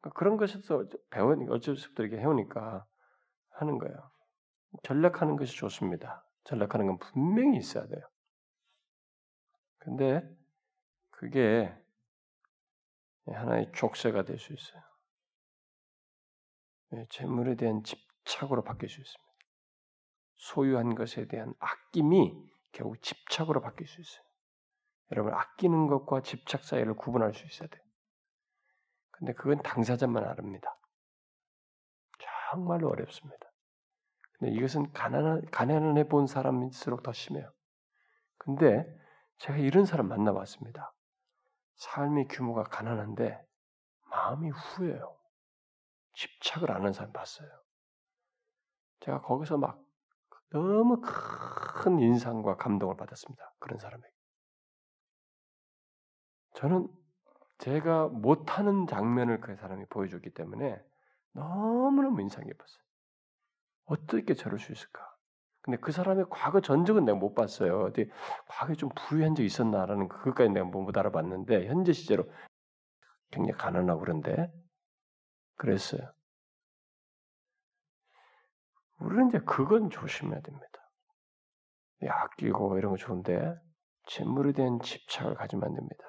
그러니까 0.00 0.18
그런 0.18 0.36
것에서 0.36 0.84
배운 1.10 1.48
어쩔 1.50 1.76
수 1.76 1.90
없게 1.90 2.16
해오니까 2.16 2.86
하는 3.50 3.78
거예요. 3.78 4.10
전략하는 4.82 5.36
것이 5.36 5.54
좋습니다. 5.56 6.24
전략하는 6.44 6.86
건 6.86 6.98
분명히 6.98 7.58
있어야 7.58 7.86
돼요. 7.86 8.00
근데 9.78 10.22
그게 11.10 11.74
하나의 13.26 13.70
족쇄가 13.74 14.24
될 14.24 14.38
수 14.38 14.52
있어요. 14.52 14.82
예, 16.94 17.06
재물에 17.10 17.54
대한 17.54 17.84
집 17.84 18.09
착으로 18.24 18.62
바뀔 18.62 18.88
수 18.88 19.00
있습니다. 19.00 19.30
소유한 20.36 20.94
것에 20.94 21.26
대한 21.26 21.54
아낌이 21.58 22.32
결국 22.72 23.02
집착으로 23.02 23.60
바뀔 23.60 23.86
수 23.86 24.00
있어요. 24.00 24.24
여러분 25.12 25.34
아끼는 25.34 25.88
것과 25.88 26.22
집착 26.22 26.64
사이를 26.64 26.94
구분할 26.94 27.34
수 27.34 27.44
있어야 27.46 27.68
돼요. 27.68 27.82
근데 29.10 29.34
그건 29.34 29.62
당사자만 29.62 30.24
아릅니다. 30.24 30.76
정말로 32.50 32.88
어렵습니다. 32.88 33.50
근데 34.32 34.54
이것은 34.54 34.92
가난한, 34.92 35.50
가난해 35.50 36.08
본 36.08 36.26
사람일수록 36.26 37.02
더 37.02 37.12
심해요. 37.12 37.52
근데 38.38 38.86
제가 39.38 39.58
이런 39.58 39.84
사람 39.84 40.08
만나봤습니다. 40.08 40.94
삶의 41.76 42.28
규모가 42.28 42.64
가난한데 42.64 43.38
마음이 44.10 44.50
후해요. 44.50 45.16
집착을 46.14 46.70
안 46.70 46.78
하는 46.78 46.92
사람 46.92 47.12
봤어요. 47.12 47.48
제가 49.00 49.20
거기서 49.22 49.58
막 49.58 49.82
너무 50.50 51.00
큰 51.00 51.98
인상과 51.98 52.56
감동을 52.56 52.96
받았습니다. 52.96 53.54
그런 53.58 53.78
사람에게. 53.78 54.10
저는 56.54 56.88
제가 57.58 58.08
못하는 58.08 58.86
장면을 58.86 59.40
그 59.40 59.54
사람이 59.56 59.86
보여줬기 59.88 60.30
때문에 60.30 60.82
너무너무 61.32 62.20
인상 62.20 62.44
깊었어요. 62.44 62.82
어떻게 63.84 64.34
저럴 64.34 64.58
수 64.58 64.72
있을까? 64.72 65.08
근데 65.62 65.76
그 65.78 65.92
사람의 65.92 66.26
과거 66.30 66.60
전적은 66.60 67.04
내가 67.04 67.18
못 67.18 67.34
봤어요. 67.34 67.82
어디 67.82 68.10
과거에 68.48 68.76
좀 68.76 68.88
부유한 68.94 69.34
적 69.34 69.42
있었나라는 69.42 70.08
그것까지 70.08 70.50
내가 70.50 70.66
못 70.66 70.96
알아봤는데 70.96 71.66
현재 71.66 71.92
시제로 71.92 72.24
굉장히 73.30 73.58
가난하고 73.58 74.00
그런데 74.00 74.50
그랬어요. 75.56 76.12
우리는 79.00 79.28
이제 79.28 79.40
그건 79.40 79.90
조심해야 79.90 80.40
됩니다. 80.40 80.66
아끼고 82.08 82.78
이런 82.78 82.92
거 82.92 82.96
좋은데 82.96 83.54
재물에 84.06 84.52
대한 84.52 84.80
집착을 84.80 85.34
가지면 85.34 85.64
안 85.64 85.74
됩니다. 85.74 86.04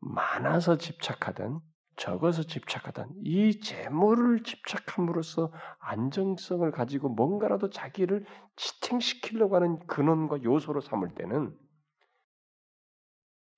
많아서 0.00 0.76
집착하든 0.76 1.60
적어서 1.96 2.42
집착하든 2.42 3.06
이 3.24 3.60
재물을 3.60 4.42
집착함으로써 4.42 5.52
안정성을 5.78 6.70
가지고 6.70 7.08
뭔가라도 7.08 7.70
자기를 7.70 8.26
지탱시키려고 8.56 9.56
하는 9.56 9.78
근원과 9.86 10.42
요소로 10.42 10.80
삼을 10.82 11.14
때는 11.14 11.56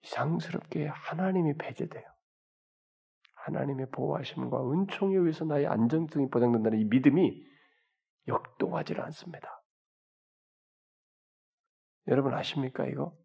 이상스럽게 0.04 0.86
하나님이 0.86 1.56
배제돼요. 1.58 2.04
하나님의 3.34 3.90
보호하심과 3.90 4.70
은총에 4.72 5.16
의해서 5.16 5.44
나의 5.44 5.66
안정성이 5.66 6.28
보장된다는 6.30 6.78
이 6.78 6.84
믿음이 6.84 7.44
역동하지 8.28 8.94
않습니다. 8.94 9.62
여러분 12.06 12.32
아십니까 12.34 12.86
이거? 12.86 13.16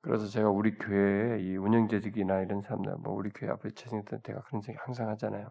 그래서 0.00 0.26
제가 0.26 0.50
우리 0.50 0.76
교회에 0.76 1.40
이 1.40 1.56
운영재직이나 1.56 2.42
이런 2.42 2.60
사람들, 2.60 2.96
뭐 2.96 3.14
우리 3.14 3.30
교회 3.30 3.50
앞에 3.50 3.70
재생했던 3.70 4.20
때가 4.20 4.42
그런 4.42 4.60
생각 4.60 4.86
항상 4.86 5.08
하잖아요. 5.08 5.48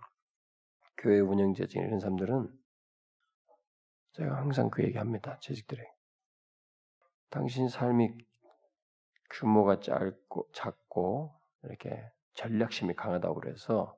교회 0.98 1.20
운영재직 1.20 1.82
이런 1.82 2.00
사람들은 2.00 2.56
제가 4.14 4.38
항상 4.38 4.70
그 4.70 4.84
얘기합니다. 4.84 5.40
재직들에게. 5.40 5.90
당신 7.32 7.68
삶이 7.68 8.16
규모가 9.32 9.80
짧고 9.80 10.50
작고 10.54 11.34
이렇게 11.64 12.12
전략심이 12.36 12.94
강하다고 12.94 13.36
그래서 13.40 13.98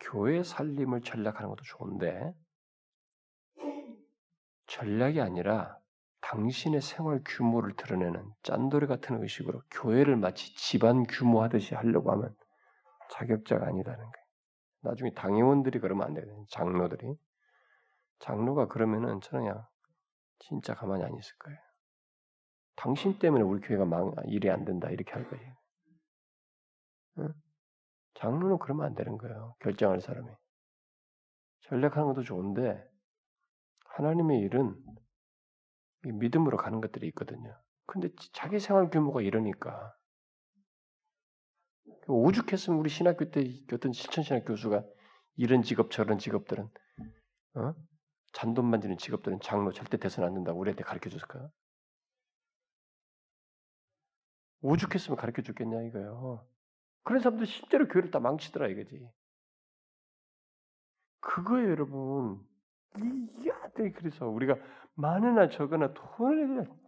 교회 0.00 0.42
살림을 0.42 1.02
전략하는 1.02 1.48
것도 1.48 1.62
좋은데 1.64 2.34
전략이 4.66 5.20
아니라 5.20 5.78
당신의 6.20 6.82
생활 6.82 7.22
규모를 7.24 7.74
드러내는 7.76 8.32
짠돌이 8.42 8.86
같은 8.86 9.22
의식으로 9.22 9.62
교회를 9.70 10.16
마치 10.16 10.54
집안 10.56 11.04
규모 11.04 11.42
하듯이 11.42 11.74
하려고 11.74 12.12
하면 12.12 12.34
자격자가 13.10 13.66
아니다는 13.66 13.98
거예요. 13.98 14.28
나중에 14.80 15.12
당회원들이 15.14 15.80
그러면 15.80 16.06
안 16.06 16.14
되거든요. 16.14 16.44
장로들이. 16.48 17.16
장로가 18.20 18.66
그러면은 18.66 19.20
저는 19.20 19.54
진짜 20.38 20.74
가만히 20.74 21.04
안 21.04 21.14
있을 21.16 21.36
거예요. 21.38 21.58
당신 22.76 23.18
때문에 23.18 23.42
우리 23.42 23.60
교회가 23.60 23.84
망, 23.84 24.12
일이 24.26 24.50
안 24.50 24.64
된다 24.64 24.90
이렇게 24.90 25.12
할 25.12 25.28
거예요. 25.28 25.56
응? 27.18 27.34
장로는 28.18 28.58
그러면 28.58 28.86
안 28.86 28.94
되는 28.94 29.16
거예요. 29.16 29.54
결정할 29.60 30.00
사람이. 30.00 30.28
전략하는 31.60 32.08
것도 32.08 32.22
좋은데 32.22 32.84
하나님의 33.84 34.40
일은 34.40 34.74
믿음으로 36.02 36.56
가는 36.56 36.80
것들이 36.80 37.06
있거든요. 37.08 37.56
근데 37.86 38.08
자기 38.32 38.58
생활 38.58 38.90
규모가 38.90 39.22
이러니까 39.22 39.94
오죽했으면 42.06 42.78
우리 42.78 42.90
신학교 42.90 43.30
때 43.30 43.44
어떤 43.72 43.92
실천 43.92 44.24
신학 44.24 44.44
교수가 44.44 44.84
이런 45.36 45.62
직업 45.62 45.90
저런 45.90 46.18
직업들은 46.18 46.68
어? 47.54 47.74
잔돈 48.32 48.66
만지는 48.66 48.98
직업들은 48.98 49.40
장로 49.42 49.72
절대 49.72 49.96
돼서는 49.96 50.28
안 50.28 50.34
된다고 50.34 50.58
우리한테 50.58 50.82
가르쳐 50.82 51.08
줬을까? 51.08 51.50
오죽했으면 54.62 55.16
가르쳐 55.16 55.42
줬겠냐 55.42 55.82
이거요. 55.82 56.46
그런 57.04 57.20
사람들 57.20 57.46
실제로 57.46 57.88
교회를 57.88 58.10
다 58.10 58.20
망치더라 58.20 58.68
이거지. 58.68 59.08
그거에 61.20 61.64
여러분 61.64 62.40
이 62.96 63.50
아들이 63.50 63.92
그래서 63.92 64.26
우리가 64.28 64.56
많으나 64.94 65.48
적으나 65.48 65.92
돈에 65.94 66.46
대한 66.46 66.78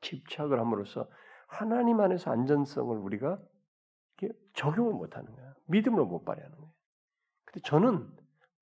집착을 0.00 0.58
함으로써 0.58 1.08
하나님 1.46 2.00
안에서 2.00 2.30
안전성을 2.32 2.96
우리가 2.96 3.38
적용을 4.54 4.92
못하는 4.92 5.32
거야. 5.34 5.54
믿음으로 5.66 6.06
못 6.06 6.24
발휘하는 6.24 6.56
거예요. 6.56 6.72
근데 7.44 7.60
저는 7.64 8.10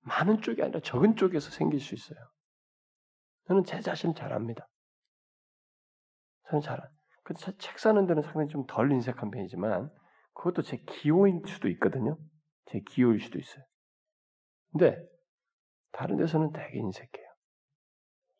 많은 0.01 0.41
쪽이 0.41 0.61
아니라 0.61 0.79
적은 0.79 1.15
쪽에서 1.15 1.51
생길 1.51 1.79
수 1.79 1.95
있어요. 1.95 2.19
저는 3.47 3.63
제 3.63 3.81
자신 3.81 4.13
잘 4.13 4.33
압니다. 4.33 4.67
저는 6.49 6.61
잘. 6.61 6.79
근데 7.23 7.51
책 7.57 7.79
사는 7.79 8.05
데는 8.05 8.21
상당히 8.23 8.47
좀 8.49 8.65
덜 8.67 8.91
인색한 8.91 9.31
편이지만 9.31 9.91
그것도 10.41 10.63
제 10.63 10.77
기호일 10.77 11.43
수도 11.45 11.69
있거든요. 11.69 12.17
제 12.65 12.79
기호일 12.79 13.19
수도 13.21 13.37
있어요. 13.37 13.63
근데 14.71 14.97
다른 15.91 16.17
데서는 16.17 16.51
되게 16.51 16.79
인색해요. 16.79 17.27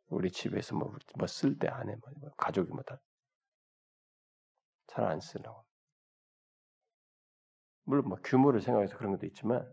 우리 0.08 0.32
집에서 0.32 0.76
뭐, 0.76 0.95
뭐쓸때 1.20 1.68
안에 1.68 1.95
뭐, 1.95 2.12
뭐 2.20 2.32
가족이 2.38 2.72
뭐 2.72 2.82
다. 2.82 2.99
잘 4.88 5.06
안 5.06 5.20
쓰려고. 5.20 5.64
물론 7.84 8.10
뭐 8.10 8.18
규모를 8.24 8.62
생각해서 8.62 8.97
그런 8.97 9.12
것도 9.12 9.28
있지만, 9.28 9.72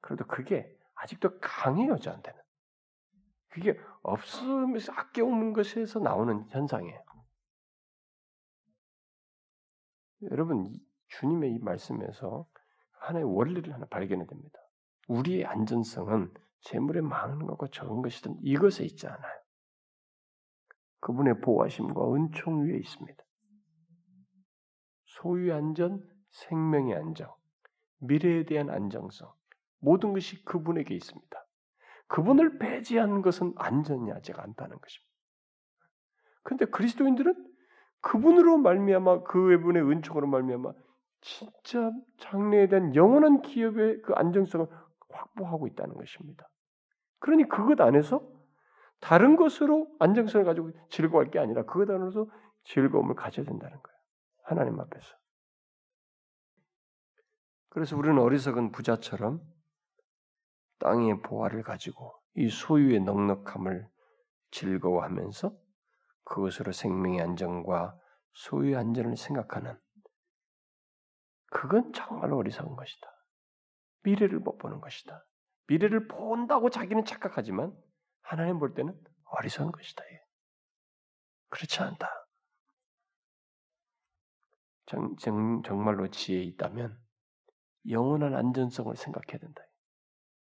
그래도 0.00 0.26
그게 0.26 0.76
아직도 0.94 1.38
강해요, 1.38 1.96
저한테는. 1.96 2.40
그게 3.50 3.78
없으면서 4.02 4.92
아껴오는 4.92 5.52
것에서 5.52 6.00
나오는 6.00 6.44
현상이에요. 6.50 7.04
여러분, 10.22 10.72
주님의 11.18 11.54
이 11.54 11.58
말씀에서 11.58 12.46
하나의 12.92 13.24
원리를 13.24 13.72
하나 13.72 13.86
발견해야 13.86 14.26
됩니다. 14.26 14.58
우리의 15.08 15.44
안전성은 15.44 16.32
재물에 16.60 17.00
많은 17.00 17.46
것과 17.46 17.68
적은 17.72 18.02
것이든 18.02 18.38
이것에 18.42 18.84
있지 18.84 19.06
않아요. 19.06 19.42
그분의 21.00 21.40
보호하심과 21.40 22.14
은총 22.14 22.64
위에 22.64 22.78
있습니다. 22.78 23.22
소유의 25.06 25.52
안전, 25.52 26.08
생명의 26.30 26.94
안정, 26.94 27.34
미래에 27.98 28.44
대한 28.44 28.70
안정성, 28.70 29.32
모든 29.80 30.12
것이 30.12 30.44
그분에게 30.44 30.94
있습니다. 30.94 31.46
그분을 32.06 32.58
배제한 32.58 33.22
것은 33.22 33.52
안전이 33.56 34.12
아직 34.12 34.38
않다는 34.38 34.78
것입니다. 34.78 35.12
그런데 36.44 36.66
그리스도인들은 36.66 37.52
그분으로 38.00 38.58
말미암아 38.58 39.24
그분의 39.24 39.82
은총으로 39.82 40.26
말미암아 40.28 40.72
진짜 41.22 41.90
장래에 42.18 42.68
대한 42.68 42.94
영원한 42.94 43.42
기업의 43.42 44.02
그 44.02 44.12
안정성을 44.12 44.66
확보하고 45.08 45.66
있다는 45.68 45.94
것입니다. 45.94 46.48
그러니 47.20 47.48
그것 47.48 47.80
안에서 47.80 48.28
다른 49.00 49.36
것으로 49.36 49.88
안정성을 49.98 50.44
가지고 50.44 50.72
즐거워할 50.90 51.30
게 51.30 51.38
아니라 51.38 51.64
그것 51.64 51.88
안에서 51.90 52.26
즐거움을 52.64 53.14
가져야 53.14 53.46
된다는 53.46 53.80
거예요. 53.80 53.98
하나님 54.44 54.78
앞에서. 54.80 55.16
그래서 57.68 57.96
우리는 57.96 58.18
어리석은 58.18 58.72
부자처럼 58.72 59.40
땅의 60.80 61.22
보화를 61.22 61.62
가지고 61.62 62.12
이 62.34 62.48
소유의 62.48 63.00
넉넉함을 63.00 63.88
즐거워하면서 64.50 65.56
그것으로 66.24 66.72
생명의 66.72 67.20
안정과 67.20 67.96
소유의 68.32 68.76
안전을 68.76 69.16
생각하는 69.16 69.78
그건 71.52 71.92
정말 71.92 72.32
어리석은 72.32 72.76
것이다. 72.76 73.08
미래를 74.04 74.40
못 74.40 74.58
보는 74.58 74.80
것이다. 74.80 75.24
미래를 75.66 76.08
본다고 76.08 76.70
자기는 76.70 77.04
착각하지만 77.04 77.76
하나님 78.22 78.58
볼 78.58 78.74
때는 78.74 78.98
어리석은 79.24 79.70
것이다. 79.70 80.02
그렇지 81.50 81.82
않다. 81.82 82.08
정, 84.86 85.14
정, 85.16 85.62
정말로 85.62 86.08
지혜 86.08 86.42
있다면 86.42 86.98
영원한 87.90 88.34
안전성을 88.34 88.94
생각해야 88.96 89.38
된다. 89.38 89.62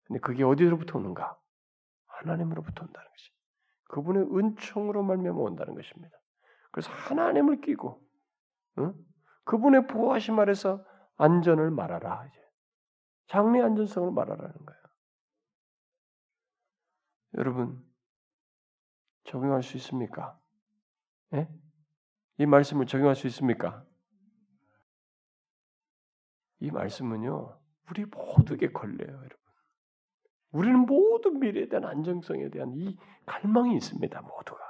근데 0.04 0.20
그게 0.20 0.44
어디로부터 0.44 0.98
오는가? 0.98 1.38
하나님으로부터 2.06 2.84
온다는 2.84 3.08
것이. 3.08 3.30
그분의 3.90 4.22
은총으로 4.36 5.02
말미암아 5.02 5.38
온다는 5.38 5.74
것입니다. 5.74 6.16
그래서 6.70 6.92
하나님을 6.92 7.60
끼고 7.60 8.00
응? 8.78 8.94
그분의 9.44 9.88
보호하심 9.88 10.38
아래서 10.38 10.84
안전을 11.20 11.70
말하라. 11.70 12.30
장래 13.28 13.60
안전성을 13.60 14.10
말하라는 14.10 14.52
거예요. 14.52 14.80
여러분 17.34 17.84
적용할 19.24 19.62
수 19.62 19.76
있습니까? 19.76 20.40
예? 21.34 21.48
이 22.38 22.46
말씀을 22.46 22.86
적용할 22.86 23.14
수 23.14 23.26
있습니까? 23.28 23.86
이 26.58 26.70
말씀은요 26.70 27.60
우리 27.90 28.04
모두에게 28.06 28.72
걸려요, 28.72 29.16
여러분. 29.16 29.38
우리는 30.52 30.80
모든 30.80 31.38
미래에 31.38 31.68
대한 31.68 31.84
안정성에 31.84 32.50
대한 32.50 32.72
이 32.74 32.96
갈망이 33.26 33.76
있습니다. 33.76 34.22
모두가 34.22 34.60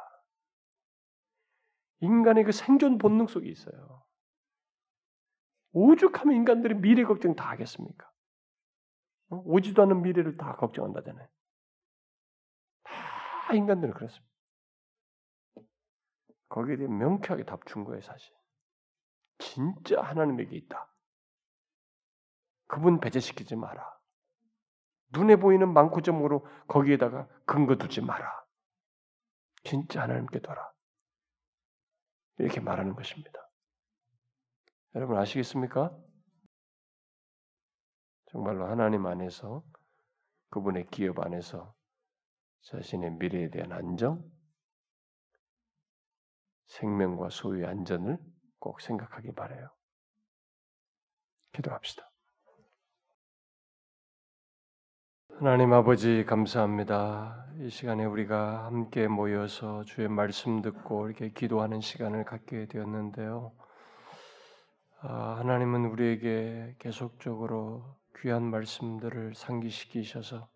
인간의 2.00 2.44
그 2.44 2.52
생존 2.52 2.98
본능 2.98 3.26
속에 3.26 3.48
있어요. 3.48 4.02
오죽하면 5.72 6.34
인간들이 6.34 6.74
미래 6.74 7.04
걱정 7.04 7.34
다 7.34 7.50
하겠습니까? 7.50 8.10
어? 9.30 9.42
오지도 9.44 9.82
않은 9.82 10.02
미래를 10.02 10.36
다 10.36 10.56
걱정한다잖아요. 10.56 11.28
다 12.84 13.54
인간들은 13.54 13.94
그렇습니다. 13.94 14.30
거기에 16.48 16.76
대해 16.76 16.88
명쾌하게 16.88 17.44
답 17.44 17.64
준 17.66 17.84
거예요, 17.84 18.00
사실. 18.02 18.34
진짜 19.38 20.02
하나님에게 20.02 20.56
있다. 20.56 20.92
그분 22.66 23.00
배제시키지 23.00 23.56
마라. 23.56 23.98
눈에 25.12 25.36
보이는 25.36 25.72
많고 25.72 26.02
점으로 26.02 26.46
거기에다가 26.68 27.28
근거 27.46 27.76
두지 27.76 28.00
마라. 28.00 28.44
진짜 29.64 30.02
하나님께 30.02 30.40
둬라. 30.40 30.72
이렇게 32.38 32.60
말하는 32.60 32.94
것입니다. 32.94 33.49
여러분 34.94 35.16
아시겠습니까? 35.18 35.96
정말로 38.26 38.66
하나님 38.66 39.06
안에서 39.06 39.62
그분의 40.50 40.86
기업 40.90 41.20
안에서 41.20 41.74
자신의 42.62 43.12
미래에 43.12 43.50
대한 43.50 43.72
안정, 43.72 44.22
생명과 46.66 47.30
소유의 47.30 47.66
안전을 47.66 48.18
꼭 48.58 48.80
생각하기 48.80 49.32
바래요. 49.32 49.70
기도합시다. 51.52 52.10
하나님 55.38 55.72
아버지 55.72 56.24
감사합니다. 56.26 57.46
이 57.60 57.70
시간에 57.70 58.04
우리가 58.04 58.66
함께 58.66 59.08
모여서 59.08 59.84
주의 59.84 60.08
말씀 60.08 60.62
듣고 60.62 61.06
이렇게 61.06 61.30
기도하는 61.30 61.80
시간을 61.80 62.24
갖게 62.24 62.66
되었는데요. 62.66 63.52
아, 65.02 65.36
하나님은 65.38 65.86
우리에게 65.86 66.74
계속적으로 66.78 67.82
귀한 68.18 68.42
말씀들을 68.42 69.32
상기시키셔서 69.34 70.46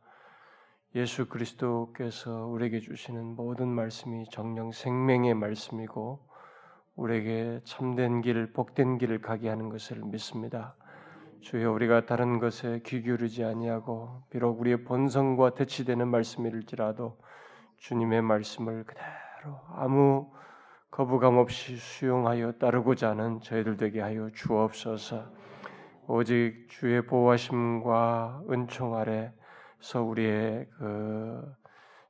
예수 0.97 1.31
그리스도께서 1.31 2.47
우리에게 2.49 2.81
주시는 2.81 3.37
모든 3.37 3.69
말씀이 3.69 4.29
정령 4.29 4.73
생명의 4.73 5.33
말씀이고 5.33 6.29
우리에게 6.95 7.63
참된 7.65 8.21
길, 8.21 8.53
복된 8.53 8.99
길을 8.99 9.23
가게 9.23 9.49
하는 9.49 9.71
것을 9.71 10.03
믿습니다. 10.05 10.77
주여 11.41 11.73
우리가 11.73 12.05
다른 12.05 12.39
것에 12.39 12.83
귀 12.85 13.01
기울이지 13.01 13.45
아니하고 13.45 14.25
비록 14.29 14.61
우리의 14.61 14.85
본성과 14.85 15.55
대치되는 15.55 16.07
말씀일지라도 16.07 17.17
주님의 17.79 18.21
말씀을 18.21 18.85
그대로 18.85 19.61
아무 19.69 20.31
거부감 20.95 21.39
없이 21.39 21.77
수용하여 21.77 22.53
따르고자 22.53 23.11
하는 23.11 23.41
저희들 23.41 23.77
되게 23.77 24.01
하여 24.01 24.31
주옵소서. 24.33 25.25
오직 26.07 26.69
주의 26.69 27.05
보호하심과 27.05 28.45
은총 28.49 28.95
아래서 28.95 30.03
우리의 30.05 30.69
그 30.79 31.53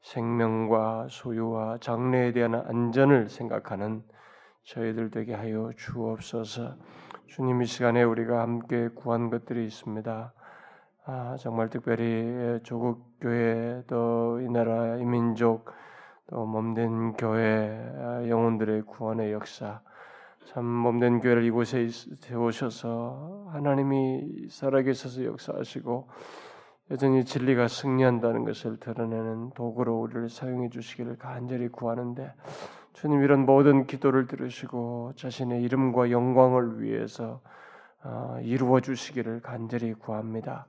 생명과 0.02 1.06
소유와 1.08 1.78
장래에 1.78 2.32
대한 2.32 2.56
안전을 2.56 3.30
생각하는 3.30 4.02
저희들 4.64 5.10
되게 5.10 5.32
하여 5.32 5.70
주옵소서. 5.74 6.76
주님 7.28 7.62
이 7.62 7.64
시간에 7.64 8.02
우리가 8.02 8.42
함께 8.42 8.90
구한 8.94 9.30
것들이 9.30 9.64
있습니다. 9.64 10.34
아, 11.06 11.36
정말 11.38 11.70
특별히 11.70 12.60
조국 12.64 13.18
교회 13.18 13.82
또 13.86 14.40
이 14.42 14.48
나라 14.50 14.98
이 14.98 15.06
민족 15.06 15.72
또 16.28 16.46
몸된 16.46 17.14
교회 17.14 17.70
아, 17.98 18.28
영혼들의 18.28 18.82
구원의 18.82 19.32
역사 19.32 19.80
참 20.46 20.64
몸된 20.64 21.20
교회를 21.20 21.44
이곳에 21.44 21.88
세우셔서 21.88 23.48
하나님이 23.52 24.48
살아계셔서 24.48 25.24
역사하시고 25.24 26.08
여전히 26.90 27.24
진리가 27.24 27.68
승리한다는 27.68 28.44
것을 28.44 28.78
드러내는 28.78 29.50
도구로 29.54 30.00
우리를 30.00 30.28
사용해 30.28 30.68
주시기를 30.68 31.16
간절히 31.16 31.68
구하는데 31.68 32.32
주님 32.92 33.22
이런 33.22 33.46
모든 33.46 33.86
기도를 33.86 34.26
들으시고 34.26 35.12
자신의 35.16 35.62
이름과 35.62 36.10
영광을 36.10 36.82
위해서 36.82 37.40
어, 38.02 38.38
이루어 38.42 38.80
주시기를 38.80 39.40
간절히 39.40 39.94
구합니다. 39.94 40.66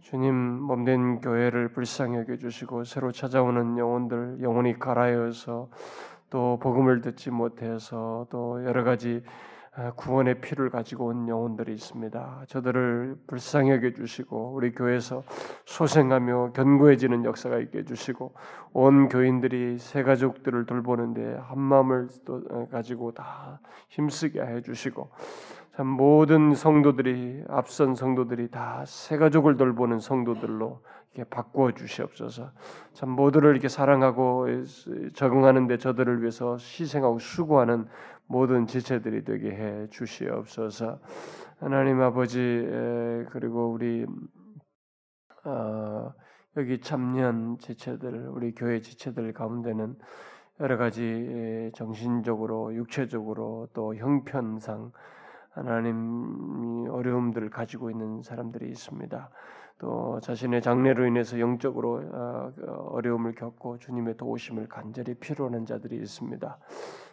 주님 0.00 0.34
몸된 0.34 1.20
교회를 1.20 1.68
불쌍히 1.72 2.16
여겨 2.18 2.36
주시고 2.36 2.84
새로 2.84 3.12
찾아오는 3.12 3.76
영혼들 3.76 4.38
영혼이 4.40 4.78
갈아여서 4.78 5.68
또 6.30 6.58
복음을 6.60 7.00
듣지 7.02 7.30
못해서 7.30 8.26
또 8.30 8.64
여러 8.64 8.82
가지 8.82 9.22
아, 9.72 9.92
구원의 9.92 10.40
피를 10.40 10.68
가지고 10.68 11.06
온 11.06 11.28
영혼들이 11.28 11.72
있습니다. 11.74 12.44
저들을 12.48 13.16
불쌍히 13.26 13.70
여겨 13.70 13.92
주시고 13.92 14.52
우리 14.54 14.72
교회에서 14.72 15.22
소생하며 15.66 16.52
견고해지는 16.54 17.24
역사가 17.24 17.58
있게 17.58 17.80
해주시고 17.80 18.34
온 18.72 19.08
교인들이 19.08 19.78
새 19.78 20.02
가족들을 20.02 20.66
돌보는데 20.66 21.36
한 21.42 21.60
마음을 21.60 22.08
어, 22.28 22.66
가지고 22.70 23.12
다 23.12 23.60
힘쓰게 23.90 24.40
해 24.40 24.60
주시고 24.60 25.08
참 25.76 25.86
모든 25.86 26.54
성도들이 26.54 27.44
앞선 27.48 27.94
성도들이 27.94 28.50
다 28.50 28.84
새 28.86 29.16
가족을 29.16 29.56
돌보는 29.56 29.98
성도들로 30.00 30.82
이렇게 31.14 31.28
바꾸어 31.28 31.72
주시옵소서. 31.72 32.50
참 32.92 33.10
모두를 33.10 33.52
이렇게 33.52 33.68
사랑하고 33.68 34.46
적응하는데 35.14 35.78
저들을 35.78 36.20
위해서 36.20 36.56
희생하고 36.56 37.18
수고하는 37.18 37.86
모든 38.26 38.66
지체들이 38.66 39.24
되게 39.24 39.50
해 39.50 39.86
주시옵소서. 39.90 40.98
하나님 41.58 42.00
아버지 42.00 42.38
그리고 43.30 43.70
우리 43.70 44.06
어, 45.44 46.12
여기 46.56 46.80
참년 46.80 47.58
지체들 47.58 48.28
우리 48.28 48.54
교회 48.54 48.80
지체들 48.80 49.32
가운데는 49.32 49.96
여러 50.60 50.76
가지 50.76 51.70
정신적으로 51.74 52.74
육체적으로 52.74 53.68
또 53.72 53.94
형편상 53.94 54.92
하나님 55.50 56.88
어려움들을 56.90 57.50
가지고 57.50 57.90
있는 57.90 58.22
사람들이 58.22 58.68
있습니다. 58.68 59.30
또 59.78 60.20
자신의 60.20 60.60
장래로 60.60 61.06
인해서 61.06 61.40
영적으로 61.40 62.02
어, 62.12 62.52
어려움을 62.90 63.34
겪고 63.34 63.78
주님의 63.78 64.16
도우심을 64.18 64.68
간절히 64.68 65.14
필요하는 65.14 65.64
자들이 65.64 65.96
있습니다. 65.96 66.58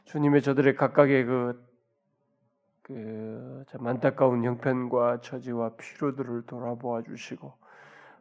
주님의 0.03 0.41
저들의 0.41 0.75
각각의 0.75 1.25
그, 1.25 1.67
그 2.81 3.63
안타까운 3.79 4.43
형편과 4.43 5.21
처지와 5.21 5.75
필요들을 5.77 6.43
돌아보아 6.45 7.03
주시고 7.03 7.53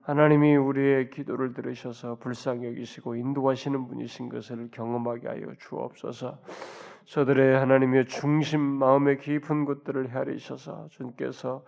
하나님이 0.02 0.54
우리의 0.54 1.10
기도를 1.10 1.52
들으셔서 1.52 2.14
불쌍히 2.20 2.66
여기시고 2.66 3.16
인도하시는 3.16 3.88
분이신 3.88 4.28
것을 4.28 4.70
경험하게 4.70 5.26
하여 5.26 5.52
주옵소서. 5.58 6.38
저들의 7.06 7.58
하나님의 7.58 8.06
중심 8.06 8.60
마음의 8.60 9.18
깊은 9.18 9.64
곳들을 9.64 10.10
헤아리셔서 10.10 10.88
주님께서 10.90 11.64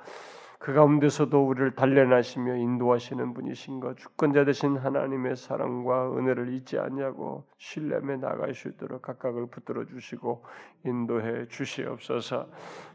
그 0.58 0.72
가운데서도 0.72 1.46
우리를 1.46 1.76
단련하시며 1.76 2.56
인도하시는 2.56 3.32
분이신 3.32 3.78
것 3.78 3.96
주권자 3.96 4.44
되신 4.44 4.76
하나님의 4.76 5.36
사랑과 5.36 6.12
은혜를 6.16 6.52
잊지 6.52 6.80
않냐고 6.80 7.44
신뢰에 7.58 8.16
나갈 8.16 8.52
수 8.54 8.66
있도록 8.66 9.02
각각을 9.02 9.46
붙들어 9.46 9.86
주시고 9.86 10.44
인도해 10.84 11.46
주시옵소서. 11.46 12.48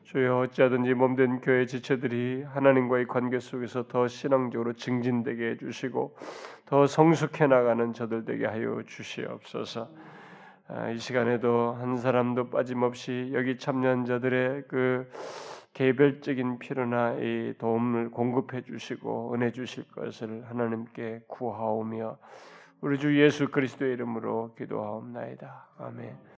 주여 0.03 0.39
어찌하든지 0.41 0.93
몸된 0.93 1.39
교회 1.39 1.65
지체들이 1.65 2.43
하나님과의 2.43 3.07
관계 3.07 3.39
속에서 3.39 3.87
더 3.87 4.09
신앙적으로 4.09 4.73
증진되게 4.73 5.51
해 5.51 5.57
주시고 5.57 6.17
더 6.65 6.85
성숙해 6.85 7.47
나가는 7.47 7.93
저들 7.93 8.25
되게 8.25 8.45
하여 8.45 8.81
주시옵소서. 8.85 9.87
아, 10.67 10.89
이 10.89 10.97
시간에도 10.97 11.73
한 11.73 11.97
사람도 11.97 12.49
빠짐없이 12.49 13.31
여기 13.33 13.57
참여한 13.57 14.05
자들의 14.05 14.63
그 14.69 15.09
개별적인 15.73 16.59
필요나 16.59 17.15
이 17.19 17.53
도움을 17.57 18.11
공급해 18.11 18.61
주시고 18.61 19.33
은혜 19.33 19.51
주실 19.51 19.85
것을 19.89 20.45
하나님께 20.47 21.23
구하오며 21.27 22.17
우리 22.79 22.97
주 22.97 23.19
예수 23.19 23.49
그리스도의 23.49 23.93
이름으로 23.93 24.53
기도하옵나이다. 24.55 25.67
아멘. 25.79 26.17